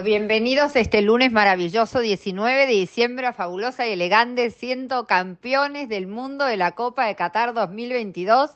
Bienvenidos 0.00 0.74
este 0.74 1.02
lunes 1.02 1.32
maravilloso 1.32 2.00
19 2.00 2.66
de 2.66 2.72
diciembre 2.72 3.26
a 3.26 3.34
Fabulosa 3.34 3.86
y 3.86 3.92
Elegante, 3.92 4.50
siendo 4.50 5.06
campeones 5.06 5.86
del 5.90 6.06
mundo 6.06 6.46
de 6.46 6.56
la 6.56 6.72
Copa 6.72 7.04
de 7.04 7.14
Qatar 7.14 7.52
2022, 7.52 8.52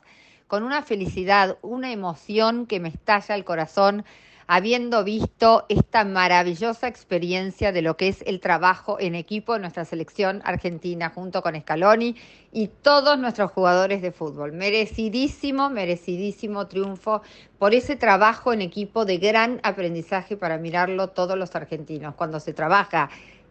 con 0.47 0.63
una 0.63 0.81
felicidad, 0.81 1.59
una 1.61 1.91
emoción 1.91 2.65
que 2.65 2.79
me 2.79 2.89
estalla 2.89 3.35
el 3.35 3.45
corazón 3.45 4.03
habiendo 4.47 5.03
visto 5.03 5.65
esta 5.67 6.05
maravillosa 6.05 6.87
experiencia 6.87 7.73
de 7.73 7.81
lo 7.81 7.97
que 7.97 8.07
es 8.07 8.23
el 8.25 8.39
trabajo 8.39 8.97
en 8.99 9.13
equipo 9.13 9.53
de 9.53 9.59
nuestra 9.59 9.83
selección 9.83 10.41
argentina 10.45 11.11
junto 11.13 11.41
con 11.41 11.59
Scaloni 11.59 12.15
y 12.53 12.69
todos 12.69 13.19
nuestros 13.19 13.51
jugadores 13.51 14.01
de 14.01 14.13
fútbol. 14.13 14.53
Merecidísimo, 14.53 15.69
merecidísimo 15.69 16.67
triunfo 16.67 17.21
por 17.59 17.73
ese 17.73 17.97
trabajo 17.97 18.53
en 18.53 18.61
equipo 18.61 19.03
de 19.03 19.17
gran 19.17 19.59
aprendizaje 19.63 20.37
para 20.37 20.57
mirarlo 20.57 21.09
todos 21.09 21.37
los 21.37 21.53
argentinos. 21.55 22.15
Cuando 22.15 22.39
se 22.39 22.53
trabaja 22.53 23.09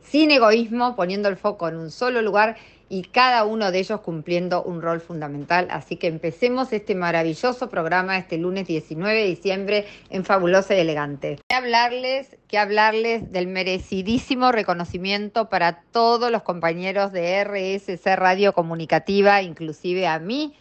sin 0.08 0.30
egoísmo, 0.30 0.96
poniendo 0.96 1.28
el 1.28 1.36
foco 1.36 1.68
en 1.68 1.76
un 1.76 1.90
solo 1.90 2.22
lugar 2.22 2.56
y 2.88 3.02
cada 3.02 3.44
uno 3.44 3.72
de 3.72 3.80
ellos 3.80 4.00
cumpliendo 4.00 4.62
un 4.62 4.80
rol 4.80 5.00
fundamental. 5.00 5.66
Así 5.70 5.96
que 5.96 6.06
empecemos 6.06 6.72
este 6.72 6.94
maravilloso 6.94 7.68
programa 7.68 8.16
este 8.16 8.38
lunes 8.38 8.66
19 8.66 9.14
de 9.14 9.26
diciembre 9.26 9.86
en 10.10 10.24
Fabulosa 10.24 10.74
y 10.76 10.80
Elegante. 10.80 11.38
Que 11.48 11.56
hablarles, 11.56 12.36
que 12.48 12.58
hablarles 12.58 13.32
del 13.32 13.48
merecidísimo 13.48 14.52
reconocimiento 14.52 15.48
para 15.48 15.82
todos 15.90 16.30
los 16.30 16.42
compañeros 16.42 17.12
de 17.12 17.42
RSC 17.42 18.16
Radio 18.16 18.52
Comunicativa, 18.52 19.42
inclusive 19.42 20.06
a 20.06 20.18
mí 20.18 20.54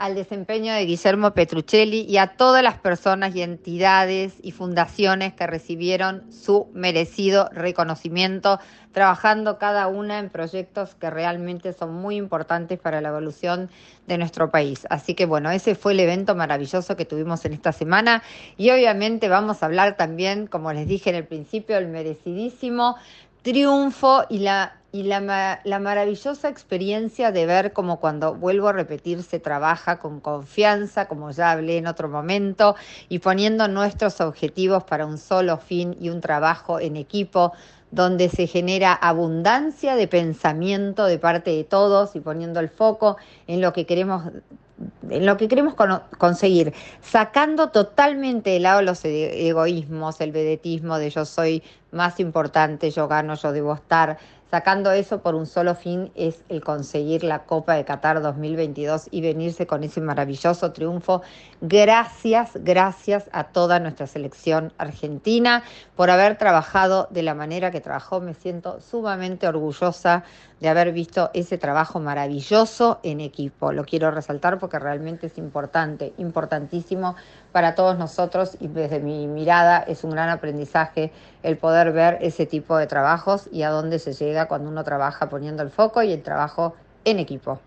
al 0.00 0.14
desempeño 0.14 0.72
de 0.72 0.86
Guillermo 0.86 1.34
Petruccelli 1.34 2.06
y 2.08 2.16
a 2.16 2.28
todas 2.28 2.62
las 2.62 2.78
personas 2.78 3.36
y 3.36 3.42
entidades 3.42 4.32
y 4.40 4.50
fundaciones 4.50 5.34
que 5.34 5.46
recibieron 5.46 6.24
su 6.32 6.68
merecido 6.72 7.50
reconocimiento, 7.52 8.60
trabajando 8.92 9.58
cada 9.58 9.88
una 9.88 10.18
en 10.18 10.30
proyectos 10.30 10.94
que 10.94 11.10
realmente 11.10 11.74
son 11.74 11.92
muy 11.92 12.16
importantes 12.16 12.78
para 12.78 13.02
la 13.02 13.10
evolución 13.10 13.68
de 14.06 14.16
nuestro 14.16 14.50
país. 14.50 14.86
Así 14.88 15.12
que 15.12 15.26
bueno, 15.26 15.50
ese 15.50 15.74
fue 15.74 15.92
el 15.92 16.00
evento 16.00 16.34
maravilloso 16.34 16.96
que 16.96 17.04
tuvimos 17.04 17.44
en 17.44 17.52
esta 17.52 17.72
semana 17.72 18.22
y 18.56 18.70
obviamente 18.70 19.28
vamos 19.28 19.62
a 19.62 19.66
hablar 19.66 19.98
también, 19.98 20.46
como 20.46 20.72
les 20.72 20.88
dije 20.88 21.10
en 21.10 21.16
el 21.16 21.26
principio, 21.26 21.76
el 21.76 21.88
merecidísimo 21.88 22.96
triunfo 23.42 24.24
y 24.30 24.38
la 24.38 24.79
y 24.92 25.04
la, 25.04 25.60
la, 25.64 25.78
maravillosa 25.78 26.48
experiencia 26.48 27.30
de 27.32 27.46
ver 27.46 27.72
como 27.72 28.00
cuando 28.00 28.34
vuelvo 28.34 28.68
a 28.68 28.72
repetir 28.72 29.22
se 29.22 29.38
trabaja 29.38 29.98
con 29.98 30.20
confianza, 30.20 31.06
como 31.06 31.30
ya 31.30 31.52
hablé 31.52 31.78
en 31.78 31.86
otro 31.86 32.08
momento, 32.08 32.74
y 33.08 33.20
poniendo 33.20 33.68
nuestros 33.68 34.20
objetivos 34.20 34.84
para 34.84 35.06
un 35.06 35.18
solo 35.18 35.58
fin 35.58 35.96
y 36.00 36.10
un 36.10 36.20
trabajo 36.20 36.80
en 36.80 36.96
equipo 36.96 37.52
donde 37.90 38.28
se 38.28 38.46
genera 38.46 38.92
abundancia 38.92 39.96
de 39.96 40.06
pensamiento 40.06 41.06
de 41.06 41.18
parte 41.18 41.50
de 41.50 41.64
todos 41.64 42.14
y 42.14 42.20
poniendo 42.20 42.60
el 42.60 42.68
foco 42.68 43.16
en 43.46 43.60
lo 43.60 43.72
que 43.72 43.86
queremos 43.86 44.24
en 45.10 45.26
lo 45.26 45.36
que 45.36 45.48
queremos 45.48 45.74
conseguir, 46.18 46.72
sacando 47.02 47.68
totalmente 47.68 48.50
de 48.50 48.60
lado 48.60 48.80
los 48.80 49.04
egoísmos, 49.04 50.20
el 50.22 50.32
vedetismo 50.32 50.98
de 50.98 51.10
yo 51.10 51.26
soy 51.26 51.62
más 51.92 52.20
importante, 52.20 52.90
yo 52.90 53.08
gano, 53.08 53.34
yo 53.34 53.52
debo 53.52 53.74
estar, 53.74 54.18
sacando 54.50 54.90
eso 54.90 55.22
por 55.22 55.36
un 55.36 55.46
solo 55.46 55.76
fin 55.76 56.10
es 56.16 56.42
el 56.48 56.62
conseguir 56.62 57.22
la 57.22 57.44
Copa 57.44 57.74
de 57.74 57.84
Qatar 57.84 58.20
2022 58.20 59.06
y 59.12 59.20
venirse 59.20 59.66
con 59.66 59.84
ese 59.84 60.00
maravilloso 60.00 60.72
triunfo. 60.72 61.22
Gracias, 61.60 62.52
gracias 62.54 63.30
a 63.32 63.44
toda 63.44 63.78
nuestra 63.78 64.08
selección 64.08 64.72
argentina 64.76 65.62
por 65.94 66.10
haber 66.10 66.36
trabajado 66.36 67.06
de 67.10 67.22
la 67.22 67.34
manera 67.34 67.70
que 67.70 67.80
trabajó. 67.80 68.20
Me 68.20 68.34
siento 68.34 68.80
sumamente 68.80 69.46
orgullosa 69.46 70.24
de 70.58 70.68
haber 70.68 70.92
visto 70.92 71.30
ese 71.32 71.56
trabajo 71.56 72.00
maravilloso 72.00 72.98
en 73.02 73.20
equipo. 73.20 73.72
Lo 73.72 73.84
quiero 73.84 74.10
resaltar 74.10 74.58
porque 74.58 74.78
realmente 74.78 75.28
es 75.28 75.38
importante, 75.38 76.12
importantísimo 76.18 77.14
para 77.52 77.74
todos 77.74 77.98
nosotros 77.98 78.56
y 78.60 78.68
desde 78.68 79.00
mi 79.00 79.26
mirada 79.26 79.78
es 79.78 80.04
un 80.04 80.10
gran 80.10 80.28
aprendizaje 80.28 81.12
el 81.42 81.56
poder 81.56 81.79
ver 81.92 82.18
ese 82.20 82.46
tipo 82.46 82.76
de 82.76 82.86
trabajos 82.86 83.48
y 83.50 83.62
a 83.62 83.70
dónde 83.70 83.98
se 83.98 84.12
llega 84.12 84.46
cuando 84.46 84.70
uno 84.70 84.84
trabaja 84.84 85.28
poniendo 85.28 85.62
el 85.62 85.70
foco 85.70 86.02
y 86.02 86.12
el 86.12 86.22
trabajo 86.22 86.74
en 87.04 87.18
equipo. 87.18 87.60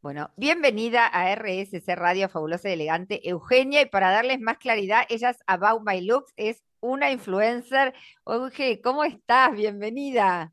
Bueno, 0.00 0.30
bienvenida 0.36 1.04
a 1.06 1.34
RSC 1.34 1.84
Radio 1.96 2.28
Fabulosa 2.28 2.68
y 2.68 2.74
Elegante, 2.74 3.28
Eugenia, 3.28 3.82
y 3.82 3.86
para 3.86 4.12
darles 4.12 4.40
más 4.40 4.58
claridad, 4.58 5.02
ella 5.08 5.30
es 5.30 5.38
About 5.48 5.82
My 5.84 6.00
Looks, 6.00 6.32
es 6.36 6.62
una 6.78 7.10
influencer. 7.10 7.92
Oye, 8.22 8.80
¿cómo 8.80 9.02
estás? 9.02 9.52
Bienvenida. 9.52 10.52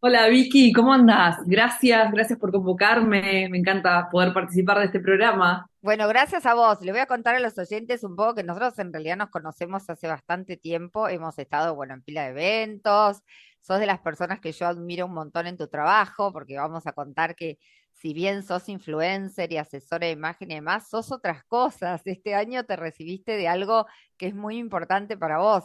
Hola 0.00 0.28
Vicky, 0.28 0.70
¿cómo 0.70 0.92
andas? 0.92 1.38
Gracias, 1.46 2.12
gracias 2.12 2.38
por 2.38 2.52
convocarme. 2.52 3.48
Me 3.48 3.56
encanta 3.56 4.06
poder 4.10 4.34
participar 4.34 4.78
de 4.80 4.84
este 4.84 5.00
programa. 5.00 5.66
Bueno, 5.84 6.08
gracias 6.08 6.46
a 6.46 6.54
vos. 6.54 6.80
Le 6.80 6.92
voy 6.92 7.02
a 7.02 7.06
contar 7.06 7.34
a 7.34 7.40
los 7.40 7.58
oyentes 7.58 8.04
un 8.04 8.16
poco 8.16 8.34
que 8.36 8.42
nosotros 8.42 8.78
en 8.78 8.90
realidad 8.90 9.18
nos 9.18 9.28
conocemos 9.28 9.90
hace 9.90 10.08
bastante 10.08 10.56
tiempo. 10.56 11.08
Hemos 11.08 11.38
estado, 11.38 11.74
bueno, 11.74 11.92
en 11.92 12.00
pila 12.00 12.22
de 12.22 12.30
eventos. 12.30 13.18
Sos 13.60 13.80
de 13.80 13.84
las 13.84 14.00
personas 14.00 14.40
que 14.40 14.52
yo 14.52 14.66
admiro 14.66 15.04
un 15.04 15.12
montón 15.12 15.46
en 15.46 15.58
tu 15.58 15.68
trabajo, 15.68 16.32
porque 16.32 16.56
vamos 16.56 16.86
a 16.86 16.92
contar 16.94 17.36
que 17.36 17.58
si 17.92 18.14
bien 18.14 18.42
sos 18.42 18.70
influencer 18.70 19.52
y 19.52 19.58
asesora 19.58 20.06
de 20.06 20.12
imagen 20.12 20.52
y 20.52 20.54
demás, 20.54 20.88
sos 20.88 21.12
otras 21.12 21.44
cosas. 21.44 22.00
Este 22.06 22.34
año 22.34 22.64
te 22.64 22.76
recibiste 22.76 23.32
de 23.36 23.46
algo 23.46 23.84
que 24.16 24.28
es 24.28 24.34
muy 24.34 24.56
importante 24.56 25.18
para 25.18 25.36
vos. 25.36 25.64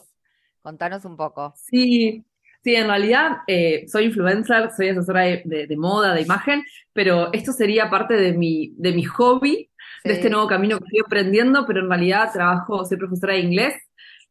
Contanos 0.61 1.05
un 1.05 1.15
poco. 1.15 1.53
Sí, 1.55 2.25
Sí, 2.61 2.75
en 2.75 2.87
realidad 2.87 3.37
eh, 3.47 3.85
soy 3.87 4.05
influencer, 4.05 4.69
soy 4.75 4.89
asesora 4.89 5.21
de, 5.21 5.75
moda, 5.77 6.13
de 6.13 6.23
imagen, 6.23 6.61
pero 6.91 7.31
esto 7.31 7.53
sería 7.53 7.89
parte 7.89 8.15
de 8.15 8.33
mi, 8.33 8.73
de 8.75 8.91
mi 8.91 9.03
hobby, 9.03 9.68
de 10.03 10.13
este 10.13 10.29
nuevo 10.29 10.47
camino 10.47 10.77
que 10.77 10.85
estoy 10.85 11.01
aprendiendo, 11.05 11.65
pero 11.65 11.81
en 11.81 11.89
realidad 11.89 12.31
trabajo, 12.31 12.85
soy 12.85 12.97
profesora 12.97 13.33
de 13.33 13.39
inglés. 13.39 13.75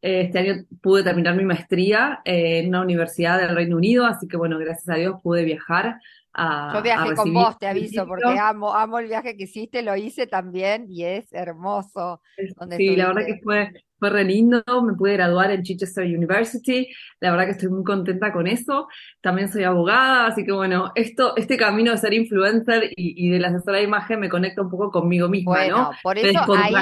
Eh, 0.00 0.22
este 0.26 0.38
año 0.38 0.64
pude 0.80 1.02
terminar 1.02 1.34
mi 1.34 1.44
maestría 1.44 2.20
eh, 2.24 2.60
en 2.60 2.68
una 2.68 2.82
universidad 2.82 3.38
del 3.38 3.54
Reino 3.54 3.76
Unido, 3.76 4.06
así 4.06 4.28
que 4.28 4.36
bueno, 4.36 4.58
gracias 4.58 4.88
a 4.88 4.94
Dios 4.94 5.16
pude 5.22 5.44
viajar 5.44 6.00
a, 6.32 6.72
Yo 6.74 6.82
viajé 6.82 7.14
con 7.16 7.34
vos, 7.34 7.58
te 7.58 7.66
aviso, 7.66 8.06
porque 8.06 8.38
amo, 8.38 8.72
amo 8.72 9.00
el 9.00 9.08
viaje 9.08 9.36
que 9.36 9.44
hiciste, 9.44 9.82
lo 9.82 9.96
hice 9.96 10.28
también 10.28 10.86
y 10.88 11.04
es 11.04 11.32
hermoso. 11.32 12.22
sí, 12.76 12.94
la 12.94 13.08
verdad 13.08 13.26
que 13.26 13.40
fue, 13.42 13.72
fue 13.98 14.10
re 14.10 14.24
lindo, 14.24 14.62
me 14.82 14.94
pude 14.94 15.14
graduar 15.14 15.50
en 15.50 15.62
Chichester 15.62 16.04
University, 16.04 16.88
la 17.20 17.30
verdad 17.30 17.46
que 17.46 17.50
estoy 17.52 17.68
muy 17.68 17.84
contenta 17.84 18.32
con 18.32 18.46
eso, 18.46 18.88
también 19.20 19.50
soy 19.50 19.64
abogada, 19.64 20.26
así 20.26 20.44
que 20.44 20.52
bueno, 20.52 20.92
esto, 20.94 21.36
este 21.36 21.56
camino 21.56 21.90
de 21.90 21.98
ser 21.98 22.14
influencer 22.14 22.90
y, 22.96 23.30
de 23.30 23.38
la 23.38 23.48
asesora 23.48 23.78
de 23.78 23.84
imagen 23.84 24.20
me 24.20 24.28
conecta 24.28 24.62
un 24.62 24.70
poco 24.70 24.90
conmigo 24.90 25.28
misma, 25.28 25.52
bueno, 25.52 25.90
por 26.02 26.16
eso 26.18 26.40
ahí, 26.54 26.74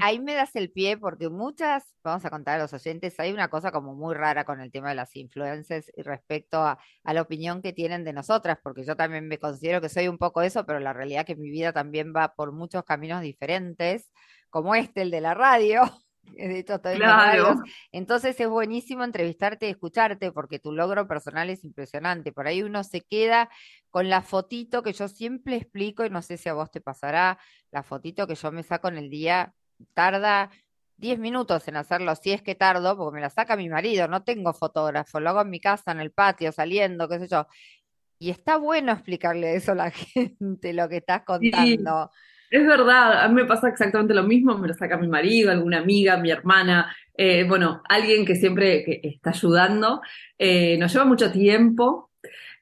ahí, 0.00 0.18
me 0.20 0.34
das 0.34 0.54
el 0.56 0.70
pie, 0.70 0.96
porque 0.96 1.28
muchas, 1.28 1.84
vamos 2.04 2.24
a 2.24 2.30
contar 2.30 2.60
a 2.60 2.62
los 2.62 2.72
oyentes, 2.72 3.18
hay 3.18 3.32
una 3.32 3.48
cosa 3.48 3.72
como 3.72 3.94
muy 3.94 4.14
rara 4.14 4.44
con 4.44 4.60
el 4.60 4.70
tema 4.70 4.90
de 4.90 4.94
las 4.94 5.14
influencers 5.16 5.90
y 5.96 6.02
respecto 6.02 6.58
a, 6.58 6.78
a 7.04 7.14
la 7.14 7.22
opinión 7.22 7.62
que 7.62 7.72
tienen 7.72 8.04
de 8.04 8.12
nosotras, 8.12 8.58
porque 8.62 8.84
yo 8.84 8.96
también 8.96 9.26
me 9.26 9.38
considero 9.38 9.80
que 9.80 9.88
soy 9.88 10.08
un 10.08 10.18
poco 10.18 10.42
eso, 10.42 10.64
pero 10.64 10.80
la 10.80 10.92
realidad 10.92 11.20
es 11.20 11.26
que 11.26 11.36
mi 11.36 11.50
vida 11.50 11.72
también 11.72 12.12
va 12.14 12.34
por 12.34 12.52
muchos 12.52 12.84
caminos 12.84 13.20
diferentes, 13.22 14.10
como 14.50 14.74
este, 14.74 15.02
el 15.02 15.10
de 15.10 15.20
la 15.20 15.34
radio. 15.34 15.82
De 16.32 16.58
hecho, 16.58 16.80
claro. 16.80 17.56
Entonces 17.92 18.38
es 18.38 18.48
buenísimo 18.48 19.04
entrevistarte 19.04 19.66
y 19.66 19.70
escucharte 19.70 20.32
porque 20.32 20.58
tu 20.58 20.72
logro 20.72 21.06
personal 21.06 21.50
es 21.50 21.64
impresionante. 21.64 22.32
Por 22.32 22.46
ahí 22.46 22.62
uno 22.62 22.84
se 22.84 23.00
queda 23.00 23.48
con 23.90 24.08
la 24.08 24.22
fotito 24.22 24.82
que 24.82 24.92
yo 24.92 25.08
siempre 25.08 25.56
explico 25.56 26.04
y 26.04 26.10
no 26.10 26.22
sé 26.22 26.36
si 26.36 26.48
a 26.48 26.54
vos 26.54 26.70
te 26.70 26.80
pasará, 26.80 27.38
la 27.70 27.82
fotito 27.82 28.26
que 28.26 28.34
yo 28.34 28.52
me 28.52 28.62
saco 28.62 28.88
en 28.88 28.98
el 28.98 29.10
día 29.10 29.54
tarda 29.94 30.50
10 30.98 31.18
minutos 31.18 31.68
en 31.68 31.76
hacerlo, 31.76 32.14
si 32.16 32.32
es 32.32 32.42
que 32.42 32.54
tardo, 32.54 32.96
porque 32.96 33.16
me 33.16 33.20
la 33.20 33.30
saca 33.30 33.56
mi 33.56 33.68
marido, 33.68 34.08
no 34.08 34.22
tengo 34.22 34.52
fotógrafo, 34.54 35.20
lo 35.20 35.30
hago 35.30 35.42
en 35.42 35.50
mi 35.50 35.60
casa, 35.60 35.92
en 35.92 36.00
el 36.00 36.10
patio, 36.10 36.52
saliendo, 36.52 37.08
qué 37.08 37.18
sé 37.18 37.28
yo. 37.28 37.46
Y 38.18 38.30
está 38.30 38.56
bueno 38.56 38.92
explicarle 38.92 39.56
eso 39.56 39.72
a 39.72 39.74
la 39.74 39.90
gente, 39.90 40.72
lo 40.72 40.88
que 40.88 40.98
estás 40.98 41.22
contando. 41.24 42.10
Es 42.50 42.66
verdad, 42.66 43.24
a 43.24 43.28
mí 43.28 43.34
me 43.34 43.44
pasa 43.44 43.68
exactamente 43.68 44.14
lo 44.14 44.22
mismo, 44.22 44.56
me 44.56 44.68
lo 44.68 44.74
saca 44.74 44.96
mi 44.96 45.08
marido, 45.08 45.50
alguna 45.50 45.78
amiga, 45.78 46.16
mi 46.16 46.30
hermana, 46.30 46.94
eh, 47.16 47.44
bueno, 47.48 47.82
alguien 47.88 48.24
que 48.24 48.36
siempre 48.36 48.84
que 48.84 49.00
está 49.02 49.30
ayudando. 49.30 50.00
Eh, 50.38 50.76
nos 50.78 50.92
lleva 50.92 51.04
mucho 51.04 51.32
tiempo. 51.32 52.10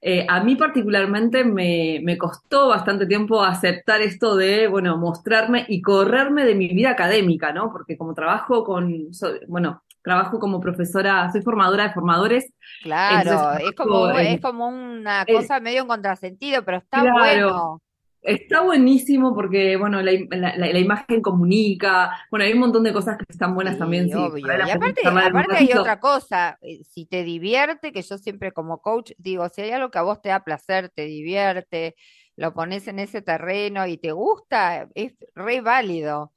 Eh, 0.00 0.26
a 0.28 0.42
mí 0.44 0.54
particularmente 0.54 1.44
me, 1.44 2.00
me, 2.02 2.18
costó 2.18 2.68
bastante 2.68 3.06
tiempo 3.06 3.42
aceptar 3.42 4.02
esto 4.02 4.36
de, 4.36 4.68
bueno, 4.68 4.98
mostrarme 4.98 5.64
y 5.66 5.80
correrme 5.80 6.44
de 6.44 6.54
mi 6.54 6.68
vida 6.68 6.90
académica, 6.90 7.52
¿no? 7.54 7.72
Porque 7.72 7.96
como 7.96 8.12
trabajo 8.12 8.64
con, 8.64 9.08
bueno, 9.48 9.82
trabajo 10.02 10.38
como 10.38 10.60
profesora, 10.60 11.32
soy 11.32 11.40
formadora 11.40 11.84
de 11.84 11.94
formadores. 11.94 12.52
Claro, 12.82 13.54
es, 13.58 13.72
como, 13.72 14.10
es 14.10 14.40
como 14.42 14.68
una 14.68 15.24
cosa 15.24 15.58
medio 15.60 15.80
en 15.80 15.88
contrasentido, 15.88 16.62
pero 16.62 16.76
está 16.76 17.02
bueno. 17.02 17.80
Está 18.26 18.62
buenísimo 18.62 19.34
porque, 19.34 19.76
bueno, 19.76 20.00
la, 20.00 20.12
la- 20.56 20.78
imagen 20.80 21.20
comunica, 21.20 22.10
bueno, 22.30 22.44
hay 22.46 22.54
un 22.54 22.60
montón 22.60 22.82
de 22.82 22.92
cosas 22.94 23.18
que 23.18 23.24
están 23.28 23.54
buenas 23.54 23.78
también, 23.78 24.10
Sí, 24.10 24.14
obvio. 24.14 24.58
Y 24.58 24.70
aparte, 24.70 25.00
aparte 25.20 25.56
hay 25.58 25.72
otra 25.72 26.00
cosa, 26.00 26.58
eh, 26.62 26.82
si 26.84 27.06
te 27.06 27.22
divierte, 27.24 27.92
que 27.92 28.02
yo 28.02 28.18
siempre 28.18 28.52
como 28.52 28.80
coach 28.80 29.12
digo, 29.18 29.48
si 29.48 29.62
hay 29.62 29.70
algo 29.72 29.90
que 29.90 29.98
a 29.98 30.02
vos 30.02 30.22
te 30.22 30.30
da 30.30 30.44
placer, 30.44 30.90
te 30.90 31.04
divierte, 31.04 31.96
lo 32.36 32.54
pones 32.54 32.86
en 32.88 32.98
ese 32.98 33.22
terreno 33.22 33.86
y 33.86 33.98
te 33.98 34.12
gusta, 34.12 34.88
es 34.94 35.14
re 35.34 35.60
válido. 35.60 36.32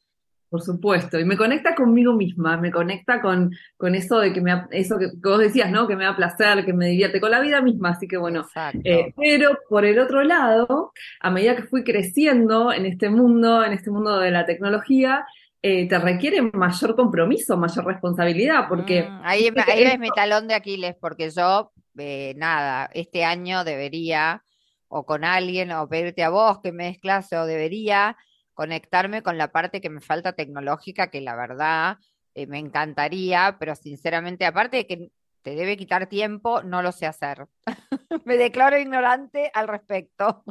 Por 0.50 0.62
supuesto, 0.62 1.20
y 1.20 1.26
me 1.26 1.36
conecta 1.38 1.76
conmigo 1.76 2.14
misma, 2.14 2.56
me 2.58 2.72
conecta 2.72 3.22
con, 3.22 3.52
con 3.76 3.96
eso 3.96 4.20
de 4.20 4.32
que 4.32 4.40
me, 4.42 4.52
ha- 4.54 4.68
eso 4.72 4.98
que, 4.98 5.08
que 5.22 5.30
vos 5.30 5.40
decías, 5.40 5.70
¿no? 5.72 5.88
Que 5.88 5.96
me 5.98 6.06
da 6.06 6.16
placer, 6.16 6.64
que 6.66 6.72
me 6.74 6.88
divierte, 6.88 7.20
con 7.20 7.32
la 7.32 7.42
vida 7.42 7.62
misma, 7.62 7.90
así 7.90 8.08
que 8.08 8.16
bueno, 8.18 8.48
eh, 8.84 9.14
pero 9.18 9.58
por 9.70 9.84
el 9.86 10.00
otro 10.00 10.24
lado, 10.24 10.94
a 11.20 11.32
medida 11.32 11.56
que 11.56 11.64
fui 11.64 11.84
creciendo 11.84 12.72
en 12.72 12.86
este 12.86 13.10
mundo, 13.10 13.64
en 13.66 13.74
este 13.74 13.92
mundo 13.92 14.20
de 14.20 14.32
la 14.32 14.46
tecnología, 14.46 15.26
eh, 15.62 15.88
te 15.90 16.00
requiere 16.00 16.42
mayor 16.54 16.96
compromiso, 16.96 17.58
mayor 17.58 17.86
responsabilidad, 17.86 18.68
porque 18.70 19.12
Mm, 19.12 19.22
ahí, 19.24 19.50
ahí 19.66 19.84
ves 19.84 20.00
mi 20.00 20.12
talón 20.12 20.48
de 20.48 20.54
Aquiles, 20.56 20.96
porque 21.00 21.30
yo, 21.32 21.72
eh, 21.98 22.34
nada, 22.38 22.90
este 22.94 23.24
año 23.24 23.64
debería, 23.64 24.44
o 24.88 25.06
con 25.06 25.24
alguien, 25.24 25.72
o 25.72 25.88
pedirte 25.90 26.24
a 26.24 26.30
vos 26.30 26.60
que 26.62 26.72
me 26.72 26.86
des 26.86 27.00
clase, 27.00 27.38
o 27.38 27.46
debería 27.46 28.18
conectarme 28.58 29.22
con 29.22 29.38
la 29.38 29.52
parte 29.52 29.82
que 29.82 29.92
me 29.92 30.02
falta 30.02 30.34
tecnológica, 30.34 31.12
que 31.12 31.22
la 31.22 31.36
verdad 31.36 32.00
eh, 32.34 32.48
me 32.48 32.58
encantaría, 32.58 33.56
pero 33.60 33.76
sinceramente, 33.76 34.48
aparte 34.48 34.78
de 34.78 34.88
que 34.88 35.12
te 35.44 35.54
debe 35.54 35.78
quitar 35.78 36.08
tiempo, 36.08 36.64
no 36.64 36.82
lo 36.82 36.92
sé 36.92 37.06
hacer. 37.06 37.46
Me 38.26 38.36
declaro 38.36 38.80
ignorante 38.80 39.52
al 39.54 39.68
respecto. 39.68 40.44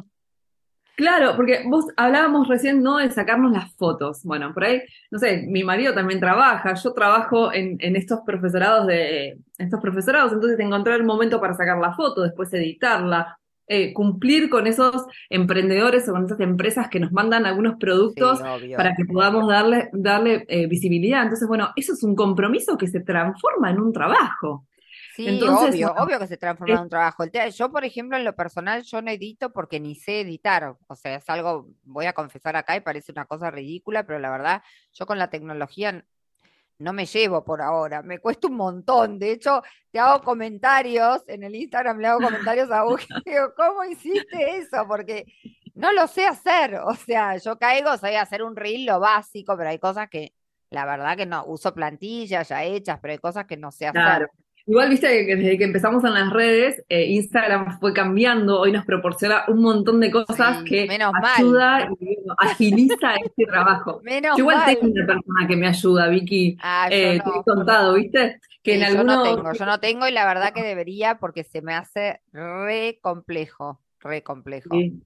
Claro, 0.95 1.35
porque 1.35 1.63
vos 1.67 1.85
hablábamos 1.97 2.47
recién, 2.47 2.81
¿no? 2.81 2.97
De 2.97 3.11
sacarnos 3.11 3.51
las 3.51 3.75
fotos. 3.75 4.23
Bueno, 4.23 4.53
por 4.53 4.63
ahí, 4.63 4.81
no 5.11 5.19
sé, 5.19 5.43
mi 5.45 5.65
marido 5.65 5.93
también 5.93 6.21
trabaja, 6.21 6.75
yo 6.75 6.93
trabajo 6.93 7.53
en, 7.53 7.75
en 7.81 7.97
estos 7.97 8.21
profesorados 8.25 8.87
de, 8.87 9.37
estos 9.57 9.81
profesorados, 9.81 10.31
entonces 10.31 10.57
encontrar 10.59 10.95
el 10.95 11.05
momento 11.05 11.41
para 11.41 11.55
sacar 11.55 11.77
la 11.77 11.93
foto, 11.93 12.21
después 12.21 12.53
editarla, 12.53 13.37
eh, 13.67 13.93
cumplir 13.93 14.49
con 14.49 14.67
esos 14.67 15.05
emprendedores 15.29 16.07
o 16.09 16.13
con 16.13 16.25
esas 16.25 16.39
empresas 16.39 16.87
que 16.89 16.99
nos 16.99 17.11
mandan 17.11 17.45
algunos 17.45 17.75
productos 17.79 18.39
para 18.75 18.95
que 18.95 19.05
podamos 19.05 19.47
darle, 19.47 19.89
darle 19.93 20.45
eh, 20.47 20.67
visibilidad. 20.67 21.23
Entonces, 21.23 21.47
bueno, 21.47 21.69
eso 21.75 21.93
es 21.93 22.03
un 22.03 22.15
compromiso 22.15 22.77
que 22.77 22.87
se 22.87 23.01
transforma 23.01 23.71
en 23.71 23.79
un 23.79 23.93
trabajo. 23.93 24.65
Sí, 25.15 25.27
Entonces, 25.29 25.69
obvio, 25.71 25.87
bueno, 25.87 26.03
obvio 26.03 26.19
que 26.19 26.27
se 26.27 26.37
transforma 26.37 26.75
es- 26.75 26.79
en 26.79 26.83
un 26.83 26.89
trabajo. 26.89 27.23
Yo, 27.55 27.71
por 27.71 27.83
ejemplo, 27.85 28.17
en 28.17 28.23
lo 28.23 28.35
personal, 28.35 28.83
yo 28.83 29.01
no 29.01 29.09
edito 29.09 29.51
porque 29.51 29.79
ni 29.79 29.95
sé 29.95 30.21
editar. 30.21 30.75
O 30.87 30.95
sea, 30.95 31.15
es 31.15 31.27
algo, 31.29 31.67
voy 31.83 32.05
a 32.05 32.13
confesar 32.13 32.55
acá 32.55 32.75
y 32.75 32.81
parece 32.81 33.11
una 33.11 33.25
cosa 33.25 33.49
ridícula, 33.49 34.05
pero 34.05 34.19
la 34.19 34.29
verdad, 34.29 34.61
yo 34.93 35.05
con 35.07 35.17
la 35.17 35.29
tecnología 35.29 36.05
no 36.79 36.93
me 36.93 37.05
llevo 37.05 37.43
por 37.43 37.61
ahora. 37.61 38.01
Me 38.01 38.19
cuesta 38.19 38.47
un 38.47 38.55
montón. 38.55 39.19
De 39.19 39.31
hecho, 39.31 39.61
te 39.91 39.99
hago 39.99 40.23
comentarios 40.23 41.23
en 41.27 41.43
el 41.43 41.55
Instagram, 41.55 41.99
le 41.99 42.07
hago 42.07 42.21
comentarios 42.21 42.69
a 42.71 42.83
digo, 43.25 43.53
¿cómo 43.55 43.83
hiciste 43.83 44.57
eso? 44.57 44.85
Porque 44.87 45.25
no 45.73 45.91
lo 45.91 46.07
sé 46.07 46.25
hacer. 46.25 46.75
O 46.75 46.93
sea, 46.95 47.37
yo 47.37 47.57
caigo, 47.57 47.97
sabía 47.97 48.21
hacer 48.21 48.43
un 48.43 48.55
reel, 48.55 48.85
lo 48.85 48.99
básico, 48.99 49.57
pero 49.57 49.69
hay 49.69 49.79
cosas 49.79 50.09
que, 50.09 50.33
la 50.69 50.85
verdad 50.85 51.17
que 51.17 51.25
no, 51.25 51.45
uso 51.45 51.73
plantillas 51.73 52.49
ya 52.49 52.63
hechas, 52.63 52.99
pero 53.01 53.13
hay 53.13 53.19
cosas 53.19 53.45
que 53.45 53.57
no 53.57 53.71
sé 53.71 53.87
hacer. 53.87 54.29
Igual, 54.67 54.89
viste 54.89 55.25
que 55.25 55.35
desde 55.37 55.57
que 55.57 55.63
empezamos 55.63 56.03
en 56.03 56.13
las 56.13 56.29
redes, 56.31 56.83
eh, 56.89 57.05
Instagram 57.05 57.79
fue 57.79 57.93
cambiando, 57.93 58.59
hoy 58.59 58.71
nos 58.73 58.85
proporciona 58.85 59.45
un 59.47 59.61
montón 59.61 59.99
de 60.01 60.11
cosas 60.11 60.61
Sí, 60.61 60.63
que 60.63 60.85
menos 60.85 61.15
mal, 61.17 61.33
ayuda 61.39 61.87
y 61.99 62.15
bueno, 62.15 62.35
agiliza 62.37 63.15
este 63.23 63.45
trabajo. 63.45 64.01
menos 64.01 64.37
Yo 64.37 64.43
igual 64.43 64.65
tengo 64.65 64.81
mal. 64.81 64.91
una 64.91 65.05
persona 65.05 65.47
que 65.47 65.55
me 65.55 65.67
ayuda, 65.67 66.07
Vicky, 66.09 66.57
Ah, 66.59 66.89
eh, 66.89 67.21
te 67.23 67.29
he 67.39 67.43
no. 67.43 67.43
contado, 67.43 67.93
viste, 67.95 68.41
que 68.61 68.75
en 68.75 68.79
Sí, 68.79 68.87
yo 68.87 69.03
no 69.03 69.19
algunos, 69.19 69.21
tengo, 69.21 69.53
yo 69.53 69.65
no 69.65 69.79
tengo 69.79 70.07
y 70.07 70.11
la 70.11 70.25
verdad 70.25 70.53
que 70.53 70.61
debería 70.63 71.19
porque 71.19 71.43
se 71.45 71.61
me 71.61 71.73
hace 71.73 72.21
re 72.33 72.99
complejo, 73.01 73.81
re 73.99 74.23
complejo. 74.23 74.69
sí, 74.71 75.01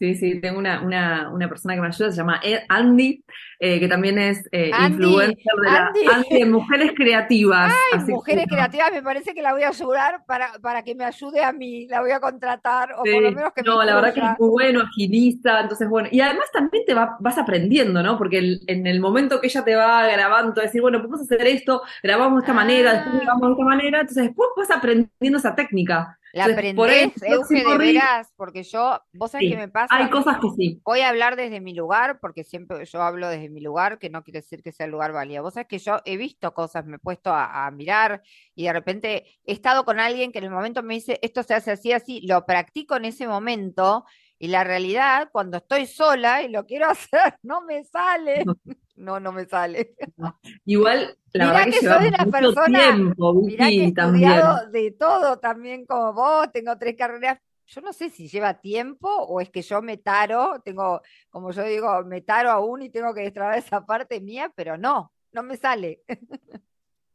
sí, 0.00 0.16
sí, 0.16 0.40
tengo 0.40 0.58
una, 0.60 0.82
una, 0.82 1.30
una 1.32 1.48
persona 1.48 1.76
que 1.76 1.82
me 1.82 1.88
ayuda, 1.88 2.10
se 2.12 2.18
llama 2.18 2.40
Ed- 2.44 2.64
Andy, 2.68 3.24
eh, 3.60 3.80
que 3.80 3.88
también 3.88 4.18
es 4.18 4.48
eh, 4.52 4.76
Andy, 4.84 4.86
influencer 4.86 5.54
de 5.64 5.70
la 5.72 5.80
Andy, 5.82 6.00
Andy 6.06 6.38
de 6.40 6.46
Mujeres 6.46 6.92
Creativas, 6.96 7.86
ay, 7.92 7.92
así 7.92 8.12
mujeres 8.12 8.46
creativas, 8.48 8.90
me 8.92 9.02
parece 9.02 9.34
que 9.34 9.42
la 9.42 9.52
voy 9.52 9.62
a 9.64 9.68
ayudar 9.68 10.24
para, 10.26 10.52
para 10.60 10.82
que 10.82 10.94
me 10.94 11.04
ayude 11.04 11.42
a 11.44 11.52
mí, 11.52 11.86
la 11.88 12.00
voy 12.00 12.10
a 12.12 12.20
contratar 12.20 12.92
o 12.98 13.08
por 13.08 13.22
lo 13.22 13.32
menos 13.32 13.52
que 13.52 13.62
me 13.64 13.68
no, 13.68 13.82
la 13.84 13.94
verdad 13.94 14.14
que 14.14 14.20
es 14.20 14.38
muy 14.38 14.48
bueno, 14.48 14.80
agiliza, 14.82 15.60
entonces 15.60 15.88
bueno, 15.88 16.08
y 16.10 16.20
además 16.20 16.46
también 16.52 16.84
te 16.86 16.94
va, 16.94 17.16
vas 17.20 17.36
aprendiendo, 17.38 18.02
¿no? 18.02 18.16
Porque 18.16 18.38
el- 18.38 18.60
en 18.66 18.86
el 18.86 19.00
momento 19.00 19.40
que 19.40 19.48
ella 19.48 19.64
te 19.64 19.74
va 19.76 20.06
grabando, 20.06 20.54
te 20.54 20.60
va 20.60 20.64
a 20.64 20.66
decir, 20.66 20.80
bueno, 20.80 20.98
podemos 20.98 21.20
hacer 21.20 21.46
esto, 21.46 21.82
grabamos 22.02 22.38
de 22.38 22.40
esta 22.44 22.54
manera, 22.54 22.92
después 22.94 23.14
Ah, 23.16 23.20
grabamos 23.20 23.48
de 23.48 23.52
esta 23.52 23.64
manera, 23.64 24.00
entonces 24.00 24.24
después 24.24 24.48
vas 24.56 24.70
aprendiendo 24.70 25.38
esa 25.38 25.54
técnica. 25.54 26.18
¿La 26.32 26.44
Entonces, 26.44 26.74
por 26.74 26.88
aprendés, 26.88 27.22
Euge, 27.22 27.36
próximo 27.36 27.70
de 27.70 27.78
veras? 27.78 28.32
Porque 28.36 28.62
yo, 28.62 29.00
vos 29.12 29.30
sabés 29.30 29.48
sí, 29.48 29.56
me 29.56 29.62
hay 29.62 29.68
pasa, 29.68 30.10
cosas 30.10 30.38
que 30.38 30.48
sí. 30.56 30.80
Voy 30.84 31.00
a 31.00 31.08
hablar 31.08 31.36
desde 31.36 31.60
mi 31.60 31.74
lugar, 31.74 32.18
porque 32.20 32.44
siempre 32.44 32.84
yo 32.84 33.02
hablo 33.02 33.28
desde 33.28 33.48
mi 33.48 33.60
lugar, 33.60 33.98
que 33.98 34.10
no 34.10 34.22
quiere 34.22 34.40
decir 34.40 34.62
que 34.62 34.72
sea 34.72 34.86
el 34.86 34.92
lugar 34.92 35.12
válido. 35.12 35.42
Vos 35.42 35.54
sabés 35.54 35.68
que 35.68 35.78
yo 35.78 35.98
he 36.04 36.16
visto 36.16 36.52
cosas, 36.54 36.86
me 36.86 36.96
he 36.96 37.00
puesto 37.00 37.30
a, 37.32 37.66
a 37.66 37.70
mirar 37.70 38.22
y 38.54 38.64
de 38.64 38.72
repente 38.72 39.26
he 39.44 39.52
estado 39.52 39.84
con 39.84 40.00
alguien 40.00 40.32
que 40.32 40.38
en 40.38 40.44
el 40.44 40.50
momento 40.50 40.82
me 40.82 40.94
dice, 40.94 41.18
esto 41.22 41.42
se 41.42 41.54
hace 41.54 41.72
así, 41.72 41.92
así, 41.92 42.20
lo 42.26 42.46
practico 42.46 42.96
en 42.96 43.06
ese 43.06 43.26
momento 43.26 44.04
y 44.42 44.48
la 44.48 44.64
realidad, 44.64 45.28
cuando 45.30 45.58
estoy 45.58 45.86
sola 45.86 46.42
y 46.42 46.48
lo 46.48 46.64
quiero 46.64 46.86
hacer, 46.90 47.38
no 47.42 47.60
me 47.60 47.84
sale. 47.84 48.44
No, 48.44 48.56
no 49.00 49.32
me 49.32 49.46
sale. 49.46 49.94
Igual, 50.64 51.16
la 51.32 51.46
Mirá 51.46 51.64
verdad 51.64 51.72
que 51.72 51.80
soy 51.86 52.08
una 52.08 52.26
persona, 52.26 52.78
tiempo, 52.78 53.34
mirá 53.34 53.72
que 53.76 53.82
he 53.84 53.86
Vicky, 53.86 53.92
también. 53.94 54.30
estudiado 54.30 54.70
de 54.70 54.90
todo 54.92 55.38
también 55.38 55.86
como 55.86 56.12
vos, 56.12 56.52
tengo 56.52 56.76
tres 56.78 56.96
carreras. 56.96 57.38
Yo 57.66 57.80
no 57.80 57.92
sé 57.92 58.10
si 58.10 58.28
lleva 58.28 58.60
tiempo 58.60 59.08
o 59.08 59.40
es 59.40 59.48
que 59.48 59.62
yo 59.62 59.80
me 59.80 59.96
taro, 59.96 60.60
tengo, 60.64 61.00
como 61.30 61.52
yo 61.52 61.62
digo, 61.64 62.04
me 62.04 62.20
taro 62.20 62.50
aún 62.50 62.82
y 62.82 62.90
tengo 62.90 63.14
que 63.14 63.22
destrabar 63.22 63.58
esa 63.58 63.86
parte 63.86 64.20
mía, 64.20 64.52
pero 64.56 64.76
no, 64.76 65.12
no 65.32 65.42
me 65.44 65.56
sale. 65.56 66.02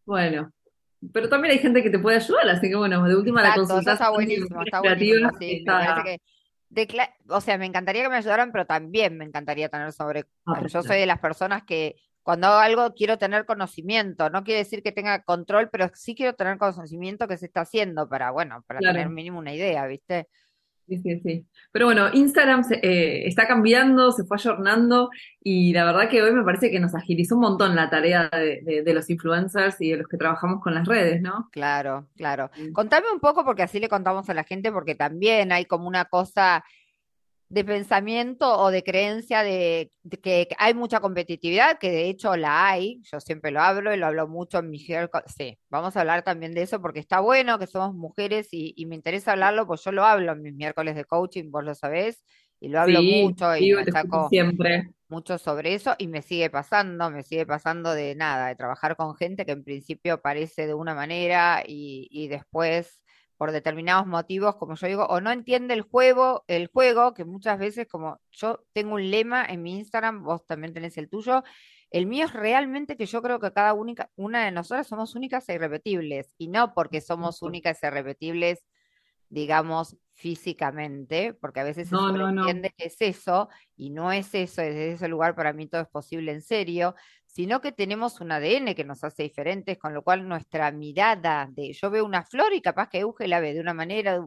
Bueno, 0.06 0.52
pero 1.12 1.28
también 1.30 1.52
hay 1.54 1.60
gente 1.60 1.84
que 1.84 1.90
te 1.90 2.00
puede 2.00 2.18
ayudar, 2.18 2.48
así 2.50 2.70
que 2.70 2.76
bueno, 2.76 3.04
de 3.04 3.16
última 3.16 3.42
la 3.42 3.50
Exacto, 3.50 3.64
eso 3.64 3.74
consultas 3.74 3.94
está 3.96 4.10
buenísimo, 4.12 4.62
está 4.64 4.80
buenísimo, 4.82 5.30
sí, 5.40 5.64
me 5.66 5.72
parece 5.74 6.04
que, 6.04 6.22
de 6.76 7.10
o 7.30 7.42
sea, 7.42 7.58
me 7.58 7.66
encantaría 7.66 8.04
que 8.04 8.10
me 8.10 8.18
ayudaran, 8.18 8.52
pero 8.52 8.66
también 8.66 9.18
me 9.18 9.26
encantaría 9.26 9.70
tener 9.70 9.92
sobre, 9.94 10.22
yo 10.22 10.28
aprender. 10.52 10.84
soy 10.84 11.00
de 11.00 11.06
las 11.06 11.20
personas 11.20 11.64
que 11.64 11.96
cuando 12.22 12.48
hago 12.48 12.58
algo 12.58 12.94
quiero 12.96 13.18
tener 13.18 13.46
conocimiento, 13.46 14.30
no 14.30 14.44
quiere 14.44 14.60
decir 14.60 14.82
que 14.84 14.92
tenga 14.92 15.24
control, 15.24 15.70
pero 15.70 15.90
sí 15.94 16.16
quiero 16.16 16.34
tener 16.34 16.58
conocimiento 16.58 17.28
que 17.28 17.38
se 17.38 17.46
está 17.46 17.62
haciendo 17.62 18.10
para, 18.10 18.32
bueno, 18.32 18.64
para 18.68 18.80
tener 18.80 19.10
mínimo 19.10 19.40
una 19.40 19.54
idea, 19.54 19.86
¿viste? 19.86 20.28
Sí, 20.88 21.00
sí, 21.00 21.20
sí. 21.22 21.48
Pero 21.72 21.88
bueno, 21.88 22.10
Instagram 22.14 22.64
se- 22.64 22.76
eh, 22.84 23.28
está 23.28 23.48
cambiando, 23.48 24.12
se 24.12 24.24
fue 24.24 24.38
ayornando 24.38 25.10
y 25.42 25.74
la 25.74 25.84
verdad 25.84 26.08
que 26.10 26.22
hoy 26.22 26.32
me 26.32 26.44
parece 26.44 26.70
que 26.70 26.80
nos 26.80 26.94
agilizó 26.94 27.36
un 27.36 27.42
montón 27.42 27.76
la 27.76 27.90
tarea 27.90 28.30
de, 28.32 28.62
de- 28.62 28.84
de 28.84 28.94
los 28.94 29.10
influencers 29.10 29.82
y 29.82 29.90
de 29.92 29.98
los 29.98 30.08
que 30.08 30.18
trabajamos 30.18 30.62
con 30.62 30.76
las 30.76 30.88
redes, 30.88 31.22
¿no? 31.24 31.50
Claro, 31.52 32.08
claro. 32.16 32.52
Sí. 32.54 32.72
Contame 32.72 33.08
un 33.12 33.20
poco 33.20 33.44
porque 33.44 33.64
así 33.64 33.80
le 33.80 33.90
contamos 33.90 34.30
a 34.30 34.36
la 34.36 34.44
gente, 34.44 34.72
porque 34.72 34.94
también 34.94 35.52
hay 35.52 35.66
como 35.66 35.88
una 35.88 36.06
cosa 36.06 36.64
de 37.50 37.64
pensamiento 37.64 38.58
o 38.60 38.72
de 38.72 38.84
creencia 38.84 39.44
de, 39.44 39.92
de 40.04 40.18
que 40.18 40.48
hay 40.58 40.74
mucha 40.74 41.00
competitividad, 41.00 41.78
que 41.80 41.92
de 41.92 42.10
hecho 42.10 42.36
la 42.36 42.68
hay, 42.70 43.02
yo 43.04 43.20
siempre 43.20 43.52
lo 43.52 43.62
hablo 43.62 43.94
y 43.94 43.98
lo 43.98 44.08
hablo 44.08 44.28
mucho 44.28 44.60
en 44.60 44.70
mi 44.70 44.80
sí, 44.80 45.58
vamos 45.70 45.96
a 45.96 46.02
hablar 46.02 46.24
también 46.24 46.54
de 46.54 46.64
eso 46.64 46.82
porque 46.82 47.00
está 47.00 47.20
bueno 47.20 47.60
que 47.60 47.68
somos 47.68 47.94
mujeres 47.96 48.48
y, 48.52 48.74
y 48.76 48.86
me 48.86 48.96
interesa 48.96 49.34
hablarlo, 49.34 49.68
pues 49.68 49.84
yo 49.84 49.92
lo 49.92 50.06
hablo 50.06 50.32
en 50.34 50.42
mis 50.42 50.54
miércoles 50.56 50.96
de 50.96 51.06
coaching, 51.06 51.52
vos 51.52 51.64
lo 51.64 51.76
sabés, 51.76 52.24
y 52.60 52.70
lo 52.70 52.80
hablo 52.82 53.04
Sí, 53.04 53.04
mucho 53.04 53.56
y 53.56 53.70
me 53.72 53.86
saco 53.88 54.30
siempre. 54.30 54.94
mucho 55.10 55.38
sobre 55.38 55.76
eso 55.76 55.96
y 56.00 56.08
me 56.08 56.22
sigue 56.22 56.50
pasando, 56.50 57.12
me 57.12 57.24
sigue 57.24 57.46
pasando 57.46 57.94
de 57.94 58.16
nada, 58.16 58.48
de 58.48 58.56
trabajar 58.56 58.96
con 58.96 59.16
gente 59.16 59.46
que 59.46 59.52
en 59.54 59.64
principio 59.64 60.22
parece 60.22 60.68
de 60.68 60.74
una 60.74 60.96
manera 60.96 61.64
y, 61.66 62.08
y 62.12 62.28
después 62.28 63.02
por 63.38 63.52
determinados 63.52 64.08
motivos, 64.08 64.56
como 64.56 64.76
yo 64.76 64.88
digo, 64.88 65.06
o 65.06 65.22
no 65.22 65.32
entiende 65.32 65.74
el 65.74 65.82
juego, 65.82 66.44
el 66.48 66.68
juego, 66.68 67.14
que 67.14 67.26
muchas 67.26 67.60
veces 67.60 67.88
como 67.88 68.20
yo 68.32 68.64
tengo 68.74 68.96
un 68.96 69.10
lema 69.12 69.46
en 69.46 69.62
mi 69.62 69.78
Instagram, 69.78 70.24
vos 70.24 70.46
también 70.46 70.74
tenés 70.74 70.98
el 70.98 71.10
tuyo, 71.10 71.44
el 71.92 72.06
mío 72.08 72.26
es 72.26 72.34
realmente 72.34 72.98
que 72.98 73.06
yo 73.06 73.22
creo 73.22 73.40
que 73.40 73.52
cada 73.52 73.74
única, 73.74 74.10
una 74.16 74.46
de 74.46 74.52
nosotras 74.52 74.88
somos 74.88 75.16
únicas 75.16 75.48
e 75.50 75.54
irrepetibles, 75.56 76.34
y 76.38 76.48
no 76.48 76.74
porque 76.74 77.02
somos 77.02 77.42
únicas 77.42 77.82
e 77.84 77.88
irrepetibles 77.88 78.64
digamos, 79.30 79.98
físicamente, 80.14 81.34
porque 81.34 81.60
a 81.60 81.64
veces 81.64 81.90
se 81.90 81.96
No, 81.96 82.12
no, 82.12 82.32
no. 82.32 82.44
sobreentiende 82.44 82.74
que 82.78 82.86
es 82.86 82.96
eso, 83.02 83.50
y 83.76 83.90
no 83.90 84.12
es 84.12 84.34
eso, 84.34 84.62
desde 84.62 84.94
ese 84.94 85.08
lugar 85.08 85.36
para 85.36 85.52
mí 85.52 85.68
todo 85.68 85.82
es 85.82 85.88
posible 85.90 86.32
en 86.32 86.42
serio, 86.42 86.96
sino 87.36 87.60
que 87.60 87.74
tenemos 87.74 88.22
un 88.22 88.32
ADN 88.32 88.76
que 88.76 88.86
nos 88.86 89.04
hace 89.04 89.24
diferentes, 89.24 89.78
con 89.78 89.94
lo 89.94 90.04
cual 90.04 90.26
nuestra 90.26 90.72
mirada 90.72 91.50
de 91.52 91.74
yo 91.74 91.90
veo 91.90 92.06
una 92.06 92.24
flor 92.24 92.54
y 92.54 92.62
capaz 92.62 92.88
que 92.88 93.00
Euge 93.00 93.28
la 93.28 93.42
ve 93.42 93.54
de 93.54 93.60
una 93.60 93.74
manera, 93.74 94.26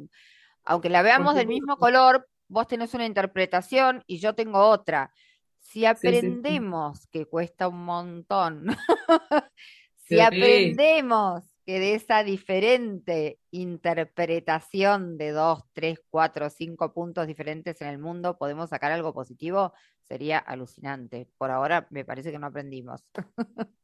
aunque 0.65 0.91
la 0.91 1.01
veamos 1.01 1.35
del 1.35 1.47
mismo 1.47 1.79
color, 1.79 2.29
vos 2.49 2.67
tenés 2.67 2.93
una 2.93 3.07
interpretación 3.07 4.05
y 4.07 4.19
yo 4.19 4.35
tengo 4.35 4.59
otra. 4.61 5.11
Si 5.59 5.81
Sí, 5.81 5.87
sí, 5.87 5.87
sí. 5.87 5.87
aprendemos, 5.87 7.07
que 7.07 7.25
cuesta 7.25 7.69
un 7.69 7.83
montón, 7.83 8.67
si 9.97 10.21
aprendemos 10.21 11.45
que 11.69 11.81
de 11.81 11.95
esa 11.97 12.25
diferente 12.25 13.41
interpretación 13.51 15.19
de 15.19 15.33
dos, 15.33 15.65
tres, 15.75 16.01
cuatro, 16.09 16.49
cinco 16.49 16.95
puntos 16.95 17.27
diferentes 17.27 17.79
en 17.83 17.89
el 17.89 17.99
mundo 17.99 18.39
podemos 18.39 18.71
sacar 18.71 18.91
algo 18.91 19.13
positivo, 19.13 19.75
sería 20.03 20.39
alucinante. 20.39 21.29
Por 21.37 21.51
ahora 21.51 21.87
me 21.91 22.07
parece 22.07 22.33
que 22.33 22.39
no 22.39 22.47
aprendimos. 22.47 23.03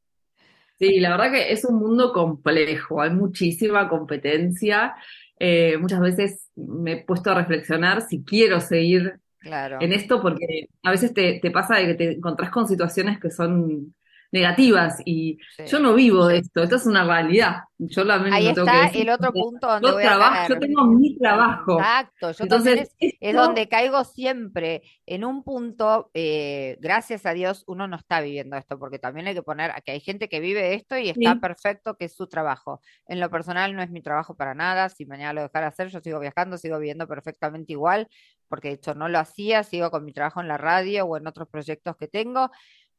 Sí, 0.79 0.99
la 0.99 1.11
verdad 1.11 1.31
que 1.31 1.51
es 1.51 1.63
un 1.63 1.75
mundo 1.79 2.11
complejo, 2.11 3.01
hay 3.03 3.11
muchísima 3.11 3.87
competencia. 3.87 4.95
Eh, 5.39 5.77
muchas 5.77 5.99
veces 5.99 6.49
me 6.55 6.93
he 6.93 7.03
puesto 7.05 7.29
a 7.29 7.35
reflexionar 7.35 8.01
si 8.01 8.23
quiero 8.23 8.59
seguir 8.61 9.19
Claro, 9.37 9.79
en 9.79 9.93
esto 9.93 10.23
porque 10.23 10.69
a 10.81 10.89
veces 10.89 11.13
te, 11.13 11.39
te 11.39 11.51
pasa 11.51 11.75
de 11.75 11.85
que 11.85 11.93
te 11.93 12.11
encontrás 12.13 12.49
con 12.49 12.67
situaciones 12.67 13.19
que 13.19 13.29
son 13.29 13.93
negativas 14.35 15.01
y 15.05 15.39
yo 15.65 15.79
no 15.79 15.93
vivo 15.93 16.27
de 16.27 16.39
esto, 16.39 16.61
esto 16.61 16.75
es 16.75 16.85
una 16.85 17.05
realidad. 17.05 17.63
Yo 17.77 18.05
también 18.05 18.33
Ahí 18.33 18.53
tengo 18.53 18.67
está 18.67 18.87
el 18.87 19.09
otro 19.09 19.33
punto 19.33 19.67
donde 19.67 19.87
Yo 19.87 19.93
voy 19.95 20.03
a 20.03 20.07
trabajo, 20.07 20.47
yo 20.47 20.59
tengo 20.59 20.85
mi 20.85 21.17
trabajo. 21.17 21.77
Exacto, 21.77 22.31
yo 22.31 22.43
Entonces, 22.43 22.95
es, 22.99 23.35
donde 23.35 23.67
caigo 23.67 24.03
siempre 24.05 24.83
en 25.05 25.25
un 25.25 25.43
punto, 25.43 26.09
eh, 26.13 26.77
gracias 26.79 27.25
a 27.25 27.33
Dios, 27.33 27.63
uno 27.67 27.87
no 27.87 27.97
está 27.97 28.21
viviendo 28.21 28.55
esto, 28.55 28.79
porque 28.79 28.99
también 28.99 29.27
hay 29.27 29.33
que 29.33 29.43
poner 29.43 29.73
que 29.83 29.91
hay 29.91 29.99
gente 29.99 30.29
que 30.29 30.39
vive 30.39 30.73
esto 30.73 30.97
y 30.97 31.09
está 31.09 31.33
sí, 31.33 31.39
perfecto, 31.39 31.95
que 31.95 32.05
es 32.05 32.15
su 32.15 32.27
trabajo. 32.27 32.81
En 33.07 33.19
lo 33.19 33.29
personal 33.29 33.75
no 33.75 33.81
es 33.81 33.89
mi 33.89 34.01
trabajo 34.01 34.35
para 34.35 34.53
nada, 34.53 34.89
si 34.89 35.05
mañana 35.05 35.33
lo 35.33 35.41
dejara 35.41 35.67
hacer, 35.67 35.89
yo 35.89 35.99
sigo 35.99 36.19
viajando, 36.19 36.57
sigo 36.57 36.77
viviendo 36.77 37.07
perfectamente 37.07 37.73
igual, 37.73 38.07
porque 38.47 38.69
de 38.69 38.75
hecho 38.75 38.95
no 38.95 39.09
lo 39.09 39.19
hacía, 39.19 39.63
sigo 39.63 39.91
con 39.91 40.05
mi 40.05 40.13
trabajo 40.13 40.39
en 40.39 40.47
la 40.47 40.57
radio 40.57 41.05
o 41.05 41.17
en 41.17 41.27
otros 41.27 41.47
proyectos 41.49 41.97
que 41.97 42.07
tengo, 42.07 42.51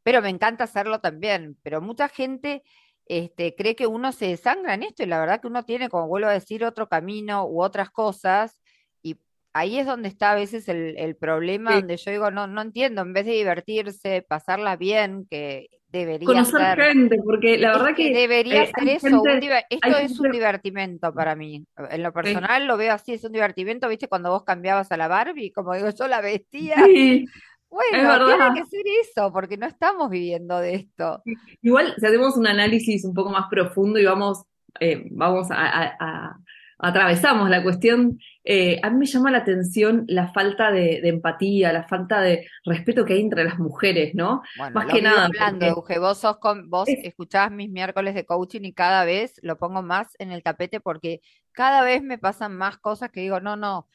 pero 0.07 0.23
me 0.23 0.29
encanta 0.29 0.63
hacerlo 0.63 1.01
también. 1.01 1.57
Pero 1.65 1.81
mucha 1.81 2.09
gente 2.09 2.63
este, 3.07 3.57
cree 3.57 3.75
que 3.75 3.89
uno 3.89 4.13
se 4.13 4.29
desangra 4.29 4.75
en 4.75 4.85
esto 4.85 5.03
y 5.03 5.07
la 5.07 5.19
verdad 5.19 5.41
que 5.41 5.49
uno 5.49 5.65
tiene, 5.65 5.89
como 5.89 6.07
vuelvo 6.07 6.29
a 6.29 6.33
decir, 6.33 6.65
otro 6.65 6.89
camino 6.89 7.45
u 7.45 7.61
otras 7.61 7.91
cosas. 7.91 8.63
Y 9.03 9.17
ahí 9.53 9.81
es 9.81 9.87
donde 9.87 10.09
está 10.09 10.31
a 10.31 10.37
veces 10.37 10.69
el, 10.69 10.97
el 10.97 11.17
problema, 11.17 11.73
sí. 11.73 11.79
donde 11.79 11.97
yo 11.97 12.13
digo, 12.13 12.31
no, 12.31 12.47
no 12.47 12.63
entiendo, 12.63 13.03
en 13.03 13.15
vez 13.15 13.27
de 13.27 13.33
divertirse, 13.33 14.23
pasarla 14.23 14.77
bien, 14.77 15.27
que 15.29 15.71
debería 15.89 16.25
Conocer 16.25 16.77
ser, 16.77 16.81
gente, 16.93 17.19
porque 17.25 17.59
la 17.59 17.73
es 17.73 17.79
verdad 17.79 17.97
que 17.97 18.13
que 18.13 18.15
debería 18.17 18.63
eh, 18.63 18.71
ser 18.79 18.89
eso, 18.89 19.23
gente, 19.25 19.67
esto 19.71 19.97
es 19.99 20.21
un 20.21 20.31
divertimento 20.31 21.13
para 21.13 21.35
mí. 21.35 21.65
En 21.91 22.03
lo 22.05 22.11
sí, 22.11 22.15
personal 22.15 22.65
lo 22.69 22.77
veo 22.77 22.93
así, 22.93 23.15
es 23.15 23.25
un 23.25 23.33
divertimento, 23.33 23.89
¿viste? 23.89 24.07
Cuando 24.07 24.31
vos 24.31 24.45
cambiabas 24.45 24.93
a 24.93 24.97
la 24.97 25.09
Barbie, 25.09 25.51
como 25.51 25.75
digo, 25.75 25.91
yo 25.91 26.07
la 26.07 26.21
vestía. 26.21 26.77
sí, 26.87 27.27
Bueno, 27.71 28.25
tiene 28.25 28.53
que 28.55 28.65
ser 28.67 28.83
eso, 29.03 29.33
porque 29.33 29.57
no 29.57 29.67
estamos 29.67 30.09
viviendo 30.11 30.59
de 30.61 30.75
esto. 30.75 31.23
Igual, 31.63 31.95
si 31.99 32.07
hacemos 32.07 32.37
un 32.37 32.47
análisis 32.47 33.05
un 33.05 33.15
poco 33.15 33.31
más 33.31 33.47
profundo 33.51 33.99
y 33.99 34.05
vamos, 34.05 34.45
eh, 34.81 35.05
vamos 35.11 35.51
a, 35.51 35.57
a- 35.57 35.97
a- 35.99 36.37
atravesamos 36.79 37.49
la 37.49 37.63
cuestión, 37.63 38.19
eh, 38.45 38.79
a 38.83 38.91
mí 38.91 38.99
me 38.99 39.07
llama 39.07 39.31
la 39.31 39.39
atención 39.39 40.05
la 40.09 40.29
falta 40.33 40.71
de, 40.71 41.01
de 41.01 41.09
empatía, 41.09 41.73
la 41.73 41.85
falta 41.89 42.21
de 42.21 42.47
respeto 42.65 43.05
que 43.05 43.15
hay 43.15 43.21
entre 43.21 43.45
las 43.45 43.59
mujeres, 43.59 44.15
¿no? 44.15 44.43
Bueno, 44.55 44.75
Más 44.75 44.87
lo 44.87 44.93
que 44.93 45.03
nada, 45.03 45.25
hablando, 45.27 45.75
porque 45.75 45.95
Euge, 45.95 45.99
vos 45.99 46.19
sos 46.19 46.37
con, 46.39 46.69
vos 46.69 46.89
es, 46.89 46.99
escuchás 47.03 47.51
mis 47.51 47.71
miércoles 47.71 48.15
de 48.15 48.27
coaching 48.27 48.61
y 48.65 48.73
cada 48.75 49.05
vez 49.05 49.41
lo 49.43 49.57
pongo 49.59 49.83
más 49.83 50.09
en 50.19 50.33
el 50.33 50.43
tapete 50.43 50.81
porque 50.81 51.21
cada 51.53 51.83
vez 51.83 52.03
me 52.03 52.19
pasan 52.19 52.57
más 52.57 52.77
cosas 52.79 53.11
que 53.11 53.21
digo, 53.23 53.41
no, 53.41 53.57
no, 53.57 53.89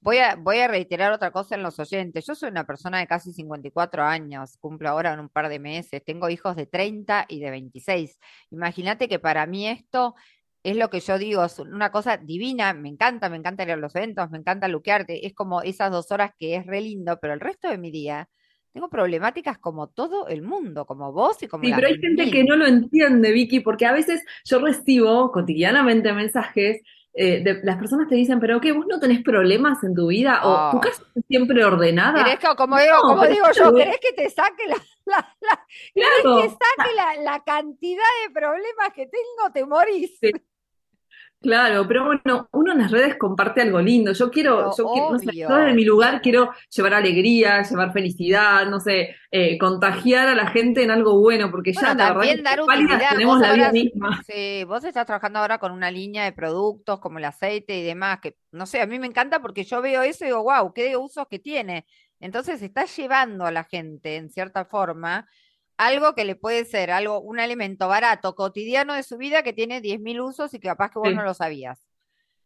voy 0.00 0.18
a, 0.18 0.36
voy 0.36 0.58
a 0.58 0.68
reiterar 0.68 1.12
otra 1.12 1.30
cosa 1.30 1.54
en 1.54 1.62
los 1.62 1.78
oyentes. 1.78 2.26
Yo 2.26 2.34
soy 2.34 2.50
una 2.50 2.66
persona 2.66 2.98
de 2.98 3.06
casi 3.06 3.32
54 3.32 4.02
años, 4.02 4.56
cumplo 4.58 4.88
ahora 4.88 5.12
en 5.12 5.20
un 5.20 5.28
par 5.28 5.48
de 5.48 5.58
meses, 5.58 6.02
tengo 6.04 6.28
hijos 6.28 6.56
de 6.56 6.66
30 6.66 7.26
y 7.28 7.40
de 7.40 7.50
26. 7.50 8.18
Imagínate 8.50 9.08
que 9.08 9.18
para 9.18 9.46
mí 9.46 9.68
esto 9.68 10.14
es 10.62 10.76
lo 10.76 10.90
que 10.90 11.00
yo 11.00 11.18
digo, 11.18 11.44
es 11.44 11.58
una 11.58 11.90
cosa 11.90 12.18
divina, 12.18 12.74
me 12.74 12.88
encanta, 12.88 13.30
me 13.30 13.36
encanta 13.36 13.62
ir 13.62 13.72
a 13.72 13.76
los 13.76 13.94
eventos, 13.96 14.30
me 14.30 14.38
encanta 14.38 14.68
luquearte, 14.68 15.26
es 15.26 15.34
como 15.34 15.62
esas 15.62 15.90
dos 15.90 16.10
horas 16.12 16.32
que 16.38 16.56
es 16.56 16.66
re 16.66 16.82
lindo, 16.82 17.18
pero 17.20 17.32
el 17.32 17.40
resto 17.40 17.68
de 17.68 17.78
mi 17.78 17.90
día 17.90 18.28
tengo 18.72 18.88
problemáticas 18.88 19.58
como 19.58 19.88
todo 19.88 20.28
el 20.28 20.42
mundo, 20.42 20.86
como 20.86 21.12
vos 21.12 21.42
y 21.42 21.48
como 21.48 21.64
sí, 21.64 21.72
pero 21.74 21.88
hay 21.88 21.98
gente 21.98 22.30
que 22.30 22.44
no 22.44 22.56
lo 22.56 22.66
entiende, 22.66 23.32
Vicky, 23.32 23.60
porque 23.60 23.86
a 23.86 23.92
veces 23.92 24.22
yo 24.44 24.60
recibo 24.60 25.32
cotidianamente 25.32 26.12
mensajes. 26.12 26.80
Eh, 27.14 27.42
de, 27.44 27.60
las 27.64 27.76
personas 27.78 28.08
te 28.08 28.14
dicen, 28.16 28.40
pero 28.40 28.60
¿qué? 28.60 28.72
¿Vos 28.72 28.86
no 28.88 29.00
tenés 29.00 29.22
problemas 29.22 29.82
en 29.84 29.94
tu 29.94 30.08
vida? 30.08 30.42
¿O 30.46 30.60
tu 30.70 30.78
Oh, 30.78 30.80
casa 30.80 31.02
es 31.14 31.24
siempre 31.28 31.64
ordenada? 31.64 32.24
¿querés 32.24 32.38
que, 32.38 32.48
como 32.56 32.78
digo, 32.78 32.96
No, 33.02 33.02
como 33.04 33.26
digo 33.26 33.46
yo 33.52 33.72
querés 33.74 33.98
que 34.00 34.12
te 34.12 34.28
saque 34.30 34.66
la, 34.68 34.76
la- 35.06 35.36
la- 35.40 35.66
querés 35.96 36.26
que 36.32 36.48
saque 36.50 36.92
la, 36.94 37.16
la 37.22 37.44
cantidad 37.44 38.04
de 38.26 38.30
problemas 38.32 38.92
que 38.94 39.06
tengo, 39.06 39.52
te 39.52 39.64
morís. 39.66 40.22
sí, 40.22 40.30
Claro, 41.40 41.88
pero 41.88 42.04
bueno, 42.04 42.48
uno 42.52 42.72
en 42.72 42.78
las 42.78 42.90
redes 42.90 43.16
comparte 43.16 43.62
algo 43.62 43.80
lindo. 43.80 44.12
Yo 44.12 44.30
quiero, 44.30 44.76
yo 44.76 44.84
quiero, 44.92 45.08
no 45.10 45.18
sé, 45.18 45.34
yo 45.48 45.56
desde 45.56 45.72
mi 45.74 45.84
lugar 45.86 46.20
quiero 46.20 46.50
llevar 46.68 46.92
alegría, 46.94 47.62
llevar 47.62 47.92
felicidad, 47.94 48.66
no 48.66 48.78
sé, 48.78 49.16
eh, 49.30 49.56
contagiar 49.58 50.28
a 50.28 50.34
la 50.34 50.48
gente 50.48 50.82
en 50.82 50.90
algo 50.90 51.18
bueno, 51.18 51.50
porque 51.50 51.72
ya 51.72 51.94
Bueno, 51.94 51.94
la 51.94 52.12
verdad 52.12 52.36
dar 52.42 52.64
pálidas 52.66 53.08
tenemos 53.08 53.40
la 53.40 53.52
vida 53.52 53.70
ahora, 53.70 53.72
misma. 53.72 54.22
sí, 54.26 54.64
vos 54.64 54.84
estás 54.84 55.06
trabajando 55.06 55.38
ahora 55.38 55.58
con 55.58 55.72
una 55.72 55.90
línea 55.90 56.24
de 56.24 56.32
productos 56.32 57.00
como 57.00 57.18
el 57.18 57.24
aceite 57.24 57.78
y 57.78 57.84
demás, 57.84 58.20
que 58.20 58.36
no 58.52 58.66
sé, 58.66 58.80
a 58.82 58.86
mí 58.86 58.98
me 58.98 59.06
encanta 59.06 59.40
porque 59.40 59.64
yo 59.64 59.80
veo 59.80 60.02
eso 60.02 60.24
y 60.24 60.28
digo, 60.28 60.42
wow, 60.42 60.72
qué 60.74 60.96
usos 60.96 61.26
que 61.28 61.38
tiene. 61.38 61.86
Entonces 62.20 62.60
está 62.62 62.84
llevando 62.84 63.46
a 63.46 63.50
la 63.50 63.64
gente, 63.64 64.16
en 64.16 64.28
cierta 64.30 64.66
forma, 64.66 65.26
algo 65.86 66.14
que 66.14 66.24
le 66.24 66.36
puede 66.36 66.64
ser 66.64 66.90
algo, 66.90 67.20
un 67.20 67.40
alimento 67.40 67.88
barato, 67.88 68.34
cotidiano 68.34 68.94
de 68.94 69.02
su 69.04 69.16
vida 69.18 69.42
que 69.42 69.52
tiene 69.52 69.80
10.000 69.80 70.20
usos 70.20 70.54
y 70.54 70.60
que 70.60 70.68
capaz 70.68 70.90
que 70.90 70.98
vos 71.00 71.12
no 71.14 71.22
lo 71.24 71.34
sabías. 71.34 71.82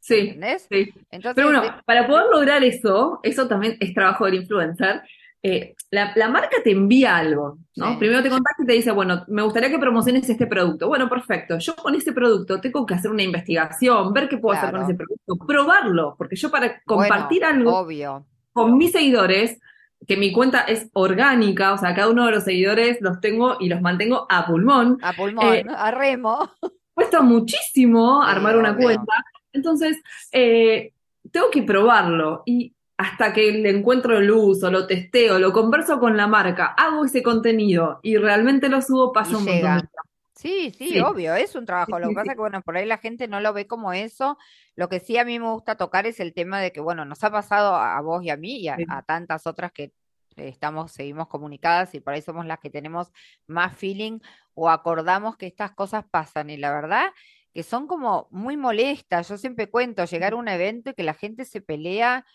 sí, 0.00 0.44
¿Entendés? 0.44 0.70
sí. 0.70 0.92
Pero 1.34 1.48
Entonces, 1.48 1.48
bueno, 1.48 1.62
de- 1.62 1.82
para 1.86 2.06
poder 2.06 2.26
lograr 2.32 2.62
eso, 2.64 3.20
eso 3.22 3.48
también 3.48 3.76
es 3.80 3.94
trabajo 3.94 4.26
del 4.26 4.34
influencer. 4.36 5.02
eh, 5.46 5.74
la, 5.90 6.12
la 6.16 6.28
marca 6.28 6.56
te 6.64 6.70
envía 6.70 7.16
algo, 7.18 7.58
¿no? 7.76 7.98
sí, 7.98 7.98
Primero 7.98 8.22
te 8.22 8.30
contacta 8.30 8.62
y 8.62 8.66
te 8.66 8.72
dice, 8.74 8.92
bueno, 8.92 9.24
me 9.28 9.42
gustaría 9.42 9.68
que 9.70 9.78
promociones 9.78 10.26
este 10.28 10.46
producto. 10.46 10.88
Bueno, 10.88 11.06
perfecto. 11.08 11.58
Yo 11.58 11.76
con 11.76 11.94
ese 11.94 12.12
producto 12.14 12.60
tengo 12.62 12.86
que 12.86 12.94
hacer 12.94 13.10
una 13.10 13.22
investigación, 13.24 14.12
ver 14.14 14.28
qué 14.30 14.38
puedo 14.38 14.56
hacer 14.56 14.70
con 14.70 14.80
ese 14.82 14.94
producto, 14.94 15.36
probarlo, 15.46 16.14
porque 16.16 16.36
yo 16.36 16.50
para 16.50 16.80
Bueno, 16.86 17.36
compartir 17.36 17.44
algo 17.44 17.76
obvio. 17.82 18.26
con 18.52 18.78
mis 18.78 18.92
seguidores, 18.92 19.58
que 20.06 20.16
mi 20.16 20.32
cuenta 20.32 20.60
es 20.62 20.88
orgánica, 20.94 21.72
o 21.74 21.78
sea, 21.78 21.94
cada 21.94 22.08
uno 22.10 22.26
de 22.26 22.32
los 22.32 22.44
seguidores 22.44 22.98
los 23.00 23.20
tengo 23.20 23.56
y 23.60 23.68
los 23.68 23.80
mantengo 23.80 24.26
a 24.30 24.46
pulmón, 24.46 24.98
A 25.00 25.12
eh, 25.38 25.64
pulmón, 25.64 25.70
a 25.70 25.90
remo. 25.92 26.50
cuesta 26.94 27.22
muchísimo 27.22 28.22
Sí, 28.24 28.24
armar 28.24 28.56
una 28.56 28.78
cuenta, 28.78 29.12
entonces 29.52 30.00
eh, 30.32 30.92
tengo 31.30 31.50
que 31.50 31.62
probarlo 31.62 32.42
y 32.46 32.74
hasta 32.96 33.32
que 33.32 33.50
le 33.52 33.70
encuentro 33.70 34.16
el 34.18 34.30
uso, 34.30 34.70
lo 34.70 34.86
testeo, 34.86 35.38
lo 35.38 35.52
converso 35.52 35.98
con 35.98 36.16
la 36.16 36.28
marca, 36.28 36.66
hago 36.66 37.04
ese 37.04 37.22
contenido 37.22 37.98
y 38.02 38.16
realmente 38.16 38.68
lo 38.68 38.80
subo, 38.82 39.12
Y 39.26 39.34
pasa 39.34 39.38
un 39.38 39.46
montón 39.46 39.74
de 39.74 39.80
llega. 39.80 39.88
tiempo. 39.88 40.13
Sí, 40.44 40.72
sí, 40.76 40.88
Sí, 40.90 41.00
obvio, 41.00 41.34
es 41.34 41.54
un 41.54 41.64
trabajo. 41.64 41.98
Lo 41.98 42.08
que 42.10 42.14
pasa 42.14 42.32
sí. 42.32 42.36
que, 42.36 42.40
bueno, 42.40 42.60
por 42.60 42.76
ahí 42.76 42.84
la 42.84 42.98
gente 42.98 43.28
no 43.28 43.40
lo 43.40 43.54
ve 43.54 43.66
como 43.66 43.94
eso. 43.94 44.36
Lo 44.76 44.90
que 44.90 45.00
sí 45.00 45.16
a 45.16 45.24
mí 45.24 45.38
me 45.38 45.50
gusta 45.50 45.76
tocar 45.76 46.06
es 46.06 46.20
el 46.20 46.34
tema 46.34 46.60
de 46.60 46.70
que, 46.70 46.80
bueno, 46.80 47.06
nos 47.06 47.24
ha 47.24 47.30
pasado 47.30 47.74
a 47.74 47.98
vos 48.02 48.22
y 48.22 48.28
a 48.28 48.36
mí 48.36 48.58
y 48.58 48.68
a, 48.68 48.76
a 48.90 49.02
tantas 49.02 49.46
otras 49.46 49.72
que 49.72 49.92
estamos, 50.36 50.92
seguimos 50.92 51.28
comunicadas 51.28 51.94
y 51.94 52.00
por 52.00 52.12
ahí 52.12 52.20
somos 52.20 52.44
las 52.44 52.58
que 52.58 52.68
tenemos 52.68 53.10
más 53.46 53.74
feeling 53.76 54.18
o 54.52 54.68
acordamos 54.68 55.36
que 55.36 55.46
estas 55.46 55.72
cosas 55.72 56.04
pasan. 56.10 56.50
Y 56.50 56.58
la 56.58 56.72
verdad 56.72 57.06
que 57.54 57.62
son 57.62 57.86
como 57.86 58.28
muy 58.30 58.56
molestas. 58.56 59.28
Yo 59.28 59.38
siempre 59.38 59.70
cuento 59.70 60.04
llegar 60.04 60.32
a 60.34 60.36
un 60.36 60.48
evento 60.48 60.90
y 60.90 60.94
que 60.94 61.04
la 61.04 61.14
gente 61.14 61.44
se 61.44 61.60
pelea 61.60 62.26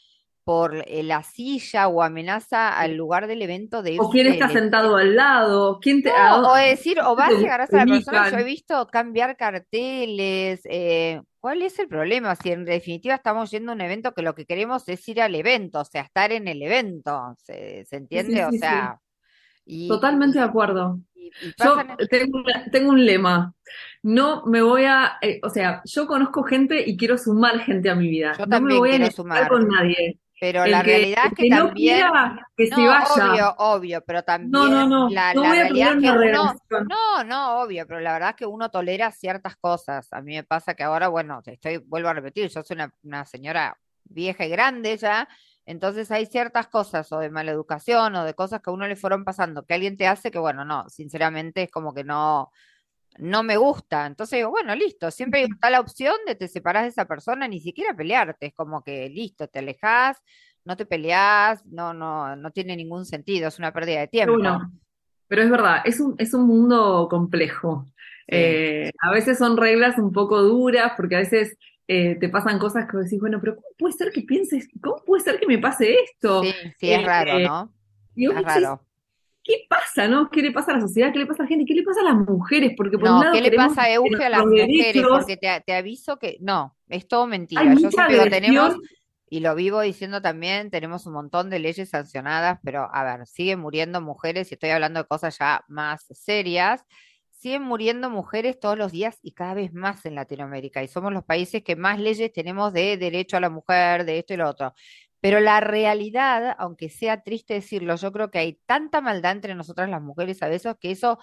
por 0.49 0.83
eh, 0.87 1.03
la 1.03 1.21
silla 1.21 1.87
o 1.87 2.01
amenaza 2.01 2.75
al 2.75 2.95
lugar 2.95 3.27
del 3.27 3.43
evento 3.43 3.83
de 3.83 3.97
O 3.99 4.09
quién 4.09 4.25
está 4.25 4.49
sentado 4.49 4.95
al 4.95 5.15
lado, 5.15 5.77
quién 5.79 6.01
te, 6.01 6.09
a 6.09 6.37
No, 6.39 6.53
o 6.53 6.55
decir, 6.55 6.99
o 7.05 7.15
vas, 7.15 7.29
te 7.29 7.37
llegarás 7.37 7.71
a 7.71 7.85
la 7.85 7.85
persona, 7.85 8.31
yo 8.31 8.37
he 8.39 8.43
visto 8.43 8.87
cambiar 8.87 9.37
carteles, 9.37 10.61
eh, 10.63 11.21
¿cuál 11.39 11.61
es 11.61 11.77
el 11.77 11.87
problema? 11.87 12.35
Si 12.35 12.51
en 12.51 12.65
definitiva 12.65 13.13
estamos 13.13 13.51
yendo 13.51 13.73
a 13.73 13.75
un 13.75 13.81
evento 13.81 14.15
que 14.15 14.23
lo 14.23 14.33
que 14.33 14.47
queremos 14.47 14.89
es 14.89 15.07
ir 15.07 15.21
al 15.21 15.35
evento, 15.35 15.81
o 15.81 15.85
sea, 15.85 16.01
estar 16.01 16.31
en 16.31 16.47
el 16.47 16.63
evento, 16.63 17.35
¿se, 17.37 17.85
se 17.85 17.85
Sí, 17.85 17.85
sí, 17.89 17.95
entiende? 17.97 18.45
O 18.45 18.49
sí. 18.49 18.57
sea, 18.57 18.97
y, 19.65 19.87
Totalmente 19.87 20.39
de 20.39 20.45
y, 20.45 20.47
acuerdo. 20.47 20.99
y, 21.13 21.27
y 21.27 21.53
Yo 21.63 21.77
tengo, 22.71 22.89
un 22.89 23.05
lema. 23.05 23.53
No 24.01 24.43
me 24.47 24.63
voy 24.63 24.85
a, 24.85 25.19
eh, 25.21 25.39
o 25.43 25.49
sea, 25.51 25.83
yo 25.85 26.07
conozco 26.07 26.41
gente 26.41 26.89
y 26.89 26.97
quiero 26.97 27.19
sumar 27.19 27.59
gente 27.59 27.91
a 27.91 27.93
mi 27.93 28.09
vida. 28.09 28.33
yo 28.35 28.47
No 28.47 28.47
me 28.47 28.51
también 28.55 28.79
voy 28.79 28.89
a 28.89 28.91
quiero 28.93 29.05
enegar 29.05 29.15
sumar, 29.15 29.47
con 29.47 29.67
nadie. 29.67 30.17
Pero 30.39 30.63
El 30.63 30.71
la 30.71 30.83
que, 30.83 30.91
realidad 30.91 31.25
es 31.27 31.33
que 31.35 31.43
que 31.43 31.49
no 31.49 31.67
también, 31.67 32.07
que 32.55 32.67
se 32.67 32.75
no, 32.75 32.87
vaya. 32.87 33.31
obvio, 33.31 33.55
obvio, 33.57 34.01
pero 34.05 34.19
No, 34.41 34.67
no, 34.69 34.87
también 34.87 34.89
no. 34.89 35.09
la, 35.09 35.33
No 35.33 35.43
la 35.43 35.51
realidad 35.53 35.89
es 35.95 36.01
que 36.01 36.11
uno, 36.11 36.17
relación. 36.17 36.87
no, 36.87 37.23
no, 37.25 37.61
obvio, 37.61 37.85
pero 37.87 37.99
la 37.99 38.13
verdad 38.13 38.29
es 38.31 38.35
que 38.37 38.45
uno 38.45 38.69
tolera 38.71 39.11
ciertas 39.11 39.55
cosas. 39.57 40.07
A 40.13 40.21
mí 40.21 40.35
me 40.35 40.43
pasa 40.43 40.73
que 40.75 40.83
ahora, 40.83 41.07
bueno, 41.09 41.41
estoy, 41.45 41.77
vuelvo 41.77 42.09
a 42.09 42.13
repetir, 42.13 42.49
yo 42.49 42.63
soy 42.63 42.75
una, 42.75 42.93
una 43.03 43.25
señora 43.25 43.77
vieja 44.05 44.45
y 44.45 44.49
grande 44.49 44.97
ya, 44.97 45.27
Entonces 45.65 46.09
hay 46.11 46.25
ciertas 46.25 46.67
cosas 46.67 47.11
o 47.11 47.19
de 47.19 47.29
mala 47.29 47.51
educación 47.51 48.15
o 48.15 48.23
de 48.25 48.33
cosas 48.33 48.61
que 48.61 48.69
a 48.71 48.73
uno 48.73 48.87
le 48.87 48.95
fueron 48.95 49.23
pasando 49.23 49.65
que 49.65 49.73
alguien 49.75 49.97
te 49.97 50.07
hace 50.07 50.31
que, 50.31 50.39
bueno, 50.39 50.65
no, 50.65 50.89
sinceramente 50.89 51.63
es 51.63 51.71
como 51.71 51.93
que 51.93 52.03
no, 52.03 52.51
no 53.19 53.43
me 53.43 53.57
gusta. 53.57 54.05
Entonces 54.05 54.37
digo, 54.37 54.49
bueno, 54.49 54.75
listo, 54.75 55.11
siempre 55.11 55.43
está 55.43 55.69
la 55.69 55.79
opción 55.79 56.15
de 56.25 56.35
te 56.35 56.47
separas 56.47 56.83
de 56.83 56.89
esa 56.89 57.05
persona, 57.05 57.47
ni 57.47 57.59
siquiera 57.59 57.93
pelearte, 57.93 58.47
es 58.47 58.53
como 58.53 58.83
que 58.83 59.09
listo, 59.09 59.47
te 59.47 59.59
alejas, 59.59 60.17
no 60.65 60.75
te 60.75 60.85
peleas, 60.85 61.65
no, 61.65 61.93
no, 61.93 62.35
no 62.35 62.51
tiene 62.51 62.75
ningún 62.75 63.05
sentido, 63.05 63.47
es 63.47 63.59
una 63.59 63.73
pérdida 63.73 64.01
de 64.01 64.07
tiempo. 64.07 64.37
Pero 65.27 65.43
es 65.43 65.49
verdad, 65.49 65.81
es 65.85 65.99
un, 65.99 66.15
es 66.17 66.33
un 66.33 66.47
mundo 66.47 67.07
complejo. 67.09 67.85
Eh, 68.27 68.91
a 68.99 69.11
veces 69.11 69.37
son 69.37 69.57
reglas 69.57 69.97
un 69.97 70.11
poco 70.11 70.41
duras, 70.41 70.93
porque 70.95 71.15
a 71.15 71.19
veces 71.19 71.57
eh, 71.87 72.15
te 72.19 72.29
pasan 72.29 72.59
cosas 72.59 72.87
que 72.89 72.97
decís, 72.97 73.19
bueno, 73.19 73.39
pero 73.39 73.55
¿cómo 73.55 73.67
puede 73.77 73.93
ser 73.93 74.11
que 74.11 74.21
pienses, 74.21 74.67
cómo 74.81 75.03
puede 75.05 75.23
ser 75.23 75.39
que 75.39 75.47
me 75.47 75.57
pase 75.57 75.95
esto? 76.03 76.43
Sí, 76.43 76.53
sí, 76.79 76.91
es 76.91 77.03
raro, 77.03 77.37
eh, 77.37 77.43
¿no? 77.43 77.73
es 78.15 78.43
raro. 78.43 78.81
¿Qué 79.49 79.65
pasa, 79.67 80.07
no? 80.07 80.29
¿Qué 80.29 80.43
le 80.43 80.51
pasa 80.51 80.71
a 80.71 80.75
la 80.75 80.81
sociedad? 80.81 81.11
¿Qué 81.11 81.17
le 81.17 81.25
pasa 81.25 81.41
a 81.41 81.45
la 81.45 81.49
gente? 81.49 81.65
¿Qué 81.65 81.73
le 81.73 81.81
pasa 81.81 82.01
a 82.01 82.03
las 82.03 82.15
mujeres? 82.17 82.73
Porque 82.77 82.99
por 82.99 83.09
no, 83.09 83.17
un 83.17 83.23
lado 83.23 83.33
¿qué 83.33 83.41
le 83.41 83.51
pasa 83.51 83.81
a 83.81 83.91
Euge 83.91 84.23
a 84.23 84.29
las 84.29 84.45
mujeres? 84.45 85.03
Porque 85.09 85.37
te, 85.37 85.73
aviso 85.73 86.19
que 86.19 86.37
no, 86.39 86.77
es 86.87 87.07
todo 87.07 87.25
mentira. 87.25 87.63
Yo 87.73 87.89
siempre 87.89 88.17
lo 88.17 88.29
tenemos, 88.29 88.75
y 89.27 89.39
lo 89.39 89.55
vivo 89.55 89.81
diciendo 89.81 90.21
también, 90.21 90.69
tenemos 90.69 91.07
un 91.07 91.13
montón 91.13 91.49
de 91.49 91.57
leyes 91.57 91.89
sancionadas, 91.89 92.59
pero 92.63 92.89
a 92.93 93.03
ver, 93.03 93.25
siguen 93.25 93.59
muriendo 93.59 94.01
mujeres, 94.01 94.51
y 94.51 94.53
estoy 94.53 94.69
hablando 94.69 95.01
de 95.01 95.07
cosas 95.07 95.35
ya 95.39 95.65
más 95.67 96.05
serias, 96.11 96.85
siguen 97.31 97.63
muriendo 97.63 98.11
mujeres 98.11 98.59
todos 98.59 98.77
los 98.77 98.91
días 98.91 99.17
y 99.23 99.31
cada 99.31 99.55
vez 99.55 99.73
más 99.73 100.05
en 100.05 100.13
Latinoamérica. 100.13 100.83
Y 100.83 100.87
somos 100.87 101.11
los 101.11 101.23
países 101.23 101.63
que 101.63 101.75
más 101.75 101.99
leyes 101.99 102.31
tenemos 102.31 102.71
de 102.71 102.97
derecho 102.97 103.37
a 103.37 103.39
la 103.39 103.49
mujer, 103.49 104.05
de 104.05 104.19
esto 104.19 104.35
y 104.35 104.37
lo 104.37 104.47
otro. 104.47 104.75
Pero 105.21 105.39
la 105.39 105.59
realidad, 105.59 106.55
aunque 106.57 106.89
sea 106.89 107.23
triste 107.23 107.55
decirlo, 107.55 107.95
yo 107.95 108.11
creo 108.11 108.31
que 108.31 108.39
hay 108.39 108.59
tanta 108.65 109.01
maldad 109.01 109.33
entre 109.33 109.55
nosotras 109.55 109.89
las 109.89 110.01
mujeres 110.01 110.41
a 110.41 110.47
veces 110.47 110.75
que 110.79 110.91
eso 110.91 111.19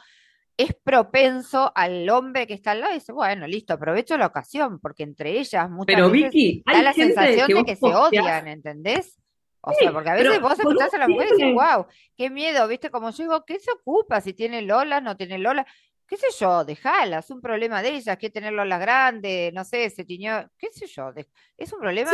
es 0.57 0.75
propenso 0.75 1.73
al 1.75 2.09
hombre 2.09 2.47
que 2.47 2.55
está 2.55 2.73
al 2.73 2.81
lado 2.81 2.93
y 2.93 2.97
dice, 2.97 3.13
bueno, 3.13 3.47
listo, 3.47 3.75
aprovecho 3.75 4.17
la 4.17 4.27
ocasión, 4.27 4.81
porque 4.81 5.03
entre 5.03 5.39
ellas 5.39 5.71
muchas 5.71 5.95
Pero, 5.95 6.11
veces 6.11 6.31
Vicky, 6.33 6.63
da 6.65 6.83
la 6.83 6.93
sensación 6.93 7.49
de 7.49 7.65
que 7.65 7.77
se 7.77 7.87
odian, 7.87 8.49
¿entendés? 8.49 9.19
O 9.61 9.73
sea, 9.73 9.93
porque 9.93 10.11
a 10.11 10.15
veces 10.15 10.41
vos 10.41 10.59
escuchás 10.59 10.95
a 10.95 10.99
la 10.99 11.09
mujer 11.09 11.29
y 11.29 11.33
dices, 11.33 11.53
wow, 11.53 11.87
qué 12.17 12.31
miedo, 12.31 12.69
¿viste? 12.69 12.91
Como 12.91 13.11
yo 13.11 13.25
digo, 13.25 13.45
¿qué 13.45 13.59
se 13.59 13.73
ocupa 13.73 14.21
si 14.21 14.33
tiene 14.33 14.63
Lola, 14.63 15.01
no 15.01 15.17
tiene 15.17 15.39
Lola? 15.39 15.67
Qué 16.07 16.17
sé 16.17 16.27
yo, 16.39 16.65
dejala, 16.65 17.19
es 17.19 17.31
un 17.31 17.41
problema 17.41 17.83
de 17.83 17.97
ellas, 17.97 18.17
que 18.17 18.31
tenerlo 18.31 18.65
las 18.65 18.81
grandes, 18.81 19.53
no 19.53 19.65
sé, 19.65 19.91
se 19.91 20.05
tiñó, 20.05 20.49
qué 20.59 20.69
sé 20.73 20.87
yo, 20.87 21.13
es 21.57 21.73
un 21.73 21.81
problema 21.81 22.11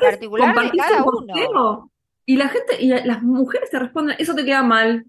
particular 0.00 0.54
de 0.54 0.70
cada 0.76 1.04
uno. 1.04 1.90
Y 2.26 2.36
la 2.36 2.48
gente, 2.48 2.76
y 2.80 2.88
las 2.88 3.22
mujeres 3.22 3.70
te 3.70 3.78
responden, 3.78 4.16
eso 4.18 4.34
te 4.34 4.44
queda 4.44 4.62
mal. 4.62 5.04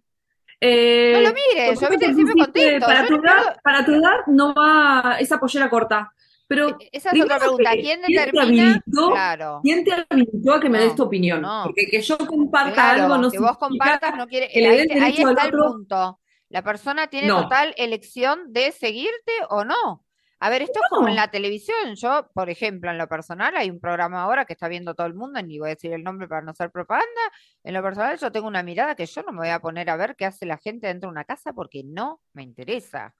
Eh, 0.59 1.13
no 1.13 1.21
lo 1.21 1.33
mires, 1.33 1.79
yo 1.79 1.89
viste 1.89 2.13
siempre 2.13 2.35
contesto. 2.45 2.85
Para 2.85 3.07
tu, 3.07 3.15
edad, 3.15 3.57
para 3.63 3.85
tu 3.85 3.91
edad 3.93 4.17
no 4.27 4.53
va 4.53 5.17
esa 5.19 5.39
pollera 5.39 5.69
corta. 5.69 6.11
Pero 6.47 6.69
e, 6.69 6.89
esa 6.91 7.11
es 7.11 7.23
otra 7.23 7.39
pregunta. 7.39 7.71
¿Quién 7.71 8.01
determina? 8.01 8.83
claro. 8.85 9.59
¿Quién 9.63 9.83
te 9.83 9.91
habilitó 10.09 10.53
a 10.53 10.59
que 10.59 10.69
me 10.69 10.79
des 10.79 10.95
tu 10.95 11.03
opinión? 11.03 11.45
Porque 11.63 11.87
que 11.89 12.01
yo 12.01 12.17
comparta 12.17 12.91
algo 12.91 13.17
no 13.17 13.31
que 13.31 13.39
vos 13.39 13.57
compartas 13.57 14.15
no 14.17 14.27
quiere. 14.27 14.47
ahí, 14.53 14.87
ahí 14.99 15.15
está 15.17 15.45
el 15.45 15.51
punto. 15.51 16.20
La 16.51 16.63
persona 16.63 17.07
tiene 17.07 17.29
total 17.29 17.73
elección 17.77 18.51
de 18.51 18.73
seguirte 18.73 19.31
o 19.49 19.63
no. 19.63 20.05
A 20.39 20.49
ver, 20.49 20.63
esto 20.63 20.79
es 20.83 20.89
como 20.89 21.07
en 21.07 21.15
la 21.15 21.29
televisión. 21.29 21.95
Yo, 21.95 22.29
por 22.33 22.49
ejemplo, 22.49 22.91
en 22.91 22.97
lo 22.97 23.07
personal, 23.07 23.55
hay 23.55 23.69
un 23.69 23.79
programa 23.79 24.23
ahora 24.23 24.43
que 24.43 24.53
está 24.53 24.67
viendo 24.67 24.93
todo 24.93 25.07
el 25.07 25.13
mundo, 25.13 25.41
ni 25.41 25.59
voy 25.59 25.69
a 25.69 25.75
decir 25.75 25.93
el 25.93 26.03
nombre 26.03 26.27
para 26.27 26.41
no 26.41 26.53
ser 26.53 26.71
propaganda. 26.71 27.21
En 27.63 27.73
lo 27.73 27.81
personal, 27.81 28.17
yo 28.17 28.31
tengo 28.31 28.47
una 28.47 28.63
mirada 28.63 28.95
que 28.95 29.05
yo 29.05 29.23
no 29.23 29.31
me 29.31 29.37
voy 29.37 29.49
a 29.49 29.59
poner 29.59 29.89
a 29.89 29.95
ver 29.95 30.15
qué 30.17 30.25
hace 30.25 30.45
la 30.45 30.57
gente 30.57 30.87
dentro 30.87 31.07
de 31.07 31.11
una 31.11 31.23
casa 31.23 31.53
porque 31.53 31.83
no 31.85 32.21
me 32.33 32.43
interesa. 32.43 33.15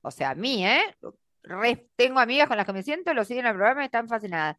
O 0.00 0.10
sea, 0.10 0.30
a 0.30 0.34
mí, 0.34 0.66
¿eh? 0.66 0.82
tengo 1.94 2.18
amigas 2.18 2.48
con 2.48 2.56
las 2.56 2.66
que 2.66 2.72
me 2.72 2.82
siento, 2.82 3.14
lo 3.14 3.24
siguen 3.24 3.46
el 3.46 3.54
programa 3.54 3.82
y 3.82 3.84
están 3.84 4.08
fascinadas. 4.08 4.56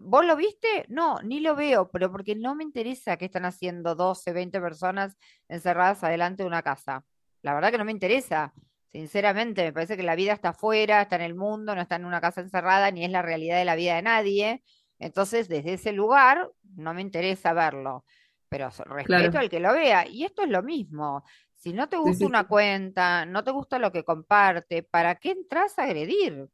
¿Vos 0.00 0.24
lo 0.24 0.34
viste? 0.34 0.86
No, 0.88 1.20
ni 1.22 1.40
lo 1.40 1.54
veo, 1.54 1.90
pero 1.90 2.10
porque 2.10 2.34
no 2.34 2.54
me 2.54 2.64
interesa 2.64 3.16
qué 3.16 3.26
están 3.26 3.44
haciendo 3.44 3.94
12, 3.94 4.32
20 4.32 4.60
personas 4.60 5.16
encerradas 5.48 6.02
adelante 6.02 6.42
de 6.42 6.48
una 6.48 6.62
casa. 6.62 7.04
La 7.44 7.52
verdad 7.52 7.70
que 7.70 7.78
no 7.78 7.84
me 7.84 7.92
interesa. 7.92 8.54
Sinceramente, 8.90 9.62
me 9.64 9.72
parece 9.72 9.98
que 9.98 10.02
la 10.02 10.16
vida 10.16 10.32
está 10.32 10.50
afuera, 10.50 11.02
está 11.02 11.16
en 11.16 11.22
el 11.22 11.34
mundo, 11.34 11.74
no 11.74 11.82
está 11.82 11.96
en 11.96 12.06
una 12.06 12.20
casa 12.20 12.40
encerrada, 12.40 12.90
ni 12.90 13.04
es 13.04 13.10
la 13.10 13.20
realidad 13.20 13.58
de 13.58 13.66
la 13.66 13.76
vida 13.76 13.96
de 13.96 14.02
nadie. 14.02 14.62
Entonces, 14.98 15.48
desde 15.48 15.74
ese 15.74 15.92
lugar, 15.92 16.50
no 16.74 16.94
me 16.94 17.02
interesa 17.02 17.52
verlo. 17.52 18.04
Pero 18.48 18.70
respeto 18.86 19.38
al 19.38 19.50
que 19.50 19.60
lo 19.60 19.74
vea. 19.74 20.08
Y 20.08 20.24
esto 20.24 20.42
es 20.42 20.48
lo 20.48 20.62
mismo. 20.62 21.22
Si 21.54 21.74
no 21.74 21.86
te 21.86 21.98
gusta 21.98 22.24
una 22.24 22.44
cuenta, 22.44 23.26
no 23.26 23.44
te 23.44 23.50
gusta 23.50 23.78
lo 23.78 23.92
que 23.92 24.04
comparte, 24.04 24.82
¿para 24.82 25.16
qué 25.16 25.32
entras 25.32 25.78
a 25.78 25.84
agredir? 25.84 26.48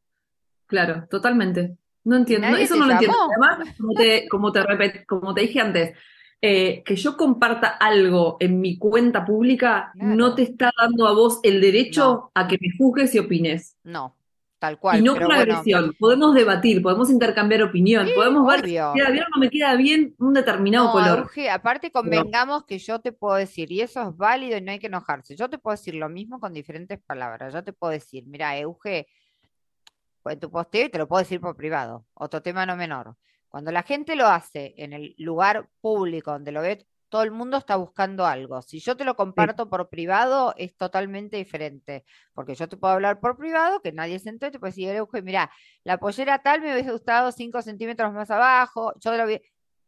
Claro, 0.67 1.07
totalmente. 1.09 1.77
No 2.03 2.17
entiendo. 2.17 2.49
Eso 2.57 2.75
no 2.75 2.87
lo 2.87 2.93
entiendo. 2.93 3.17
Además, 3.31 3.77
como 3.77 3.95
te, 3.95 4.29
como 4.29 4.51
te, 4.51 5.07
como 5.07 5.35
te 5.35 5.43
dije 5.43 5.61
antes, 5.61 5.97
eh, 6.43 6.83
que 6.85 6.97
yo 6.97 7.19
comparta 7.19 7.69
algo 7.69 8.39
en 8.41 8.63
mi 8.63 8.79
cuenta 8.79 9.27
pública 9.27 9.93
no 9.95 10.35
te 10.35 10.43
está 10.43 10.73
dando 10.81 11.07
a 11.07 11.13
vos 11.13 11.39
el 11.43 11.61
derecho 11.61 12.31
a 12.35 12.49
que 12.49 12.57
me 12.59 12.69
juzgues 12.79 13.15
y 13.15 13.19
opines. 13.19 13.77
No, 13.85 14.17
tal 14.59 14.79
cual. 14.79 15.01
Y 15.01 15.03
no 15.03 15.17
con 15.17 15.31
agresión. 15.31 15.95
Podemos 15.99 16.35
debatir, 16.35 16.81
podemos 16.81 17.11
intercambiar 17.11 17.63
opinión, 17.63 18.09
podemos 18.15 18.47
ver 18.47 18.61
si 18.65 18.73
me 18.73 18.95
queda 18.95 19.11
bien 19.11 19.25
o 19.25 19.29
no 19.35 19.41
me 19.41 19.51
queda 19.51 19.75
bien 19.75 20.15
un 20.19 20.33
determinado 20.33 20.93
color. 20.93 21.31
aparte 21.51 21.91
convengamos 21.91 22.65
que 22.65 22.79
yo 22.79 23.01
te 23.01 23.13
puedo 23.13 23.35
decir, 23.35 23.71
y 23.71 23.83
eso 23.83 24.01
es 24.09 24.17
válido 24.17 24.57
y 24.57 24.63
no 24.63 24.73
hay 24.73 24.79
que 24.79 24.87
enojarse, 24.87 25.37
yo 25.37 25.51
te 25.51 25.59
puedo 25.59 25.77
decir 25.77 25.95
lo 25.95 26.09
mismo 26.09 26.41
con 26.41 26.55
diferentes 26.55 26.99
palabras. 27.01 27.53
Yo 27.53 27.63
te 27.63 27.75
puedo 27.75 27.93
decir, 27.93 28.25
mira, 28.27 28.57
Euge, 28.59 29.09
pues 30.23 30.41
tu 30.41 30.51
posteo 30.51 30.87
y 30.87 30.89
te 30.89 30.97
lo 30.97 31.07
puedo 31.07 31.21
decir 31.21 31.39
por 31.39 31.55
privado. 31.55 32.07
Otro 32.15 32.41
tema 32.41 32.65
no 32.65 32.77
menor. 32.77 33.15
Cuando 33.51 33.73
la 33.73 33.83
gente 33.83 34.17
lo 34.17 34.29
hace 34.29 34.75
en 34.79 34.93
el 34.93 35.15
lugar 35.19 35.69
público 35.81 36.31
donde 36.31 36.53
lo 36.53 36.63
ve, 36.63 36.87
todo 37.11 37.25
el 37.25 37.33
mundo 37.33 37.57
está 37.59 37.77
buscando 37.77 38.25
algo. 38.25 38.63
Si 38.63 38.79
yo 38.79 38.97
te 38.97 39.05
lo 39.05 39.17
comparto 39.17 39.69
por 39.69 39.89
privado, 39.89 40.55
es 40.57 40.77
totalmente 40.77 41.37
diferente. 41.37 42.05
Porque 42.33 42.55
yo 42.55 42.69
te 42.69 42.77
puedo 42.77 42.95
hablar 42.95 43.19
por 43.19 43.37
privado, 43.37 43.83
que 43.83 43.93
nadie 43.93 44.21
se 44.21 44.29
entere, 44.31 44.53
te 44.53 44.59
puedo 44.61 44.71
decir, 44.73 45.25
mira, 45.25 45.51
la 45.83 45.99
pollera 45.99 46.39
tal 46.41 46.61
me 46.63 46.73
hubiese 46.73 46.93
gustado 46.93 47.33
5 47.33 47.61
centímetros 47.63 48.13
más 48.13 48.31
abajo, 48.31 48.95
yo 49.01 49.17
lo 49.17 49.27
vi. 49.27 49.41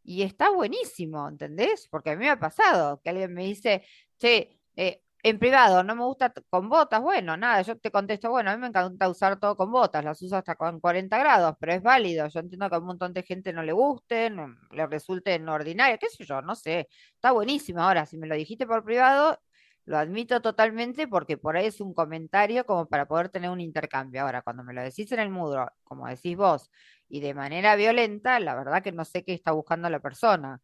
Y 0.03 0.23
está 0.23 0.49
buenísimo, 0.51 1.27
¿entendés? 1.29 1.87
Porque 1.89 2.11
a 2.11 2.15
mí 2.17 2.25
me 2.25 2.29
ha 2.29 2.39
pasado 2.39 3.01
que 3.01 3.09
alguien 3.09 3.33
me 3.33 3.45
dice, 3.45 3.83
che, 4.19 4.59
eh, 4.75 5.01
en 5.23 5.39
privado, 5.39 5.83
no 5.83 5.95
me 5.95 6.03
gusta 6.03 6.33
con 6.49 6.67
botas, 6.67 7.01
bueno, 7.01 7.37
nada, 7.37 7.61
yo 7.61 7.77
te 7.77 7.89
contesto, 7.91 8.29
bueno, 8.29 8.51
a 8.51 8.55
mí 8.55 8.61
me 8.61 8.67
encanta 8.67 9.07
usar 9.09 9.39
todo 9.39 9.55
con 9.55 9.71
botas, 9.71 10.03
las 10.03 10.21
uso 10.21 10.35
hasta 10.35 10.55
con 10.55 10.81
40 10.81 11.17
grados, 11.17 11.55
pero 11.59 11.73
es 11.73 11.81
válido, 11.81 12.27
yo 12.27 12.41
entiendo 12.41 12.69
que 12.69 12.75
a 12.75 12.79
un 12.79 12.85
montón 12.85 13.13
de 13.13 13.23
gente 13.23 13.53
no 13.53 13.63
le 13.63 13.71
gusten, 13.71 14.57
le 14.71 14.85
resulten 14.87 15.47
ordinario, 15.47 15.97
qué 15.97 16.09
sé 16.09 16.25
yo, 16.25 16.41
no 16.41 16.55
sé, 16.55 16.89
está 17.15 17.31
buenísimo. 17.31 17.81
Ahora, 17.81 18.05
si 18.05 18.17
me 18.17 18.27
lo 18.27 18.35
dijiste 18.35 18.67
por 18.67 18.83
privado, 18.83 19.39
lo 19.85 19.97
admito 19.97 20.41
totalmente 20.41 21.07
porque 21.07 21.37
por 21.37 21.55
ahí 21.55 21.67
es 21.67 21.79
un 21.79 21.93
comentario 21.93 22.65
como 22.65 22.85
para 22.87 23.05
poder 23.05 23.29
tener 23.29 23.49
un 23.49 23.61
intercambio. 23.61 24.21
Ahora, 24.21 24.41
cuando 24.41 24.63
me 24.63 24.73
lo 24.73 24.81
decís 24.81 25.11
en 25.13 25.19
el 25.19 25.29
muro, 25.29 25.69
como 25.83 26.07
decís 26.07 26.35
vos, 26.35 26.69
y 27.07 27.21
de 27.21 27.33
manera 27.33 27.75
violenta, 27.75 28.39
la 28.39 28.55
verdad 28.55 28.83
que 28.83 28.91
no 28.91 29.05
sé 29.05 29.23
qué 29.23 29.33
está 29.33 29.51
buscando 29.51 29.89
la 29.89 29.99
persona. 29.99 30.61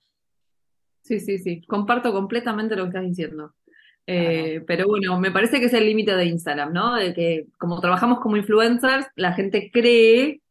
Sí, 1.01 1.19
sí, 1.19 1.37
sí, 1.37 1.61
comparto 1.65 2.11
completamente 2.11 2.75
lo 2.75 2.83
que 2.83 2.89
estás 2.89 3.03
diciendo. 3.03 3.55
Eh, 4.11 4.63
pero 4.65 4.87
bueno, 4.87 5.19
me 5.19 5.29
parece 5.29 5.59
que 5.59 5.67
es 5.67 5.73
el 5.73 5.85
límite 5.85 6.15
de 6.15 6.25
Instagram, 6.25 6.73
¿no? 6.73 6.95
De 6.95 7.13
que 7.13 7.45
como 7.59 7.79
trabajamos 7.79 8.19
como 8.21 8.37
influencers, 8.37 9.05
la 9.15 9.33
gente 9.33 9.69
cree. 9.71 10.41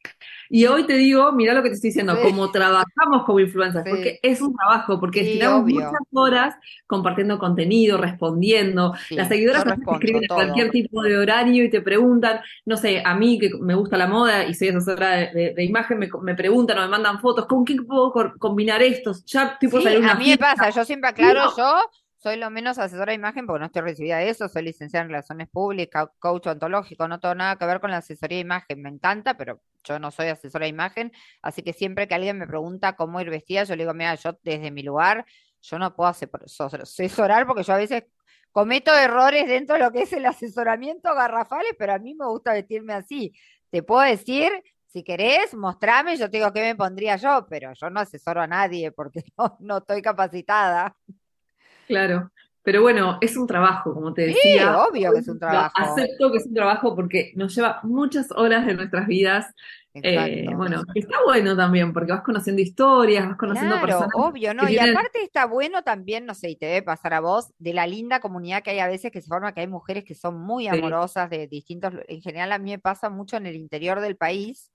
Y 0.48 0.66
hoy 0.66 0.86
te 0.86 0.92
digo, 0.92 1.32
mira 1.32 1.54
lo 1.54 1.62
que 1.64 1.70
te 1.70 1.74
estoy 1.74 1.90
diciendo, 1.90 2.16
como 2.22 2.52
trabajamos 2.52 3.24
como 3.26 3.40
influencers, 3.40 3.84
porque 3.86 4.20
es 4.22 4.40
un 4.40 4.54
trabajo, 4.54 5.00
porque 5.00 5.22
estiramos 5.22 5.66
muchas 5.66 5.90
horas 6.12 6.54
compartiendo 6.86 7.36
contenido, 7.40 7.98
respondiendo. 7.98 8.94
Las 9.10 9.26
seguidoras 9.26 9.66
escriben 9.66 10.22
en 10.22 10.28
cualquier 10.28 10.70
tipo 10.70 11.02
de 11.02 11.18
horario 11.18 11.64
y 11.64 11.68
te 11.70 11.80
preguntan, 11.80 12.40
no 12.64 12.76
sé, 12.76 13.02
a 13.04 13.16
mí 13.16 13.40
que 13.40 13.50
me 13.60 13.74
gusta 13.74 13.96
la 13.96 14.06
moda 14.06 14.46
y 14.46 14.54
soy 14.54 14.68
asesora 14.68 15.32
de, 15.32 15.64
imagen, 15.64 15.98
me, 15.98 16.08
me, 16.22 16.36
preguntan 16.36 16.78
o 16.78 16.82
me 16.82 16.88
mandan 16.88 17.20
fotos, 17.20 17.46
¿con 17.46 17.64
qué 17.64 17.74
puedo 17.74 18.12
combinar 18.38 18.80
estos? 18.82 19.24
Ya 19.26 19.58
tipo 19.58 19.80
sí, 19.80 19.88
A 19.88 20.14
mí 20.14 20.28
me 20.28 20.38
pasa, 20.38 20.70
yo 20.70 20.84
siempre 20.84 21.10
aclaro, 21.10 21.52
yo 21.56 21.82
soy 22.18 22.36
lo 22.36 22.50
menos 22.50 22.78
asesora 22.78 23.12
de 23.12 23.14
imagen 23.14 23.46
porque 23.46 23.60
no 23.60 23.66
estoy 23.66 23.82
recibida 23.82 24.18
de 24.18 24.28
eso, 24.28 24.48
soy 24.48 24.62
licenciada 24.62 25.04
en 25.04 25.10
Relaciones 25.10 25.48
Públicas, 25.48 26.08
coach 26.18 26.48
ontológico, 26.48 27.06
no 27.08 27.20
tengo 27.20 27.34
nada 27.36 27.56
que 27.56 27.64
ver 27.64 27.80
con 27.80 27.90
la 27.90 27.98
asesoría 27.98 28.36
de 28.36 28.42
imagen, 28.42 28.82
me 28.82 28.88
encanta, 28.88 29.36
pero 29.36 29.60
yo 29.84 29.98
no 29.98 30.10
soy 30.10 30.28
asesora 30.28 30.64
de 30.64 30.70
imagen, 30.70 31.12
así 31.42 31.62
que 31.62 31.72
siempre 31.72 32.08
que 32.08 32.14
alguien 32.14 32.38
me 32.38 32.46
pregunta 32.46 32.96
cómo 32.96 33.20
ir 33.20 33.30
vestida, 33.30 33.64
yo 33.64 33.76
le 33.76 33.84
digo, 33.84 33.94
mira, 33.94 34.14
yo 34.16 34.38
desde 34.42 34.70
mi 34.70 34.82
lugar, 34.82 35.24
yo 35.62 35.78
no 35.78 35.94
puedo 35.94 36.10
asesorar 36.10 37.46
porque 37.46 37.62
yo 37.62 37.72
a 37.72 37.76
veces 37.76 38.04
cometo 38.52 38.94
errores 38.94 39.46
dentro 39.46 39.76
de 39.76 39.84
lo 39.84 39.92
que 39.92 40.02
es 40.02 40.12
el 40.12 40.26
asesoramiento 40.26 41.14
garrafales, 41.14 41.72
pero 41.78 41.94
a 41.94 41.98
mí 41.98 42.14
me 42.14 42.26
gusta 42.26 42.52
vestirme 42.52 42.94
así. 42.94 43.32
Te 43.70 43.82
puedo 43.82 44.02
decir 44.02 44.50
si 44.88 45.02
querés, 45.04 45.54
mostrame, 45.54 46.16
yo 46.16 46.30
te 46.30 46.38
digo 46.38 46.52
qué 46.52 46.62
me 46.62 46.74
pondría 46.74 47.16
yo, 47.16 47.46
pero 47.48 47.72
yo 47.74 47.90
no 47.90 48.00
asesoro 48.00 48.40
a 48.40 48.46
nadie 48.46 48.90
porque 48.90 49.22
no, 49.38 49.56
no 49.60 49.78
estoy 49.78 50.02
capacitada. 50.02 50.96
Claro. 51.88 52.30
Pero 52.62 52.82
bueno, 52.82 53.18
es 53.20 53.36
un 53.36 53.46
trabajo, 53.46 53.94
como 53.94 54.12
te 54.14 54.22
Sí, 54.26 54.32
decía. 54.34 54.72
obvio 54.72 55.12
que 55.12 55.18
es 55.20 55.28
un 55.28 55.38
trabajo. 55.38 55.74
Acepto 55.74 56.30
que 56.32 56.38
es 56.38 56.46
un 56.46 56.54
trabajo 56.54 56.94
porque 56.94 57.32
nos 57.36 57.54
lleva 57.54 57.80
muchas 57.82 58.30
horas 58.32 58.66
de 58.66 58.74
nuestras 58.74 59.06
vidas. 59.06 59.46
Eh, 60.02 60.52
bueno, 60.56 60.84
está 60.94 61.16
bueno 61.24 61.56
también 61.56 61.92
porque 61.92 62.12
vas 62.12 62.22
conociendo 62.22 62.62
historias, 62.62 63.26
vas 63.28 63.38
conociendo 63.38 63.80
Claro, 63.80 63.80
personas 63.80 64.10
obvio, 64.12 64.52
¿no? 64.52 64.68
Y 64.68 64.78
aparte 64.78 65.22
está 65.22 65.46
bueno 65.46 65.82
también, 65.82 66.26
no 66.26 66.34
sé, 66.34 66.50
y 66.50 66.56
te 66.56 66.66
debe 66.66 66.82
pasar 66.82 67.14
a 67.14 67.20
vos, 67.20 67.52
de 67.58 67.72
la 67.72 67.86
linda 67.86 68.20
comunidad 68.20 68.62
que 68.62 68.70
hay 68.72 68.78
a 68.80 68.86
veces 68.88 69.10
que 69.10 69.22
se 69.22 69.28
forma, 69.28 69.54
que 69.54 69.62
hay 69.62 69.66
mujeres 69.66 70.04
que 70.04 70.14
son 70.14 70.38
muy 70.38 70.68
Sí, 70.70 70.78
amorosas 70.82 71.30
de 71.30 71.46
distintos, 71.48 71.94
en 72.08 72.20
general 72.20 72.52
a 72.52 72.58
mí 72.58 72.70
me 72.72 72.78
pasa 72.78 73.08
mucho 73.08 73.38
en 73.38 73.46
el 73.46 73.56
interior 73.56 74.00
del 74.00 74.18
país, 74.18 74.70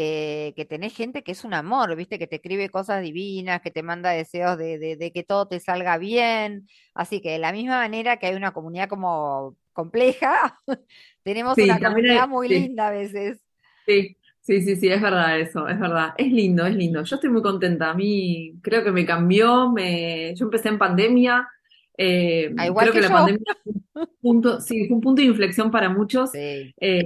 eh, 0.00 0.52
que 0.56 0.64
tenés 0.64 0.94
gente 0.94 1.22
que 1.24 1.32
es 1.32 1.44
un 1.44 1.54
amor, 1.54 1.94
¿viste? 1.96 2.18
Que 2.18 2.26
te 2.28 2.36
escribe 2.36 2.70
cosas 2.70 3.02
divinas, 3.02 3.60
que 3.62 3.70
te 3.72 3.82
manda 3.82 4.10
deseos 4.10 4.56
de, 4.58 4.78
de, 4.78 4.96
de 4.96 5.12
que 5.12 5.24
todo 5.24 5.48
te 5.48 5.60
salga 5.60 5.98
bien. 5.98 6.68
Así 6.94 7.20
que 7.20 7.32
de 7.32 7.38
la 7.38 7.52
misma 7.52 7.78
manera 7.78 8.18
que 8.18 8.26
hay 8.28 8.36
una 8.36 8.52
comunidad 8.52 8.88
como 8.88 9.56
compleja, 9.72 10.60
tenemos 11.24 11.60
sí, 11.60 11.62
una 11.62 11.80
hay... 11.80 11.80
comunidad 11.80 12.28
muy 12.28 12.48
Sí, 12.48 12.50
linda 12.50 12.88
a 12.88 12.90
veces. 12.92 13.42
sí, 13.86 14.16
sí, 14.40 14.62
sí, 14.62 14.76
sí, 14.76 14.88
es 14.88 15.00
verdad 15.02 15.40
eso, 15.40 15.68
es 15.68 15.78
verdad. 15.78 16.14
Es 16.18 16.30
lindo, 16.32 16.66
es 16.66 16.74
lindo. 16.76 17.02
Yo 17.04 17.16
estoy 17.16 17.30
muy 17.30 17.42
contenta. 17.42 17.90
A 17.90 17.94
mí 17.94 18.54
creo 18.62 18.84
que 18.84 18.92
me 18.92 19.06
cambió, 19.06 19.70
me... 19.72 20.34
yo 20.36 20.44
empecé 20.46 20.68
en 20.68 20.78
pandemia. 20.78 21.48
eh, 21.96 22.54
Ah, 22.56 22.66
igual 22.66 22.90
creo 22.90 22.92
que 22.92 23.00
que 23.00 23.02
la 23.02 23.10
yo. 23.10 23.12
pandemia 23.12 23.44
fue 23.92 24.02
un 24.04 24.08
punto, 24.20 24.60
sí, 24.60 24.86
fue 24.88 24.96
un 24.96 25.00
punto 25.02 25.22
de 25.22 25.28
inflexión 25.28 25.70
para 25.70 25.88
muchos. 25.90 26.30
Sí, 26.32 26.74
eh, 26.80 27.02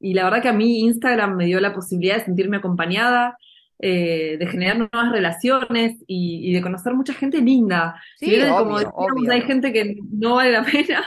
y 0.00 0.14
la 0.14 0.24
verdad 0.24 0.42
que 0.42 0.48
a 0.48 0.52
mí 0.52 0.80
Instagram 0.80 1.36
me 1.36 1.46
dio 1.46 1.60
la 1.60 1.74
posibilidad 1.74 2.16
de 2.16 2.24
sentirme 2.24 2.58
acompañada, 2.58 3.36
eh, 3.80 4.36
de 4.38 4.46
generar 4.48 4.76
nuevas 4.78 5.12
relaciones 5.12 6.02
y, 6.06 6.48
y 6.50 6.52
de 6.52 6.62
conocer 6.62 6.94
mucha 6.94 7.14
gente 7.14 7.40
linda. 7.40 8.00
Sí, 8.16 8.30
bien, 8.30 8.48
como 8.48 8.74
obvio, 8.74 8.78
decíamos, 8.78 9.28
hay 9.28 9.40
obvio. 9.40 9.46
gente 9.46 9.72
que 9.72 9.96
no 10.10 10.36
vale 10.36 10.52
la 10.52 10.62
pena, 10.64 11.04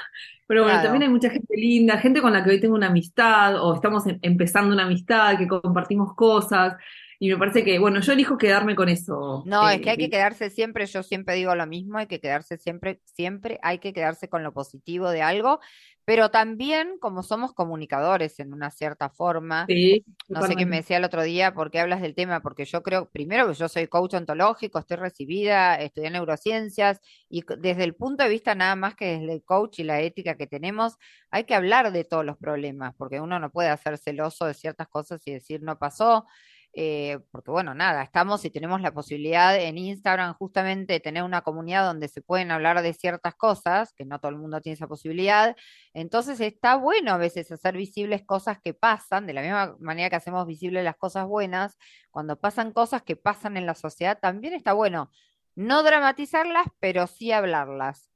pero 0.47 0.63
bueno, 0.63 0.81
también 0.81 1.03
hay 1.03 1.09
mucha 1.09 1.29
gente 1.29 1.53
linda, 1.55 1.97
gente 1.97 2.21
con 2.21 2.33
la 2.33 2.43
que 2.43 2.49
hoy 2.49 2.59
tengo 2.59 2.75
una 2.75 2.87
amistad 2.87 3.61
o 3.63 3.73
estamos 3.75 4.05
em- 4.07 4.19
empezando 4.21 4.73
una 4.73 4.83
amistad, 4.85 5.37
que 5.37 5.47
compartimos 5.47 6.13
cosas. 6.15 6.75
Y 7.19 7.29
me 7.29 7.37
parece 7.37 7.63
que, 7.63 7.77
bueno, 7.77 7.99
yo 8.01 8.13
elijo 8.13 8.37
quedarme 8.37 8.75
con 8.75 8.89
eso. 8.89 9.43
No, 9.45 9.69
es 9.69 9.79
que 9.79 9.89
eh, 9.89 9.91
hay 9.91 9.97
que 9.97 10.09
quedarse 10.09 10.49
siempre, 10.49 10.87
yo 10.87 11.03
siempre 11.03 11.35
digo 11.35 11.53
lo 11.55 11.67
mismo, 11.67 11.99
hay 11.99 12.07
que 12.07 12.19
quedarse 12.19 12.57
siempre, 12.57 12.99
siempre 13.05 13.59
hay 13.61 13.77
que 13.77 13.93
quedarse 13.93 14.27
con 14.27 14.43
lo 14.43 14.53
positivo 14.53 15.09
de 15.11 15.21
algo, 15.21 15.59
pero 16.11 16.29
también 16.29 16.97
como 16.99 17.23
somos 17.23 17.53
comunicadores 17.53 18.37
en 18.41 18.51
una 18.51 18.69
cierta 18.69 19.09
forma, 19.09 19.65
sí, 19.65 20.03
no 20.27 20.41
sé 20.41 20.57
qué 20.57 20.65
me 20.65 20.75
decía 20.75 20.97
el 20.97 21.05
otro 21.05 21.23
día, 21.23 21.53
¿por 21.53 21.71
qué 21.71 21.79
hablas 21.79 22.01
del 22.01 22.15
tema? 22.15 22.41
Porque 22.41 22.65
yo 22.65 22.83
creo, 22.83 23.09
primero 23.09 23.47
que 23.47 23.53
yo 23.53 23.69
soy 23.69 23.87
coach 23.87 24.15
ontológico, 24.15 24.77
estoy 24.77 24.97
recibida, 24.97 25.75
estudié 25.75 26.09
neurociencias 26.09 26.99
y 27.29 27.45
desde 27.59 27.85
el 27.85 27.95
punto 27.95 28.25
de 28.25 28.29
vista 28.29 28.55
nada 28.55 28.75
más 28.75 28.95
que 28.95 29.19
desde 29.19 29.31
el 29.31 29.41
coach 29.45 29.79
y 29.79 29.85
la 29.85 30.01
ética 30.01 30.35
que 30.35 30.47
tenemos, 30.47 30.97
hay 31.29 31.45
que 31.45 31.55
hablar 31.55 31.93
de 31.93 32.03
todos 32.03 32.25
los 32.25 32.35
problemas, 32.35 32.93
porque 32.97 33.21
uno 33.21 33.39
no 33.39 33.49
puede 33.49 33.69
hacer 33.69 33.97
celoso 33.97 34.45
de 34.47 34.53
ciertas 34.53 34.89
cosas 34.89 35.25
y 35.27 35.31
decir 35.31 35.63
no 35.63 35.79
pasó. 35.79 36.25
Eh, 36.73 37.19
porque 37.31 37.51
bueno, 37.51 37.73
nada, 37.73 38.01
estamos 38.03 38.45
y 38.45 38.49
tenemos 38.49 38.81
la 38.81 38.93
posibilidad 38.93 39.59
en 39.59 39.77
Instagram 39.77 40.33
justamente 40.35 40.93
de 40.93 40.99
tener 40.99 41.23
una 41.23 41.41
comunidad 41.41 41.85
donde 41.85 42.07
se 42.07 42.21
pueden 42.21 42.51
hablar 42.51 42.81
de 42.81 42.93
ciertas 42.93 43.35
cosas, 43.35 43.93
que 43.93 44.05
no 44.05 44.19
todo 44.19 44.31
el 44.31 44.37
mundo 44.37 44.61
tiene 44.61 44.75
esa 44.75 44.87
posibilidad, 44.87 45.55
entonces 45.93 46.39
está 46.39 46.75
bueno 46.75 47.11
a 47.11 47.17
veces 47.17 47.51
hacer 47.51 47.75
visibles 47.75 48.23
cosas 48.23 48.59
que 48.61 48.73
pasan, 48.73 49.27
de 49.27 49.33
la 49.33 49.41
misma 49.41 49.75
manera 49.79 50.09
que 50.09 50.15
hacemos 50.15 50.47
visibles 50.47 50.83
las 50.83 50.95
cosas 50.95 51.27
buenas, 51.27 51.77
cuando 52.09 52.39
pasan 52.39 52.71
cosas 52.71 53.03
que 53.03 53.15
pasan 53.15 53.57
en 53.57 53.65
la 53.65 53.75
sociedad, 53.75 54.17
también 54.21 54.53
está 54.53 54.73
bueno 54.73 55.11
no 55.55 55.83
dramatizarlas, 55.83 56.65
pero 56.79 57.07
sí 57.07 57.31
hablarlas. 57.31 58.09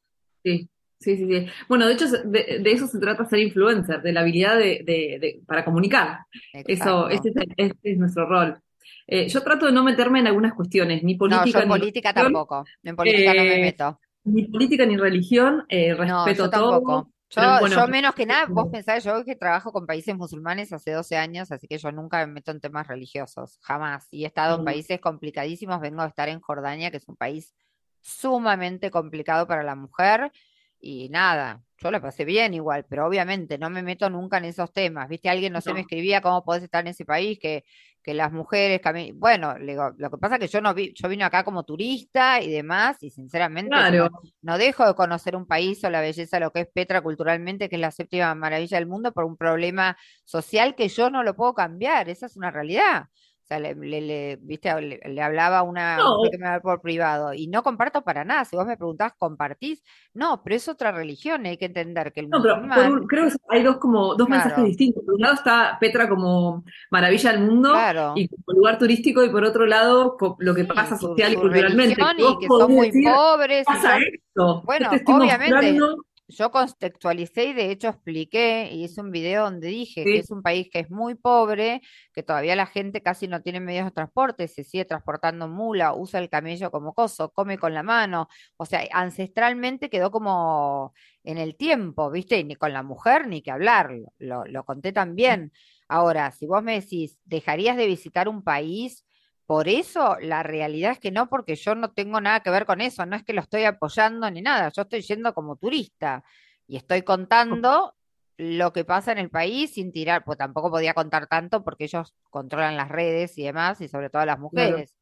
Sí, 0.44 0.70
sí, 1.06 1.18
sí, 1.18 1.26
sí. 1.28 1.48
Bueno, 1.70 1.88
de 1.88 1.94
hecho, 1.94 2.08
de, 2.10 2.60
de 2.64 2.72
eso 2.72 2.88
se 2.88 3.00
trata 3.00 3.26
ser 3.26 3.40
influencer, 3.40 4.02
de 4.02 4.12
la 4.14 4.22
habilidad 4.22 4.58
de, 4.58 4.82
de- 4.86 5.18
de- 5.22 5.42
para 5.48 5.64
comunicar. 5.66 6.20
Eso, 6.54 7.10
este 7.10 7.30
es, 7.30 7.36
este 7.58 7.92
es 7.94 7.98
nuestro 7.98 8.28
rol. 8.28 8.60
Eh, 9.08 9.28
yo 9.30 9.42
trato 9.44 9.66
de 9.68 9.72
no 9.72 9.84
meterme 9.84 10.20
en 10.20 10.28
algunas 10.28 10.54
cuestiones, 10.54 11.04
ni 11.04 11.16
No, 11.26 11.46
yo 11.46 11.60
política 11.60 11.62
en 11.62 11.68
ni 11.68 11.70
política 11.70 12.14
religión, 12.14 12.14
tampoco, 12.14 12.64
en 12.84 12.96
política 12.96 13.34
no 13.34 13.46
me 13.46 13.58
eh, 13.58 13.60
meto. 13.60 14.00
ni 14.26 14.46
política 14.48 14.86
ni 14.86 14.98
religión, 14.98 15.66
eh, 15.70 15.94
No, 16.02 16.32
yo 16.32 16.46
respeto 16.46 16.52
todo, 16.52 16.82
Yo, 17.30 17.42
bueno, 17.60 17.76
yo 17.76 17.88
menos 17.88 18.16
que 18.16 18.26
nada, 18.26 18.46
vos 18.46 18.68
pensás, 18.72 19.04
yo 19.04 19.24
que 19.26 19.36
trabajo 19.36 19.72
con 19.74 19.86
países 19.88 20.16
musulmanes 20.16 20.72
hace 20.72 20.92
12 20.92 21.18
años, 21.18 21.52
así 21.52 21.68
que 21.68 21.78
yo 21.80 21.92
nunca 21.92 22.26
me 22.26 22.34
meto 22.34 22.52
en 22.52 22.62
temas 22.62 22.88
religiosos, 22.88 23.58
jamás. 23.62 24.08
Y 24.12 24.24
he 24.24 24.28
estado 24.28 24.56
en 24.56 24.64
países 24.64 25.00
complicadísimos, 25.02 25.82
vengo 25.82 26.04
de 26.04 26.10
estar 26.10 26.30
en 26.30 26.40
Jordania, 26.42 26.92
que 26.92 26.98
es 26.98 27.08
un 27.08 27.16
país 27.18 27.54
sumamente 28.02 28.92
complicado 28.92 29.48
para 29.48 29.64
la 29.64 29.76
mujer, 29.76 30.32
y 30.80 31.10
nada, 31.10 31.64
yo 31.78 31.92
la 31.92 32.02
pasé 32.02 32.26
bien 32.26 32.54
igual, 32.54 32.86
pero 32.90 33.06
obviamente 33.08 33.58
no 33.58 33.70
me 33.70 33.84
meto 33.84 34.10
nunca 34.10 34.38
en 34.38 34.46
esos 34.46 34.72
temas. 34.74 35.08
Viste, 35.10 35.30
alguien, 35.30 35.54
no 35.54 35.62
sé, 35.62 35.74
me 35.74 35.80
no, 35.80 35.82
escribía 35.82 36.22
cómo 36.22 36.44
podés 36.44 36.64
estar 36.64 36.82
en 36.82 36.88
ese 36.90 37.06
país, 37.06 37.40
que, 37.40 37.64
que 38.04 38.14
las 38.14 38.32
mujeres 38.32 38.82
cami- 38.82 39.14
Bueno, 39.16 39.58
le 39.58 39.74
digo, 39.74 39.92
lo 39.98 40.10
que 40.12 40.18
pasa 40.18 40.36
es 40.36 40.42
que 40.42 40.48
yo 40.48 40.62
no 40.62 40.74
vi, 40.74 40.94
yo 40.94 41.10
vine 41.10 41.24
acá 41.24 41.44
como 41.44 41.64
turista 41.64 42.42
y 42.42 42.52
demás, 42.52 43.02
y 43.04 43.10
sinceramente, 43.12 43.84
si 43.84 43.96
no, 43.98 44.10
no 44.42 44.58
dejo 44.58 44.86
de 44.86 44.96
conocer 44.96 45.36
un 45.36 45.46
país 45.48 45.84
o 45.84 45.90
la 45.90 46.02
belleza, 46.02 46.40
lo 46.40 46.52
que 46.52 46.62
es 46.62 46.68
Petra 46.74 47.02
culturalmente, 47.02 47.70
que 47.70 47.76
es 47.76 47.82
la 47.82 47.92
séptima 47.92 48.34
maravilla 48.36 48.78
del 48.78 48.88
mundo, 48.88 49.12
por 49.14 49.26
un 49.26 49.38
problema 49.38 49.98
social 50.24 50.76
que 50.76 50.88
yo 50.90 51.10
no 51.10 51.24
lo 51.24 51.36
puedo 51.36 51.54
cambiar. 51.54 52.10
Esa 52.10 52.28
es 52.28 52.38
una 52.38 52.52
realidad. 52.52 53.06
O 53.46 53.48
sea, 53.48 53.60
le, 53.60 53.76
le- 53.76 54.02
le- 54.02 54.40
viste, 54.42 54.74
le, 54.82 55.00
le 55.06 55.22
hablaba 55.22 55.62
una 55.62 55.98
no, 55.98 56.18
que 56.32 56.36
me 56.40 56.60
por 56.62 56.82
privado 56.82 57.32
y 57.32 57.46
no 57.46 57.62
comparto 57.62 58.02
para 58.04 58.26
nada. 58.26 58.44
Si 58.44 58.56
vos 58.56 58.66
me 58.66 58.76
preguntás, 58.76 59.14
¿compartís? 59.20 59.84
No, 60.16 60.42
pero 60.44 60.56
es 60.56 60.68
otra 60.68 60.92
religión. 60.92 61.46
Hay 61.46 61.56
que 61.58 61.66
entender 61.66 62.12
que 62.12 62.22
el 62.22 62.30
no, 62.32 62.42
pero 62.42 62.92
un- 62.94 63.06
creo 63.06 63.30
que 63.30 63.36
hay 63.50 63.62
dos 63.62 63.78
como 63.78 64.16
dos 64.16 64.28
mensajes 64.28 64.66
distintos. 64.66 65.04
Por 65.06 65.14
un 65.14 65.22
lado 65.22 65.36
está 65.36 65.78
Petra 65.80 66.10
como 66.10 66.64
maravilla 66.90 67.34
del 67.34 67.42
mundo 67.42 67.70
claro, 67.70 68.14
y 68.16 68.28
como 68.30 68.58
lugar 68.58 68.80
turístico, 68.80 69.24
y 69.24 69.30
por 69.30 69.44
otro 69.44 69.68
lado 69.68 70.18
lo 70.40 70.56
que 70.56 70.64
sí, 70.64 70.68
pasa 70.68 70.98
su, 70.98 71.06
social 71.08 71.34
y 71.34 71.36
culturalmente. 71.36 71.96
Que 71.96 72.02
y 72.02 72.24
vos 72.24 72.38
que 72.40 72.48
son 72.48 72.72
muy 72.72 72.88
decir, 72.88 73.04
pobres 73.14 73.62
y 73.62 73.66
pasa 73.66 73.98
esto, 73.98 74.64
bueno, 74.66 74.92
estoy 74.92 75.16
obviamente. 75.16 75.54
mostrando, 75.54 76.06
Yo 76.28 76.50
contextualicé 76.50 77.46
y 77.46 77.54
de 77.54 77.70
hecho 77.70 77.88
expliqué, 77.90 78.68
y 78.72 78.84
hice 78.86 79.00
un 79.02 79.12
video 79.12 79.44
donde 79.44 79.68
dije 79.68 80.08
que 80.10 80.18
es 80.20 80.32
un 80.32 80.42
país 80.42 80.70
que 80.72 80.80
es 80.80 80.90
muy 80.90 81.14
pobre, 81.14 81.82
que 82.14 82.24
todavía 82.24 82.56
la 82.56 82.66
gente 82.66 83.04
casi 83.04 83.28
no 83.28 83.44
tiene 83.44 83.60
medios 83.60 83.86
de 83.86 83.92
transporte, 83.92 84.48
se 84.48 84.64
sigue 84.64 84.86
transportando 84.86 85.48
mula, 85.48 85.94
usa 85.94 86.20
el 86.20 86.30
camello 86.30 86.72
como 86.72 86.96
coso, 86.96 87.30
come 87.32 87.60
con 87.60 87.76
la 87.76 87.84
mano, 87.84 88.28
o 88.58 88.66
sea, 88.66 88.82
ancestralmente 88.92 89.88
quedó 89.92 90.10
como 90.10 90.94
en 91.24 91.38
el 91.38 91.56
tiempo, 91.58 92.10
¿viste? 92.10 92.40
Y 92.40 92.44
ni 92.44 92.56
con 92.56 92.74
la 92.74 92.82
mujer 92.82 93.28
ni 93.28 93.44
que 93.44 93.52
hablar, 93.52 93.92
lo, 93.92 94.12
lo 94.18 94.46
lo 94.46 94.64
conté 94.66 94.92
también. 94.94 95.52
Ahora, 95.88 96.32
si 96.32 96.48
vos 96.48 96.64
me 96.64 96.74
decís, 96.82 97.20
¿dejarías 97.26 97.78
de 97.78 97.86
visitar 97.86 98.28
un 98.28 98.44
país? 98.44 99.05
Por 99.46 99.68
eso, 99.68 100.18
la 100.22 100.42
realidad 100.42 100.92
es 100.92 101.00
que 101.00 101.12
no, 101.12 101.30
porque 101.30 101.56
yo 101.56 101.76
no 101.76 101.92
tengo 101.92 102.20
nada 102.20 102.40
que 102.40 102.50
ver 102.50 102.66
con 102.66 102.82
eso, 102.82 103.06
no 103.06 103.16
es 103.16 103.24
que 103.24 103.34
lo 103.34 103.42
estoy 103.42 103.64
apoyando 103.64 104.30
ni 104.32 104.42
nada, 104.42 104.72
yo 104.76 104.82
estoy 104.84 105.02
yendo 105.02 105.34
como 105.34 105.56
turista 105.56 106.24
y 106.68 106.78
estoy 106.78 107.04
contando 107.04 107.94
lo 108.38 108.74
que 108.74 108.84
pasa 108.84 109.12
en 109.12 109.20
el 109.20 109.30
país 109.30 109.74
sin 109.76 109.92
tirar, 109.92 110.24
pues 110.26 110.38
tampoco 110.38 110.72
podía 110.72 110.94
contar 110.94 111.28
tanto 111.28 111.64
porque 111.64 111.86
ellos 111.86 112.14
controlan 112.30 112.76
las 112.76 112.90
redes 112.90 113.38
y 113.38 113.44
demás, 113.44 113.80
y 113.82 113.88
sobre 113.88 114.10
todo 114.10 114.26
las 114.26 114.38
claro. 114.38 114.42
mujeres. 114.42 114.98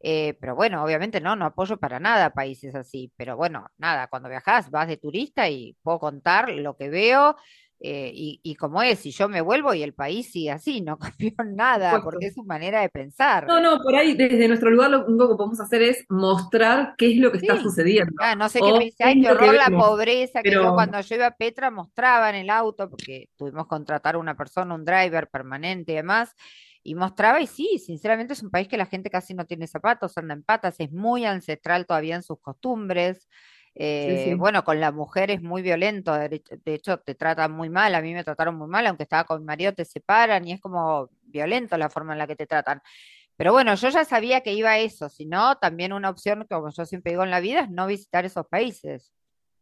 Eh, 0.00 0.34
pero 0.40 0.54
bueno, 0.54 0.84
obviamente 0.84 1.20
no, 1.20 1.34
no 1.34 1.46
apoyo 1.46 1.76
para 1.76 1.98
nada 1.98 2.30
países 2.30 2.74
así, 2.74 3.12
pero 3.16 3.36
bueno, 3.36 3.66
nada, 3.78 4.06
cuando 4.06 4.28
viajas 4.28 4.70
vas 4.70 4.86
de 4.86 4.96
turista 4.96 5.48
y 5.48 5.76
puedo 5.82 5.98
contar 5.98 6.50
lo 6.50 6.76
que 6.76 6.88
veo 6.88 7.36
eh, 7.80 8.10
y, 8.12 8.40
y 8.42 8.56
como 8.56 8.82
es, 8.82 8.98
si 8.98 9.12
yo 9.12 9.28
me 9.28 9.40
vuelvo 9.40 9.72
y 9.72 9.82
el 9.82 9.94
país 9.94 10.32
sigue 10.32 10.50
así, 10.50 10.80
no 10.80 10.98
cambió 11.18 11.32
nada, 11.46 12.02
porque 12.02 12.26
es 12.26 12.34
su 12.34 12.44
manera 12.44 12.80
de 12.80 12.88
pensar. 12.88 13.46
No, 13.46 13.60
no, 13.60 13.80
por 13.80 13.94
ahí 13.94 14.14
desde 14.14 14.48
nuestro 14.48 14.70
lugar 14.70 14.90
lo 14.90 15.06
único 15.06 15.28
que 15.28 15.36
podemos 15.36 15.60
hacer 15.60 15.82
es 15.82 16.04
mostrar 16.08 16.94
qué 16.98 17.12
es 17.12 17.18
lo 17.18 17.30
que 17.30 17.38
está 17.38 17.60
sucediendo 17.60 18.14
Ah, 18.18 18.34
no 18.34 18.48
sé 18.48 18.60
qué 18.60 18.72
me 18.72 18.84
dice, 18.84 19.04
ay, 19.04 19.20
qué 19.20 19.30
horror 19.30 19.54
la 19.54 19.70
pobreza, 19.70 20.42
que 20.42 20.50
yo 20.50 20.74
cuando 20.74 21.00
yo 21.00 21.14
iba 21.14 21.26
a 21.26 21.36
Petra 21.36 21.70
mostraba 21.70 22.30
en 22.30 22.36
el 22.36 22.50
auto, 22.50 22.90
porque 22.90 23.28
tuvimos 23.36 23.64
que 23.64 23.68
contratar 23.68 24.16
una 24.16 24.36
persona, 24.36 24.74
un 24.74 24.84
driver 24.84 25.28
permanente 25.28 25.92
y 25.92 25.96
demás, 25.96 26.34
y 26.82 26.94
mostraba, 26.94 27.40
y 27.40 27.46
sí, 27.46 27.78
sinceramente 27.78 28.32
es 28.32 28.42
un 28.42 28.50
país 28.50 28.66
que 28.66 28.76
la 28.76 28.86
gente 28.86 29.10
casi 29.10 29.34
no 29.34 29.44
tiene 29.44 29.66
zapatos, 29.66 30.16
anda 30.16 30.34
en 30.34 30.42
patas, 30.42 30.76
es 30.78 30.90
muy 30.90 31.24
ancestral 31.24 31.86
todavía 31.86 32.16
en 32.16 32.22
sus 32.22 32.40
costumbres. 32.40 33.28
Eh, 33.80 34.22
sí, 34.24 34.34
bueno, 34.34 34.64
con 34.64 34.80
la 34.80 34.90
mujer 34.90 35.30
es 35.30 35.40
muy 35.40 35.62
violento, 35.62 36.12
de 36.12 36.42
hecho 36.64 36.98
te 36.98 37.14
tratan 37.14 37.52
muy 37.52 37.70
mal, 37.70 37.94
a 37.94 38.02
mí 38.02 38.12
me 38.12 38.24
trataron 38.24 38.56
muy 38.56 38.66
mal, 38.66 38.84
aunque 38.88 39.04
estaba 39.04 39.22
con 39.22 39.40
mi 39.40 39.46
marido, 39.46 39.72
te 39.72 39.84
separan 39.84 40.46
y 40.48 40.52
es 40.52 40.60
como 40.60 41.10
violento 41.22 41.78
la 41.78 41.88
forma 41.88 42.12
en 42.12 42.18
la 42.18 42.26
que 42.26 42.34
te 42.34 42.46
tratan. 42.46 42.82
Pero 43.36 43.52
bueno, 43.52 43.76
yo 43.76 43.88
ya 43.88 44.04
sabía 44.04 44.40
que 44.40 44.52
iba 44.52 44.70
a 44.70 44.78
eso, 44.78 45.08
si 45.08 45.26
no, 45.26 45.58
también 45.58 45.92
una 45.92 46.10
opción, 46.10 46.44
como 46.50 46.70
yo 46.70 46.84
siempre 46.84 47.12
digo 47.12 47.22
en 47.22 47.30
la 47.30 47.38
vida, 47.38 47.60
es 47.60 47.70
no 47.70 47.86
visitar 47.86 48.24
esos 48.24 48.46
países. 48.48 49.12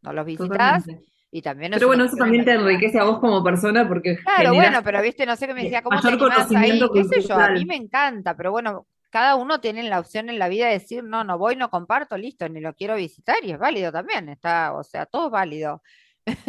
No 0.01 0.13
los 0.13 0.25
visitas 0.25 0.49
totalmente. 0.49 1.05
Y 1.29 1.41
también 1.43 1.73
Pero 1.73 1.87
bueno, 1.87 2.05
eso 2.05 2.15
también 2.15 2.43
te 2.43 2.53
enriquece 2.53 2.97
a 2.97 3.03
vos 3.03 3.19
como 3.19 3.43
persona 3.43 3.87
porque 3.87 4.17
Claro, 4.17 4.55
bueno, 4.55 4.81
pero 4.83 5.01
viste, 5.01 5.25
no 5.27 5.35
sé 5.35 5.45
qué 5.45 5.53
me 5.53 5.63
decía, 5.63 5.83
¿cómo 5.83 5.99
te 5.99 6.07
animás 6.07 6.51
ahí? 6.55 6.81
¿Qué 6.91 7.03
sé 7.03 7.21
yo? 7.21 7.35
A 7.35 7.49
mí 7.49 7.65
me 7.65 7.75
encanta, 7.75 8.35
pero 8.35 8.51
bueno, 8.51 8.87
cada 9.09 9.35
uno 9.35 9.59
tiene 9.59 9.83
la 9.83 9.99
opción 9.99 10.29
en 10.29 10.39
la 10.39 10.49
vida 10.49 10.67
de 10.67 10.73
decir, 10.73 11.03
no, 11.03 11.23
no 11.23 11.37
voy, 11.37 11.55
no 11.55 11.69
comparto, 11.69 12.17
listo, 12.17 12.47
ni 12.49 12.59
lo 12.59 12.73
quiero 12.73 12.95
visitar 12.95 13.37
y 13.43 13.51
es 13.51 13.59
válido 13.59 13.91
también, 13.91 14.29
está, 14.29 14.73
o 14.73 14.83
sea, 14.83 15.05
todo 15.05 15.27
es 15.27 15.31
válido. 15.31 15.81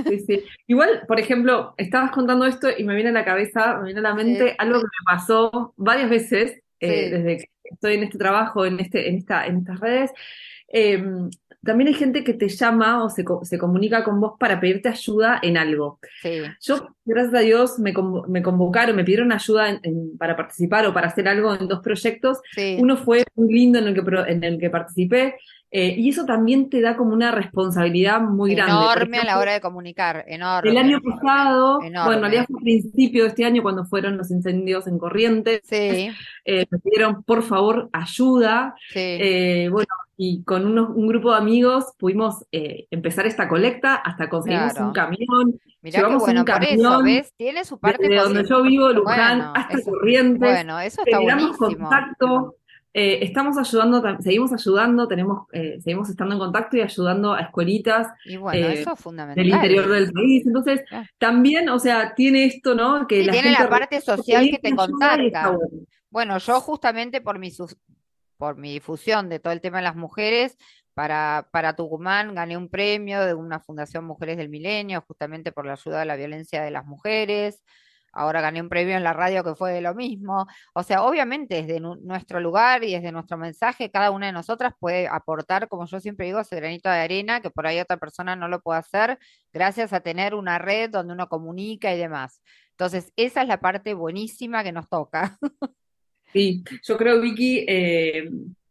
Sí, 0.06 0.18
sí. 0.26 0.44
Igual, 0.66 1.04
por 1.06 1.20
ejemplo, 1.20 1.74
estabas 1.76 2.10
contando 2.10 2.46
esto 2.46 2.68
y 2.76 2.84
me 2.84 2.94
viene 2.94 3.10
a 3.10 3.12
la 3.12 3.24
cabeza, 3.24 3.76
me 3.78 3.84
viene 3.84 4.00
a 4.00 4.02
la 4.02 4.14
mente 4.14 4.54
algo 4.58 4.80
que 4.80 4.86
me 4.86 5.04
pasó 5.16 5.74
varias 5.76 6.10
veces 6.10 6.60
eh, 6.80 7.10
desde 7.10 7.36
que 7.38 7.50
estoy 7.62 7.94
en 7.94 8.04
este 8.04 8.18
trabajo, 8.18 8.64
en, 8.64 8.80
este, 8.80 9.08
en, 9.08 9.16
esta, 9.16 9.46
en 9.46 9.58
estas 9.58 9.80
redes. 9.80 10.10
Em, 10.68 11.30
también 11.68 11.88
hay 11.88 11.94
gente 11.94 12.24
que 12.24 12.32
te 12.32 12.48
llama 12.48 13.04
o 13.04 13.10
se, 13.10 13.26
se, 13.42 13.58
comunica 13.58 14.02
con 14.02 14.18
vos 14.22 14.32
para 14.40 14.58
pedirte 14.58 14.88
ayuda 14.88 15.38
en 15.42 15.58
algo. 15.58 15.98
Sí. 16.22 16.40
Yo, 16.62 16.88
gracias 17.04 17.34
a 17.34 17.40
Dios, 17.40 17.78
me, 17.78 17.92
me 18.26 18.42
convocaron, 18.42 18.96
me 18.96 19.04
pidieron 19.04 19.32
ayuda 19.32 19.78
para 20.18 20.34
participar 20.34 20.86
o 20.86 20.94
para 20.94 21.08
hacer 21.08 21.28
algo 21.28 21.54
en 21.54 21.68
dos 21.68 21.80
proyectos. 21.80 22.38
Uno 22.78 22.96
fue 22.96 23.24
muy 23.34 23.52
lindo 23.52 23.78
en 23.80 23.88
el 23.88 23.94
que, 23.94 24.00
en 24.32 24.44
el 24.44 24.58
que 24.58 24.70
participé, 24.70 25.34
eh, 25.70 25.94
y 25.98 26.08
eso 26.08 26.24
también 26.24 26.70
te 26.70 26.80
da 26.80 26.96
como 26.96 27.12
una 27.12 27.30
responsabilidad 27.30 28.20
muy 28.20 28.54
grande. 28.54 28.72
Enorme 28.72 29.18
a 29.18 29.24
la 29.24 29.38
hora 29.38 29.52
de 29.52 29.60
comunicar, 29.60 30.24
enorme. 30.26 30.70
El 30.70 30.78
año 30.78 30.98
pasado, 31.02 31.78
bueno, 31.78 32.12
en 32.12 32.20
realidad 32.20 32.46
fue 32.48 32.60
a 32.60 32.62
principio 32.62 33.24
de 33.24 33.28
este 33.28 33.44
año 33.44 33.62
cuando 33.62 33.84
fueron 33.84 34.16
los 34.16 34.30
incendios 34.30 34.86
en 34.86 34.98
Corrientes, 34.98 35.60
sí. 35.64 36.10
eh, 36.44 36.66
me 36.70 36.78
pidieron 36.78 37.22
por 37.22 37.42
favor 37.42 37.90
ayuda. 37.92 38.74
Sí. 38.90 38.98
Eh, 39.00 39.68
bueno, 39.70 39.88
y 40.16 40.42
con 40.42 40.66
unos, 40.66 40.90
un 40.90 41.06
grupo 41.06 41.30
de 41.30 41.36
amigos 41.36 41.92
pudimos 41.96 42.44
eh, 42.50 42.86
empezar 42.90 43.26
esta 43.26 43.46
colecta 43.46 43.94
hasta 43.94 44.28
conseguimos 44.28 44.74
un 44.80 44.92
camión. 44.92 45.60
Mirá 45.80 45.98
Llevamos 45.98 46.22
bueno, 46.22 46.40
un 46.40 46.44
camión 46.44 46.80
eso, 46.80 47.02
¿ves? 47.04 47.32
Tiene 47.36 47.64
su 47.64 47.78
parte 47.78 48.08
de 48.08 48.16
donde 48.16 48.44
yo 48.48 48.62
vivo, 48.62 48.88
Luján, 48.88 49.52
hasta 49.54 49.80
Corrientes. 49.82 50.40
Bueno, 50.40 50.80
eso 50.80 51.02
está 51.04 51.20
buenísimo. 51.20 51.56
contacto 51.56 52.56
eh, 53.00 53.24
estamos 53.24 53.56
ayudando, 53.56 54.02
seguimos 54.18 54.52
ayudando, 54.52 55.06
tenemos, 55.06 55.46
eh, 55.52 55.78
seguimos 55.80 56.10
estando 56.10 56.34
en 56.34 56.40
contacto 56.40 56.76
y 56.76 56.80
ayudando 56.80 57.32
a 57.32 57.42
escuelitas 57.42 58.08
eh, 58.24 58.84
del 59.36 59.48
interior 59.50 59.88
del 59.88 60.12
país. 60.12 60.44
Entonces, 60.44 60.82
también, 61.16 61.68
o 61.68 61.78
sea, 61.78 62.16
tiene 62.16 62.46
esto, 62.46 62.74
¿no? 62.74 63.06
Que 63.06 63.24
la 63.24 63.30
tiene 63.30 63.52
la 63.52 63.68
parte 63.68 64.00
social 64.00 64.50
que 64.50 64.58
te 64.58 64.74
contacta. 64.74 65.56
Bueno. 66.10 66.38
yo 66.38 66.60
justamente 66.60 67.20
por 67.20 67.38
mi, 67.38 67.52
por 68.36 68.56
mi 68.56 68.72
difusión 68.72 69.28
de 69.28 69.38
todo 69.38 69.52
el 69.52 69.60
tema 69.60 69.78
de 69.78 69.84
las 69.84 69.94
mujeres, 69.94 70.56
para, 70.92 71.46
para 71.52 71.76
Tucumán 71.76 72.34
gané 72.34 72.56
un 72.56 72.68
premio 72.68 73.24
de 73.24 73.32
una 73.32 73.60
Fundación 73.60 74.06
Mujeres 74.06 74.38
del 74.38 74.48
Milenio, 74.48 75.04
justamente 75.06 75.52
por 75.52 75.66
la 75.66 75.74
ayuda 75.74 76.02
a 76.02 76.04
la 76.04 76.16
violencia 76.16 76.64
de 76.64 76.72
las 76.72 76.84
mujeres 76.84 77.62
ahora 78.12 78.40
gané 78.40 78.60
un 78.60 78.68
premio 78.68 78.96
en 78.96 79.04
la 79.04 79.12
radio 79.12 79.44
que 79.44 79.54
fue 79.54 79.72
de 79.72 79.80
lo 79.80 79.94
mismo. 79.94 80.46
O 80.74 80.82
sea, 80.82 81.02
obviamente 81.02 81.62
desde 81.62 81.80
nuestro 81.80 82.40
lugar 82.40 82.84
y 82.84 82.92
desde 82.92 83.12
nuestro 83.12 83.36
mensaje, 83.36 83.90
cada 83.90 84.10
una 84.10 84.26
de 84.26 84.32
nosotras 84.32 84.74
puede 84.78 85.08
aportar, 85.08 85.68
como 85.68 85.86
yo 85.86 86.00
siempre 86.00 86.26
digo, 86.26 86.40
ese 86.40 86.56
granito 86.56 86.88
de 86.88 86.96
arena 86.96 87.40
que 87.40 87.50
por 87.50 87.66
ahí 87.66 87.78
otra 87.80 87.96
persona 87.96 88.36
no 88.36 88.48
lo 88.48 88.60
puede 88.60 88.80
hacer, 88.80 89.18
gracias 89.52 89.92
a 89.92 90.00
tener 90.00 90.34
una 90.34 90.58
red 90.58 90.90
donde 90.90 91.12
uno 91.12 91.28
comunica 91.28 91.94
y 91.94 91.98
demás. 91.98 92.42
Entonces, 92.72 93.12
esa 93.16 93.42
es 93.42 93.48
la 93.48 93.60
parte 93.60 93.94
buenísima 93.94 94.62
que 94.62 94.72
nos 94.72 94.88
toca. 94.88 95.38
Sí, 96.30 96.62
yo 96.82 96.98
creo, 96.98 97.22
Vicky, 97.22 97.64
eh, 97.66 98.28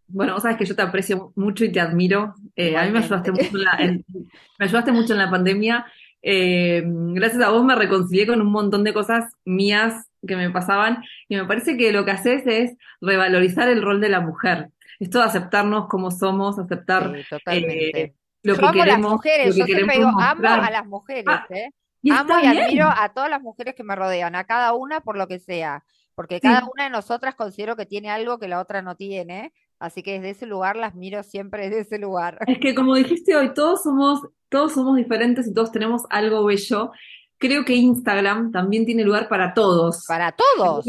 bueno, 0.08 0.34
vos 0.34 0.44
sabes 0.44 0.58
que 0.58 0.66
yo 0.66 0.76
te 0.76 0.84
aprecio 0.84 1.34
mucho 1.36 1.66
y 1.66 1.72
te 1.72 1.80
admiro. 1.80 2.36
Eh, 2.56 2.78
a 2.78 2.86
mí 2.86 2.92
me 2.92 3.00
ayudaste, 3.00 3.32
mucho 3.32 3.50
me 3.52 4.66
ayudaste 4.66 4.92
mucho 4.92 5.14
en 5.14 5.20
la 5.20 5.30
pandemia 5.32 5.86
eh, 6.30 6.84
gracias 6.86 7.42
a 7.42 7.52
vos 7.52 7.64
me 7.64 7.74
reconcilié 7.74 8.28
con 8.28 8.42
un 8.42 8.52
montón 8.52 8.84
de 8.84 8.94
cosas 8.94 9.32
mías 9.46 10.10
que 10.28 10.36
me 10.36 10.50
pasaban 10.50 11.02
y 11.30 11.38
me 11.38 11.46
parece 11.46 11.78
que 11.78 11.94
lo 11.94 12.04
que 12.04 12.12
haces 12.12 12.44
es 12.46 12.76
revalorizar 13.00 13.70
el 13.70 13.82
rol 13.82 14.02
de 14.02 14.10
la 14.10 14.20
mujer. 14.20 14.72
Esto 15.00 15.20
de 15.20 15.24
aceptarnos 15.24 15.88
como 15.88 16.12
somos, 16.12 16.60
aceptar 16.60 17.16
eh, 17.46 18.14
lo 18.44 18.56
que 18.56 18.60
queremos. 18.60 18.88
Las 18.88 19.00
mujeres, 19.00 19.56
yo 19.56 19.64
siempre 19.64 19.96
digo, 19.96 20.10
amo 20.20 20.48
a 20.50 20.70
las 20.70 20.86
mujeres, 20.86 21.24
ah, 21.28 21.46
¿eh? 21.50 21.70
amo 22.12 22.34
y 22.44 22.46
admiro 22.46 22.90
a 22.94 23.08
todas 23.14 23.30
las 23.30 23.42
mujeres 23.42 23.74
que 23.74 23.86
me 23.86 23.96
rodean, 23.96 24.36
a 24.36 24.44
cada 24.44 24.74
una 24.74 25.00
por 25.00 25.18
lo 25.18 25.30
que 25.30 25.40
sea, 25.40 25.86
porque 26.14 26.42
cada 26.42 26.68
una 26.74 26.84
de 26.84 26.90
nosotras 26.90 27.36
considero 27.36 27.78
que 27.78 27.86
tiene 27.86 28.10
algo 28.10 28.38
que 28.38 28.50
la 28.50 28.60
otra 28.60 28.82
no 28.82 28.98
tiene, 28.98 29.54
Así 29.80 30.02
que 30.02 30.14
desde 30.14 30.32
ese 30.32 30.46
lugar 30.46 30.76
las 30.76 30.96
miro 30.96 31.22
siempre 31.24 31.70
desde 31.70 31.82
ese 31.82 32.00
lugar. 32.00 32.40
Es 32.48 32.60
que 32.60 32.74
como 32.74 32.96
dijiste 32.96 33.36
hoy, 33.36 33.54
todos 33.54 33.84
somos, 33.84 34.22
todos 34.50 34.74
somos 34.74 34.96
diferentes 34.98 35.48
y 35.48 35.54
todos 35.54 35.72
tenemos 35.72 36.04
algo 36.10 36.46
bello. 36.46 36.92
Creo 37.38 37.64
que 37.64 37.76
Instagram 37.76 38.52
también 38.52 38.86
tiene 38.86 39.04
lugar 39.04 39.28
para 39.30 39.54
todos. 39.54 40.04
Para 40.08 40.32
todos. 40.32 40.86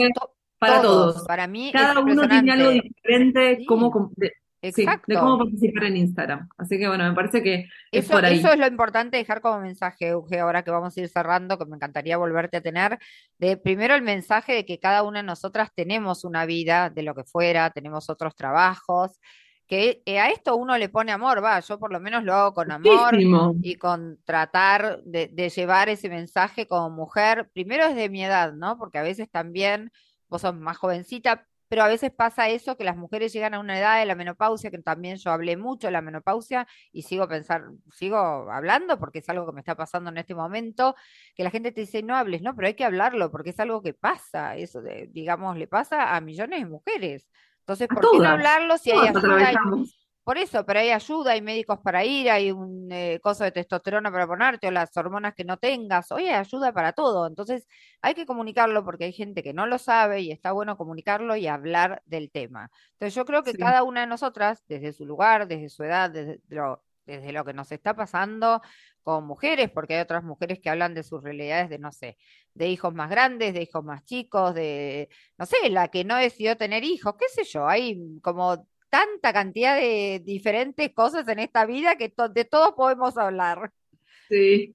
para 0.59 0.81
todos. 0.81 1.25
Para 1.27 1.47
mí. 1.47 1.71
Cada 1.73 2.01
uno 2.01 2.27
tiene 2.27 2.53
algo 2.53 2.71
diferente, 2.71 3.65
como, 3.67 4.13
de 4.61 5.15
cómo 5.15 5.39
participar 5.39 5.85
en 5.85 5.97
Instagram. 5.97 6.49
Así 6.57 6.79
que 6.79 6.89
bueno, 6.89 7.09
me 7.09 7.15
parece 7.15 7.43
que 7.43 7.69
es 7.93 8.09
por 8.09 8.25
ahí. 8.25 8.39
Eso 8.39 8.53
es 8.53 8.59
lo 8.59 8.67
importante 8.67 9.17
dejar 9.17 9.41
como 9.41 9.61
mensaje, 9.61 10.09
Euge, 10.09 10.41
ahora 10.41 10.63
que 10.63 10.71
vamos 10.71 10.97
a 10.97 11.01
ir 11.01 11.09
cerrando, 11.09 11.59
que 11.59 11.67
me 11.67 11.77
encantaría 11.77 12.17
volverte 12.17 12.57
a 12.57 12.61
tener. 12.61 12.99
De 13.39 13.57
primero 13.57 13.95
el 13.95 14.03
mensaje 14.03 14.53
de 14.55 14.65
que 14.65 14.79
cada 14.79 15.03
una 15.03 15.21
de 15.21 15.27
nosotras 15.27 15.71
tenemos 15.75 16.25
una 16.25 16.45
vida 16.47 16.91
de 16.91 17.03
lo 17.03 17.15
que 17.15 17.25
fuera, 17.25 17.71
tenemos 17.71 18.11
otros 18.11 18.35
trabajos, 18.35 19.21
que 19.69 20.03
eh, 20.07 20.19
a 20.19 20.31
esto 20.31 20.57
uno 20.57 20.79
le 20.79 20.89
pone 20.89 21.13
amor, 21.13 21.45
va, 21.45 21.61
yo 21.61 21.79
por 21.79 21.93
lo 21.93 22.01
menos 22.01 22.25
lo 22.25 22.35
hago 22.35 22.55
con 22.55 22.73
amor 22.73 23.17
y 23.63 23.75
con 23.77 24.19
tratar 24.25 25.03
de, 25.05 25.29
de 25.29 25.51
llevar 25.51 25.91
ese 25.91 26.09
mensaje 26.09 26.67
como 26.67 26.89
mujer, 26.89 27.51
primero 27.53 27.85
es 27.85 27.95
de 27.95 28.09
mi 28.09 28.25
edad, 28.25 28.55
¿no? 28.55 28.79
Porque 28.79 28.97
a 28.97 29.03
veces 29.03 29.31
también 29.31 29.93
vos 30.29 30.41
sos 30.41 30.55
más 30.55 30.79
jovencita, 30.79 31.47
pero 31.69 31.83
a 31.83 31.89
veces 31.89 32.11
pasa 32.11 32.49
eso, 32.49 32.77
que 32.77 32.85
las 32.85 32.97
mujeres 32.97 33.33
llegan 33.33 33.55
a 33.55 33.61
una 33.61 33.79
edad 33.79 33.99
de 33.99 34.07
la 34.07 34.15
menopausia, 34.15 34.71
que 34.71 34.79
también 34.79 35.17
yo 35.17 35.31
hablé 35.31 35.57
mucho 35.57 35.87
de 35.87 35.93
la 35.93 36.01
menopausia 36.01 36.67
y 36.93 37.03
sigo 37.03 37.29
pensar, 37.29 37.65
sigo 37.93 38.17
hablando 38.17 38.99
porque 38.99 39.19
es 39.19 39.29
algo 39.29 39.47
que 39.47 39.53
me 39.53 39.61
está 39.61 39.77
pasando 39.77 40.11
en 40.11 40.19
este 40.19 40.35
momento, 40.35 40.97
que 41.35 41.45
la 41.45 41.51
gente 41.51 41.73
te 41.73 41.83
dice, 41.83 42.03
no 42.03 42.17
hables, 42.17 42.43
no, 42.43 42.55
pero 42.57 42.69
hay 42.69 42.75
que 42.75 42.85
hablarlo 42.85 43.31
porque 43.31 43.51
es 43.51 43.61
algo 43.61 43.83
que 43.83 43.95
pasa, 43.95 44.57
eso 44.57 44.83
digamos, 45.09 45.57
le 45.57 45.67
pasa 45.67 46.17
a 46.17 46.21
millones 46.21 46.61
de 46.61 46.67
mujeres. 46.67 47.29
Entonces, 47.61 47.89
¿por 47.89 48.01
qué 48.01 48.19
no 48.19 48.29
hablarlo 48.29 48.79
si 48.79 48.91
hay 48.91 49.09
ayuda? 49.09 49.59
Por 50.29 50.37
eso, 50.37 50.63
pero 50.67 50.81
hay 50.81 50.91
ayuda, 50.91 51.33
hay 51.33 51.41
médicos 51.41 51.79
para 51.83 52.05
ir, 52.05 52.29
hay 52.29 52.53
un 52.53 52.93
eh, 52.93 53.19
coso 53.23 53.45
de 53.45 53.51
testosterona 53.51 54.13
para 54.13 54.27
ponerte 54.27 54.69
o 54.69 54.71
las 54.71 54.95
hormonas 54.95 55.33
que 55.35 55.43
no 55.43 55.57
tengas. 55.57 56.13
Hoy 56.13 56.25
hay 56.25 56.35
ayuda 56.35 56.71
para 56.71 56.93
todo. 56.93 57.27
Entonces 57.27 57.67
hay 58.03 58.13
que 58.13 58.27
comunicarlo 58.27 58.85
porque 58.85 59.05
hay 59.05 59.15
gente 59.15 59.43
que 59.43 59.55
no 59.55 59.67
lo 59.67 59.79
sabe 59.79 60.21
y 60.21 60.31
está 60.31 60.53
bueno 60.53 60.77
comunicarlo 60.77 61.35
y 61.35 61.47
hablar 61.47 62.03
del 62.05 62.31
tema. 62.31 62.71
Entonces 62.93 63.15
yo 63.15 63.25
creo 63.25 63.43
que 63.43 63.55
cada 63.55 63.83
una 63.85 64.03
de 64.03 64.07
nosotras, 64.07 64.63
desde 64.69 64.93
su 64.93 65.07
lugar, 65.07 65.49
desde 65.49 65.71
su 65.71 65.83
edad, 65.83 66.11
desde 66.11 66.43
lo, 66.49 66.85
desde 67.07 67.33
lo 67.33 67.43
que 67.47 67.55
nos 67.55 67.73
está 67.73 67.97
pasando 67.97 68.61
con 69.03 69.27
mujeres, 69.27 69.71
porque 69.71 69.95
hay 69.95 70.03
otras 70.03 70.25
mujeres 70.25 70.61
que 70.61 70.69
hablan 70.69 70.93
de 70.93 71.05
sus 71.05 71.23
realidades 71.23 71.71
de, 71.71 71.79
no 71.79 71.91
sé, 71.91 72.19
de 72.53 72.69
hijos 72.69 72.93
más 72.93 73.09
grandes, 73.09 73.55
de 73.55 73.63
hijos 73.63 73.83
más 73.83 74.05
chicos, 74.05 74.55
de, 74.55 75.09
no 75.39 75.47
sé, 75.47 75.71
la 75.71 75.89
que 75.89 76.05
no 76.05 76.17
decidió 76.17 76.59
tener 76.59 76.85
hijos, 76.85 77.15
qué 77.19 77.29
sé 77.31 77.45
yo, 77.45 77.67
hay 77.67 78.21
como 78.21 78.67
tanta 78.91 79.33
cantidad 79.33 79.77
de 79.77 80.23
diferentes 80.25 80.93
cosas 80.95 81.27
en 81.29 81.39
esta 81.39 81.67
vida 81.67 81.97
que 81.97 82.13
de 82.33 82.45
todo 82.45 82.75
podemos 82.75 83.17
hablar. 83.17 83.73
Sí. 84.29 84.75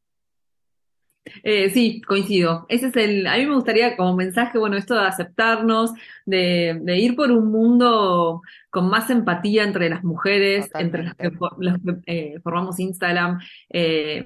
Eh, 1.43 1.69
sí, 1.69 2.01
coincido. 2.01 2.65
Ese 2.67 2.87
es 2.87 2.95
el, 2.97 3.27
a 3.27 3.37
mí 3.37 3.45
me 3.45 3.55
gustaría 3.55 3.95
como 3.95 4.15
mensaje, 4.15 4.57
bueno, 4.57 4.75
esto 4.75 4.93
de 4.95 5.07
aceptarnos, 5.07 5.91
de, 6.25 6.81
ir 6.97 7.15
por 7.15 7.31
un 7.31 7.49
mundo 7.49 8.41
con 8.69 8.89
más 8.89 9.09
empatía 9.09 9.63
entre 9.63 9.89
las 9.89 10.03
mujeres, 10.03 10.69
entre 10.73 11.03
las 11.03 11.15
que, 11.15 11.31
eh, 12.07 12.39
formamos 12.43 12.79
Instagram, 12.79 13.39
eh, 13.69 14.25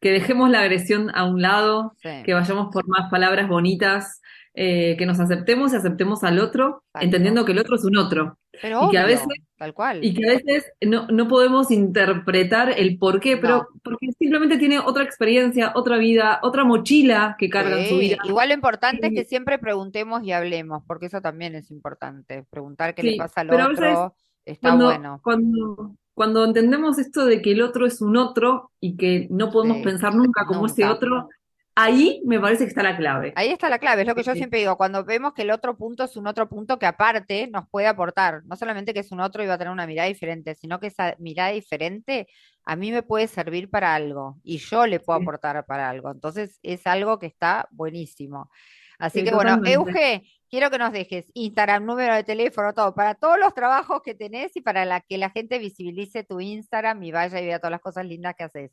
que 0.00 0.10
dejemos 0.10 0.50
la 0.50 0.60
agresión 0.60 1.10
a 1.14 1.24
un 1.24 1.40
lado, 1.40 1.94
que 2.02 2.34
vayamos 2.34 2.72
por 2.72 2.88
más 2.88 3.10
palabras 3.10 3.48
bonitas, 3.48 4.20
eh, 4.56 4.94
que 4.96 5.04
nos 5.04 5.18
aceptemos 5.18 5.72
y 5.72 5.76
aceptemos 5.76 6.22
al 6.22 6.38
otro, 6.38 6.84
entendiendo 7.00 7.44
que 7.44 7.52
el 7.52 7.58
otro 7.58 7.74
es 7.74 7.84
un 7.84 7.96
otro. 7.96 8.38
Pero 8.62 8.84
y 8.84 8.90
que 8.92 8.98
a 8.98 9.04
veces, 9.04 9.26
tal 9.58 9.74
cual. 9.74 10.04
Y 10.04 10.14
que 10.14 10.28
a 10.28 10.32
veces 10.34 10.70
no, 10.80 11.08
no 11.08 11.26
podemos 11.26 11.72
interpretar 11.72 12.72
el 12.76 12.96
por 12.96 13.18
qué, 13.18 13.36
pero 13.36 13.66
porque 13.82 14.12
simplemente 14.16 14.56
tiene 14.56 14.78
otra 14.78 15.02
experiencia, 15.02 15.72
otra 15.74 15.98
vida, 15.98 16.38
otra 16.42 16.64
mochila 16.64 17.34
que 17.36 17.50
carga 17.50 17.80
en 17.80 17.88
su 17.88 17.98
vida. 17.98 18.18
Igual 18.22 18.48
lo 18.48 18.54
importante 18.54 19.08
es 19.08 19.12
que 19.12 19.24
siempre 19.24 19.58
preguntemos 19.58 20.22
y 20.22 20.30
hablemos, 20.30 20.84
porque 20.86 21.06
eso 21.06 21.20
también 21.20 21.56
es 21.56 21.72
importante. 21.72 22.44
Preguntar 22.48 22.94
qué 22.94 23.02
le 23.02 23.16
pasa 23.16 23.40
al 23.40 23.50
otro 23.50 24.14
está 24.44 24.74
bueno. 24.76 25.20
Cuando, 25.22 25.96
cuando 26.14 26.44
entendemos 26.44 26.98
esto 26.98 27.24
de 27.24 27.42
que 27.42 27.52
el 27.52 27.62
otro 27.62 27.86
es 27.86 28.00
un 28.00 28.16
otro 28.16 28.70
y 28.80 28.96
que 28.96 29.26
no 29.30 29.50
podemos 29.50 29.78
pensar 29.78 30.14
nunca 30.14 30.46
como 30.46 30.66
ese 30.66 30.84
otro, 30.84 31.28
ahí 31.74 32.22
me 32.24 32.40
parece 32.40 32.64
que 32.64 32.68
está 32.68 32.82
la 32.82 32.96
clave. 32.96 33.32
Ahí 33.36 33.50
está 33.50 33.68
la 33.68 33.78
clave, 33.78 34.02
es 34.02 34.08
lo 34.08 34.14
que 34.14 34.22
yo 34.22 34.34
siempre 34.34 34.60
digo, 34.60 34.76
cuando 34.76 35.04
vemos 35.04 35.34
que 35.34 35.42
el 35.42 35.50
otro 35.50 35.76
punto 35.76 36.04
es 36.04 36.16
un 36.16 36.26
otro 36.26 36.48
punto 36.48 36.78
que 36.78 36.86
aparte 36.86 37.48
nos 37.48 37.68
puede 37.68 37.86
aportar, 37.86 38.42
no 38.44 38.56
solamente 38.56 38.94
que 38.94 39.00
es 39.00 39.12
un 39.12 39.20
otro 39.20 39.42
y 39.42 39.46
va 39.46 39.54
a 39.54 39.58
tener 39.58 39.72
una 39.72 39.86
mirada 39.86 40.08
diferente, 40.08 40.54
sino 40.54 40.78
que 40.80 40.88
esa 40.88 41.14
mirada 41.18 41.50
diferente 41.50 42.28
a 42.64 42.76
mí 42.76 42.92
me 42.92 43.02
puede 43.02 43.26
servir 43.26 43.70
para 43.70 43.94
algo 43.94 44.38
y 44.42 44.58
yo 44.58 44.86
le 44.86 45.00
puedo 45.00 45.18
aportar 45.20 45.64
para 45.66 45.90
algo. 45.90 46.10
Entonces 46.10 46.58
es 46.62 46.86
algo 46.86 47.18
que 47.18 47.26
está 47.26 47.68
buenísimo. 47.70 48.50
Así 48.98 49.24
que 49.24 49.34
bueno, 49.34 49.60
Euge, 49.64 50.22
quiero 50.48 50.70
que 50.70 50.78
nos 50.78 50.92
dejes 50.92 51.26
Instagram, 51.34 51.84
número 51.84 52.14
de 52.14 52.24
teléfono, 52.24 52.72
todo, 52.72 52.94
para 52.94 53.14
todos 53.14 53.38
los 53.38 53.52
trabajos 53.54 54.02
que 54.02 54.14
tenés 54.14 54.56
y 54.56 54.60
para 54.60 54.84
la, 54.84 55.00
que 55.00 55.18
la 55.18 55.30
gente 55.30 55.58
visibilice 55.58 56.24
tu 56.24 56.40
Instagram 56.40 57.02
y 57.02 57.12
vaya 57.12 57.40
y 57.40 57.46
vea 57.46 57.58
todas 57.58 57.72
las 57.72 57.80
cosas 57.80 58.06
lindas 58.06 58.34
que 58.36 58.44
haces. 58.44 58.70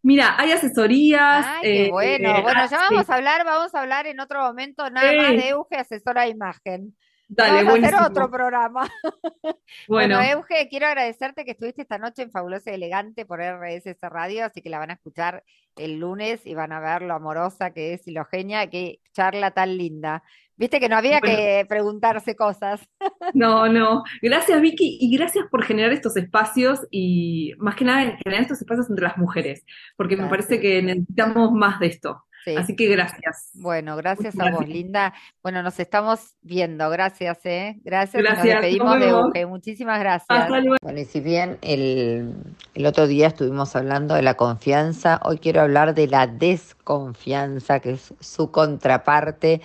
Mira, 0.05 0.35
hay 0.39 0.53
asesorías. 0.53 1.47
Ay, 1.47 1.63
qué 1.63 1.87
eh, 1.87 1.91
bueno. 1.91 2.37
Eh, 2.37 2.43
bueno, 2.43 2.67
ya 2.71 2.77
vamos 2.77 3.09
a 3.09 3.15
hablar, 3.15 3.43
vamos 3.43 3.75
a 3.75 3.81
hablar 3.81 4.07
en 4.07 4.21
otro 4.21 4.39
momento 4.43 4.91
nada 4.91 5.11
más 5.17 5.31
de 5.31 5.49
Euge, 5.49 5.77
asesora 5.77 6.25
de 6.25 6.29
imagen. 6.29 6.95
Dale, 7.29 7.65
vamos 7.65 7.83
a 7.83 7.87
hacer 7.87 8.11
otro 8.11 8.31
programa. 8.31 8.89
Bueno. 9.89 10.21
Euge, 10.21 10.69
quiero 10.69 10.87
agradecerte 10.87 11.45
que 11.45 11.53
estuviste 11.53 11.83
esta 11.83 11.99
noche 11.99 12.23
en 12.23 12.31
Fabulosa 12.31 12.71
y 12.71 12.75
Elegante 12.75 13.27
por 13.27 13.41
RSS 13.41 13.99
Radio, 14.03 14.45
así 14.45 14.63
que 14.63 14.71
la 14.71 14.79
van 14.79 14.91
a 14.91 14.95
escuchar 14.95 15.43
el 15.77 15.99
lunes 15.99 16.47
y 16.47 16.55
van 16.55 16.73
a 16.73 16.81
ver 16.81 17.03
lo 17.03 17.15
amorosa 17.15 17.73
que 17.73 17.95
es 17.95 18.07
y 18.07 18.13
lo 18.13 18.25
genia, 18.25 18.71
qué 18.71 19.01
charla 19.13 19.51
tan 19.51 19.77
linda. 19.77 20.23
Viste 20.57 20.79
que 20.79 20.89
no 20.89 20.97
había 20.97 21.21
que 21.21 21.67
preguntarse 21.69 22.37
cosas. 22.37 22.81
No, 23.35 23.69
no. 23.69 24.05
Gracias, 24.23 24.61
Vicky, 24.61 24.99
y 25.01 25.17
gracias 25.17 25.47
por 25.51 25.65
generar 25.65 25.93
estos 25.93 26.17
espacios 26.17 26.87
y 26.91 27.53
más 27.59 27.75
que 27.75 27.85
nada 27.85 28.17
generar 28.23 28.43
estos 28.43 28.61
espacios 28.61 28.89
entre 28.89 29.05
las 29.05 29.17
mujeres, 29.17 29.65
porque 29.97 30.17
me 30.17 30.29
parece 30.29 30.61
que 30.61 30.83
necesitamos 30.83 31.51
más 31.53 31.81
de 31.81 31.87
esto. 31.87 32.23
Así 32.57 32.77
que 32.77 32.87
gracias. 32.89 33.51
Bueno, 33.55 33.97
gracias 33.97 34.39
a 34.39 34.51
vos, 34.51 34.69
Linda. 34.69 35.15
Bueno, 35.43 35.63
nos 35.63 35.81
estamos 35.81 36.37
viendo. 36.43 36.89
Gracias, 36.91 37.39
¿eh? 37.45 37.81
Gracias. 37.85 38.23
Gracias. 38.23 38.45
Nos 38.45 38.63
despedimos 38.63 39.01
de 39.01 39.15
Uge. 39.15 39.47
Muchísimas 39.47 39.99
gracias. 39.99 40.49
Bueno, 40.49 41.01
y 41.01 41.05
si 41.05 41.21
bien 41.21 41.59
el, 41.63 42.35
el 42.75 42.87
otro 42.87 43.07
día 43.07 43.29
estuvimos 43.29 43.75
hablando 43.77 44.15
de 44.15 44.23
la 44.23 44.35
confianza, 44.35 45.21
hoy 45.25 45.39
quiero 45.39 45.63
hablar 45.63 45.95
de 45.95 46.07
la 46.07 46.27
desconfianza, 46.27 47.81
que 47.81 47.93
es 47.93 48.15
su 48.21 48.51
contraparte 48.51 49.61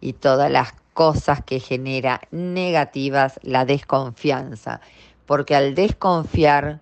y 0.00 0.14
todas 0.14 0.50
las 0.50 0.72
cosas 0.92 1.42
que 1.44 1.60
genera 1.60 2.20
negativas 2.30 3.38
la 3.42 3.64
desconfianza. 3.64 4.80
Porque 5.26 5.54
al 5.54 5.74
desconfiar 5.74 6.80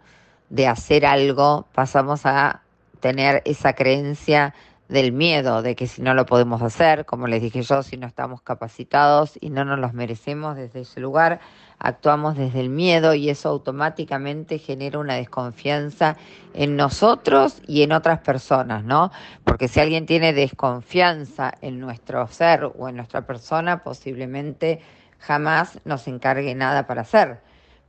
de 0.50 0.66
hacer 0.66 1.06
algo, 1.06 1.66
pasamos 1.72 2.26
a 2.26 2.62
tener 3.00 3.42
esa 3.44 3.72
creencia 3.72 4.54
del 4.92 5.12
miedo, 5.12 5.62
de 5.62 5.74
que 5.74 5.86
si 5.86 6.02
no 6.02 6.14
lo 6.14 6.26
podemos 6.26 6.62
hacer, 6.62 7.06
como 7.06 7.26
les 7.26 7.40
dije 7.40 7.62
yo, 7.62 7.82
si 7.82 7.96
no 7.96 8.06
estamos 8.06 8.42
capacitados 8.42 9.38
y 9.40 9.50
no 9.50 9.64
nos 9.64 9.78
los 9.78 9.94
merecemos 9.94 10.54
desde 10.56 10.80
ese 10.80 11.00
lugar, 11.00 11.40
actuamos 11.78 12.36
desde 12.36 12.60
el 12.60 12.68
miedo 12.68 13.14
y 13.14 13.30
eso 13.30 13.48
automáticamente 13.48 14.58
genera 14.58 14.98
una 14.98 15.14
desconfianza 15.14 16.16
en 16.54 16.76
nosotros 16.76 17.62
y 17.66 17.82
en 17.82 17.92
otras 17.92 18.20
personas, 18.20 18.84
¿no? 18.84 19.10
Porque 19.44 19.66
si 19.66 19.80
alguien 19.80 20.06
tiene 20.06 20.32
desconfianza 20.32 21.54
en 21.62 21.80
nuestro 21.80 22.26
ser 22.28 22.64
o 22.64 22.88
en 22.88 22.96
nuestra 22.96 23.26
persona, 23.26 23.82
posiblemente 23.82 24.80
jamás 25.18 25.80
nos 25.84 26.06
encargue 26.06 26.54
nada 26.54 26.86
para 26.86 27.00
hacer 27.00 27.40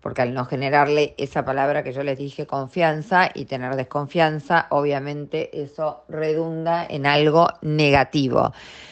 porque 0.03 0.21
al 0.21 0.33
no 0.33 0.43
generarle 0.43 1.15
esa 1.17 1.45
palabra 1.45 1.81
que 1.81 1.93
yo 1.93 2.03
les 2.03 2.17
dije, 2.17 2.45
confianza, 2.45 3.31
y 3.33 3.45
tener 3.45 3.77
desconfianza, 3.77 4.67
obviamente 4.69 5.63
eso 5.63 6.03
redunda 6.09 6.85
en 6.85 7.05
algo 7.05 7.47
negativo. 7.61 8.51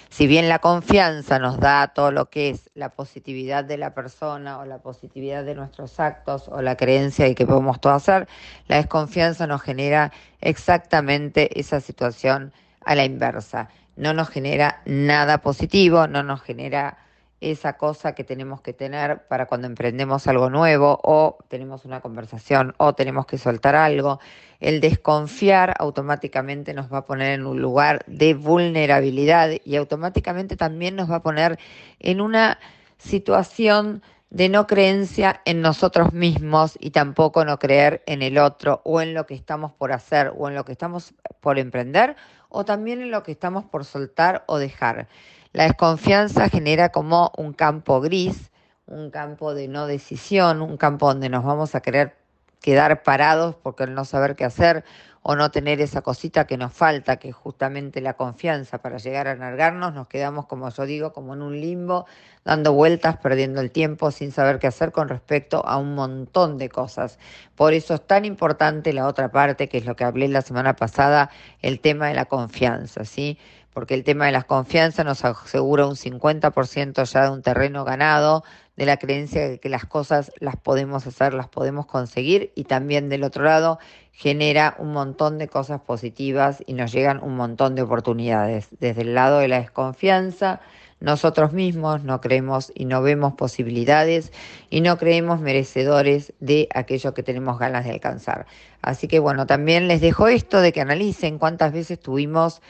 Si 0.09 0.25
bien 0.25 0.47
la 0.47 0.59
confianza 0.59 1.37
nos 1.37 1.59
da 1.59 1.89
todo 1.89 2.13
lo 2.13 2.29
que 2.29 2.51
es 2.51 2.69
la 2.75 2.89
positividad 2.89 3.65
de 3.65 3.77
la 3.77 3.93
persona 3.93 4.59
o 4.59 4.65
la 4.65 4.77
positividad 4.77 5.43
de 5.43 5.53
nuestros 5.53 5.99
actos 5.99 6.47
o 6.47 6.61
la 6.61 6.77
creencia 6.77 7.25
de 7.25 7.35
que 7.35 7.45
podemos 7.45 7.81
todo 7.81 7.91
hacer, 7.91 8.29
la 8.67 8.77
desconfianza 8.77 9.47
nos 9.47 9.61
genera 9.61 10.13
exactamente 10.39 11.59
esa 11.59 11.81
situación 11.81 12.53
a 12.85 12.95
la 12.95 13.03
inversa. 13.03 13.67
No 13.97 14.13
nos 14.13 14.29
genera 14.29 14.81
nada 14.85 15.39
positivo, 15.39 16.07
no 16.07 16.23
nos 16.23 16.41
genera 16.41 16.97
esa 17.41 17.73
cosa 17.73 18.13
que 18.13 18.23
tenemos 18.23 18.61
que 18.61 18.71
tener 18.71 19.27
para 19.27 19.47
cuando 19.47 19.67
emprendemos 19.67 20.27
algo 20.27 20.49
nuevo 20.49 20.99
o 21.03 21.39
tenemos 21.47 21.85
una 21.85 21.99
conversación 21.99 22.75
o 22.77 22.93
tenemos 22.93 23.25
que 23.25 23.39
soltar 23.39 23.75
algo. 23.75 24.19
El 24.59 24.79
desconfiar 24.79 25.73
automáticamente 25.79 26.75
nos 26.75 26.93
va 26.93 26.99
a 26.99 27.05
poner 27.05 27.33
en 27.33 27.47
un 27.47 27.59
lugar 27.59 28.03
de 28.05 28.35
vulnerabilidad 28.35 29.49
y 29.65 29.75
automáticamente 29.75 30.55
también 30.55 30.95
nos 30.95 31.09
va 31.09 31.17
a 31.17 31.23
poner 31.23 31.57
en 31.99 32.21
una 32.21 32.59
situación 32.99 34.03
de 34.29 34.47
no 34.47 34.67
creencia 34.67 35.41
en 35.43 35.61
nosotros 35.61 36.13
mismos 36.13 36.77
y 36.79 36.91
tampoco 36.91 37.43
no 37.43 37.57
creer 37.57 38.03
en 38.05 38.21
el 38.21 38.37
otro 38.37 38.81
o 38.85 39.01
en 39.01 39.13
lo 39.13 39.25
que 39.25 39.33
estamos 39.33 39.73
por 39.73 39.91
hacer 39.91 40.31
o 40.37 40.47
en 40.47 40.55
lo 40.55 40.63
que 40.63 40.71
estamos 40.71 41.13
por 41.41 41.57
emprender 41.59 42.15
o 42.49 42.63
también 42.65 43.01
en 43.01 43.11
lo 43.11 43.23
que 43.23 43.31
estamos 43.31 43.65
por 43.65 43.83
soltar 43.83 44.43
o 44.47 44.57
dejar. 44.57 45.07
La 45.53 45.63
desconfianza 45.65 46.47
genera 46.47 46.89
como 46.89 47.33
un 47.37 47.51
campo 47.51 47.99
gris, 47.99 48.51
un 48.85 49.11
campo 49.11 49.53
de 49.53 49.67
no 49.67 49.85
decisión, 49.85 50.61
un 50.61 50.77
campo 50.77 51.07
donde 51.07 51.27
nos 51.27 51.43
vamos 51.43 51.75
a 51.75 51.81
querer 51.81 52.15
quedar 52.61 53.03
parados 53.03 53.55
porque 53.55 53.83
el 53.83 53.93
no 53.93 54.05
saber 54.05 54.37
qué 54.37 54.45
hacer 54.45 54.85
o 55.23 55.35
no 55.35 55.51
tener 55.51 55.81
esa 55.81 56.01
cosita 56.01 56.47
que 56.47 56.57
nos 56.57 56.73
falta, 56.73 57.17
que 57.17 57.29
es 57.29 57.35
justamente 57.35 58.01
la 58.01 58.13
confianza 58.13 58.79
para 58.79 58.97
llegar 58.97 59.27
a 59.27 59.33
alargarnos, 59.33 59.93
nos 59.93 60.07
quedamos, 60.07 60.47
como 60.47 60.69
yo 60.69 60.85
digo, 60.85 61.13
como 61.13 61.35
en 61.35 61.43
un 61.43 61.59
limbo, 61.59 62.05
dando 62.43 62.73
vueltas, 62.73 63.17
perdiendo 63.17 63.61
el 63.61 63.71
tiempo, 63.71 64.09
sin 64.09 64.31
saber 64.31 64.57
qué 64.57 64.67
hacer 64.67 64.91
con 64.91 65.09
respecto 65.09 65.63
a 65.65 65.77
un 65.77 65.93
montón 65.93 66.57
de 66.57 66.69
cosas. 66.69 67.19
Por 67.55 67.73
eso 67.73 67.93
es 67.93 68.07
tan 68.07 68.25
importante 68.25 68.93
la 68.93 69.05
otra 69.05 69.29
parte, 69.31 69.69
que 69.69 69.77
es 69.77 69.85
lo 69.85 69.95
que 69.95 70.05
hablé 70.05 70.27
la 70.27 70.41
semana 70.41 70.75
pasada, 70.75 71.29
el 71.61 71.79
tema 71.81 72.07
de 72.07 72.15
la 72.15 72.25
confianza, 72.25 73.05
¿sí? 73.05 73.37
Porque 73.73 73.93
el 73.93 74.03
tema 74.03 74.25
de 74.25 74.31
las 74.31 74.45
confianzas 74.45 75.05
nos 75.05 75.23
asegura 75.23 75.87
un 75.87 75.95
50% 75.95 77.03
ya 77.05 77.23
de 77.23 77.29
un 77.31 77.41
terreno 77.41 77.83
ganado, 77.85 78.43
de 78.75 78.85
la 78.85 78.97
creencia 78.97 79.47
de 79.47 79.59
que 79.59 79.69
las 79.69 79.85
cosas 79.85 80.31
las 80.39 80.55
podemos 80.55 81.05
hacer, 81.05 81.33
las 81.33 81.47
podemos 81.47 81.85
conseguir 81.85 82.51
y 82.55 82.63
también 82.63 83.09
del 83.09 83.23
otro 83.23 83.43
lado 83.43 83.79
genera 84.11 84.75
un 84.79 84.91
montón 84.91 85.37
de 85.37 85.47
cosas 85.47 85.81
positivas 85.81 86.63
y 86.65 86.73
nos 86.73 86.91
llegan 86.91 87.21
un 87.23 87.35
montón 87.35 87.75
de 87.75 87.81
oportunidades. 87.81 88.67
Desde 88.79 89.01
el 89.01 89.13
lado 89.13 89.39
de 89.39 89.47
la 89.47 89.59
desconfianza, 89.59 90.61
nosotros 90.99 91.51
mismos 91.51 92.03
no 92.03 92.21
creemos 92.21 92.71
y 92.75 92.85
no 92.85 93.01
vemos 93.01 93.33
posibilidades 93.33 94.31
y 94.69 94.81
no 94.81 94.97
creemos 94.97 95.41
merecedores 95.41 96.33
de 96.39 96.69
aquello 96.73 97.13
que 97.13 97.23
tenemos 97.23 97.57
ganas 97.57 97.85
de 97.85 97.91
alcanzar. 97.91 98.45
Así 98.81 99.07
que 99.07 99.19
bueno, 99.19 99.47
también 99.47 99.87
les 99.87 100.01
dejo 100.01 100.27
esto 100.27 100.61
de 100.61 100.71
que 100.71 100.81
analicen 100.81 101.39
cuántas 101.39 101.73
veces 101.73 101.99
tuvimos 101.99 102.61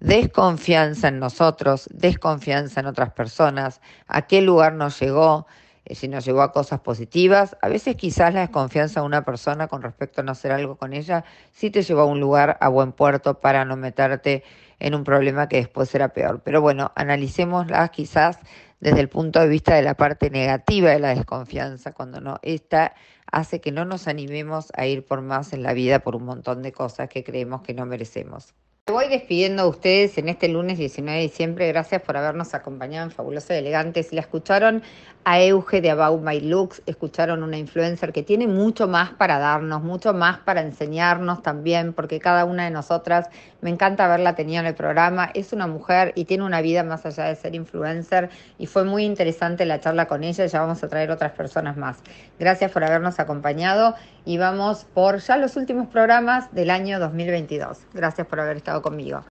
desconfianza 0.00 1.08
en 1.08 1.18
nosotros, 1.18 1.88
desconfianza 1.92 2.80
en 2.80 2.86
otras 2.86 3.12
personas, 3.12 3.80
a 4.06 4.26
qué 4.26 4.42
lugar 4.42 4.74
nos 4.74 5.00
llegó, 5.00 5.46
eh, 5.84 5.94
si 5.94 6.08
nos 6.08 6.24
llegó 6.24 6.42
a 6.42 6.52
cosas 6.52 6.80
positivas. 6.80 7.56
A 7.62 7.68
veces 7.68 7.96
quizás 7.96 8.34
la 8.34 8.40
desconfianza 8.40 9.00
de 9.00 9.06
una 9.06 9.24
persona 9.24 9.68
con 9.68 9.82
respecto 9.82 10.20
a 10.20 10.24
no 10.24 10.32
hacer 10.32 10.52
algo 10.52 10.76
con 10.76 10.92
ella 10.92 11.24
sí 11.52 11.70
te 11.70 11.82
llevó 11.82 12.02
a 12.02 12.06
un 12.06 12.20
lugar 12.20 12.58
a 12.60 12.68
buen 12.68 12.92
puerto 12.92 13.40
para 13.40 13.64
no 13.64 13.76
meterte 13.76 14.44
en 14.78 14.94
un 14.94 15.04
problema 15.04 15.48
que 15.48 15.56
después 15.56 15.88
será 15.88 16.08
peor. 16.08 16.42
Pero 16.44 16.60
bueno, 16.60 16.92
analicémosla 16.96 17.88
quizás 17.88 18.38
desde 18.80 19.00
el 19.00 19.08
punto 19.08 19.40
de 19.40 19.48
vista 19.48 19.74
de 19.74 19.82
la 19.82 19.94
parte 19.94 20.28
negativa 20.30 20.90
de 20.90 20.98
la 20.98 21.14
desconfianza, 21.14 21.92
cuando 21.92 22.20
no, 22.20 22.38
esta 22.42 22.94
hace 23.32 23.60
que 23.60 23.72
no 23.72 23.84
nos 23.84 24.06
animemos 24.08 24.70
a 24.76 24.86
ir 24.86 25.04
por 25.06 25.22
más 25.22 25.52
en 25.52 25.62
la 25.62 25.72
vida 25.72 26.00
por 26.00 26.14
un 26.14 26.24
montón 26.24 26.62
de 26.62 26.72
cosas 26.72 27.08
que 27.08 27.24
creemos 27.24 27.62
que 27.62 27.74
no 27.74 27.86
merecemos. 27.86 28.54
Voy 28.88 29.08
despidiendo 29.08 29.64
a 29.64 29.66
ustedes 29.66 30.16
en 30.16 30.28
este 30.28 30.46
lunes 30.46 30.78
19 30.78 31.18
de 31.18 31.24
diciembre. 31.24 31.66
Gracias 31.66 32.00
por 32.02 32.16
habernos 32.16 32.54
acompañado 32.54 33.04
en 33.04 33.10
Fabulosa 33.10 33.52
y 33.52 33.58
Elegantes. 33.58 34.12
La 34.12 34.20
escucharon 34.20 34.80
a 35.24 35.42
Euge 35.42 35.80
de 35.80 35.90
About 35.90 36.22
My 36.22 36.38
Looks, 36.38 36.82
escucharon 36.86 37.42
una 37.42 37.58
influencer 37.58 38.12
que 38.12 38.22
tiene 38.22 38.46
mucho 38.46 38.86
más 38.86 39.10
para 39.14 39.40
darnos, 39.40 39.82
mucho 39.82 40.14
más 40.14 40.38
para 40.38 40.60
enseñarnos 40.60 41.42
también, 41.42 41.94
porque 41.94 42.20
cada 42.20 42.44
una 42.44 42.66
de 42.66 42.70
nosotras, 42.70 43.28
me 43.66 43.72
encanta 43.72 44.04
haberla 44.04 44.36
tenido 44.36 44.60
en 44.60 44.66
el 44.66 44.76
programa, 44.76 45.28
es 45.34 45.52
una 45.52 45.66
mujer 45.66 46.12
y 46.14 46.26
tiene 46.26 46.44
una 46.44 46.60
vida 46.60 46.84
más 46.84 47.04
allá 47.04 47.24
de 47.24 47.34
ser 47.34 47.56
influencer 47.56 48.30
y 48.58 48.66
fue 48.68 48.84
muy 48.84 49.02
interesante 49.02 49.66
la 49.66 49.80
charla 49.80 50.06
con 50.06 50.22
ella, 50.22 50.46
ya 50.46 50.60
vamos 50.60 50.84
a 50.84 50.88
traer 50.88 51.10
otras 51.10 51.32
personas 51.32 51.76
más. 51.76 51.98
Gracias 52.38 52.70
por 52.70 52.84
habernos 52.84 53.18
acompañado 53.18 53.96
y 54.24 54.38
vamos 54.38 54.84
por 54.94 55.18
ya 55.18 55.36
los 55.36 55.56
últimos 55.56 55.88
programas 55.88 56.54
del 56.54 56.70
año 56.70 57.00
2022. 57.00 57.88
Gracias 57.92 58.28
por 58.28 58.38
haber 58.38 58.58
estado 58.58 58.82
conmigo. 58.82 59.24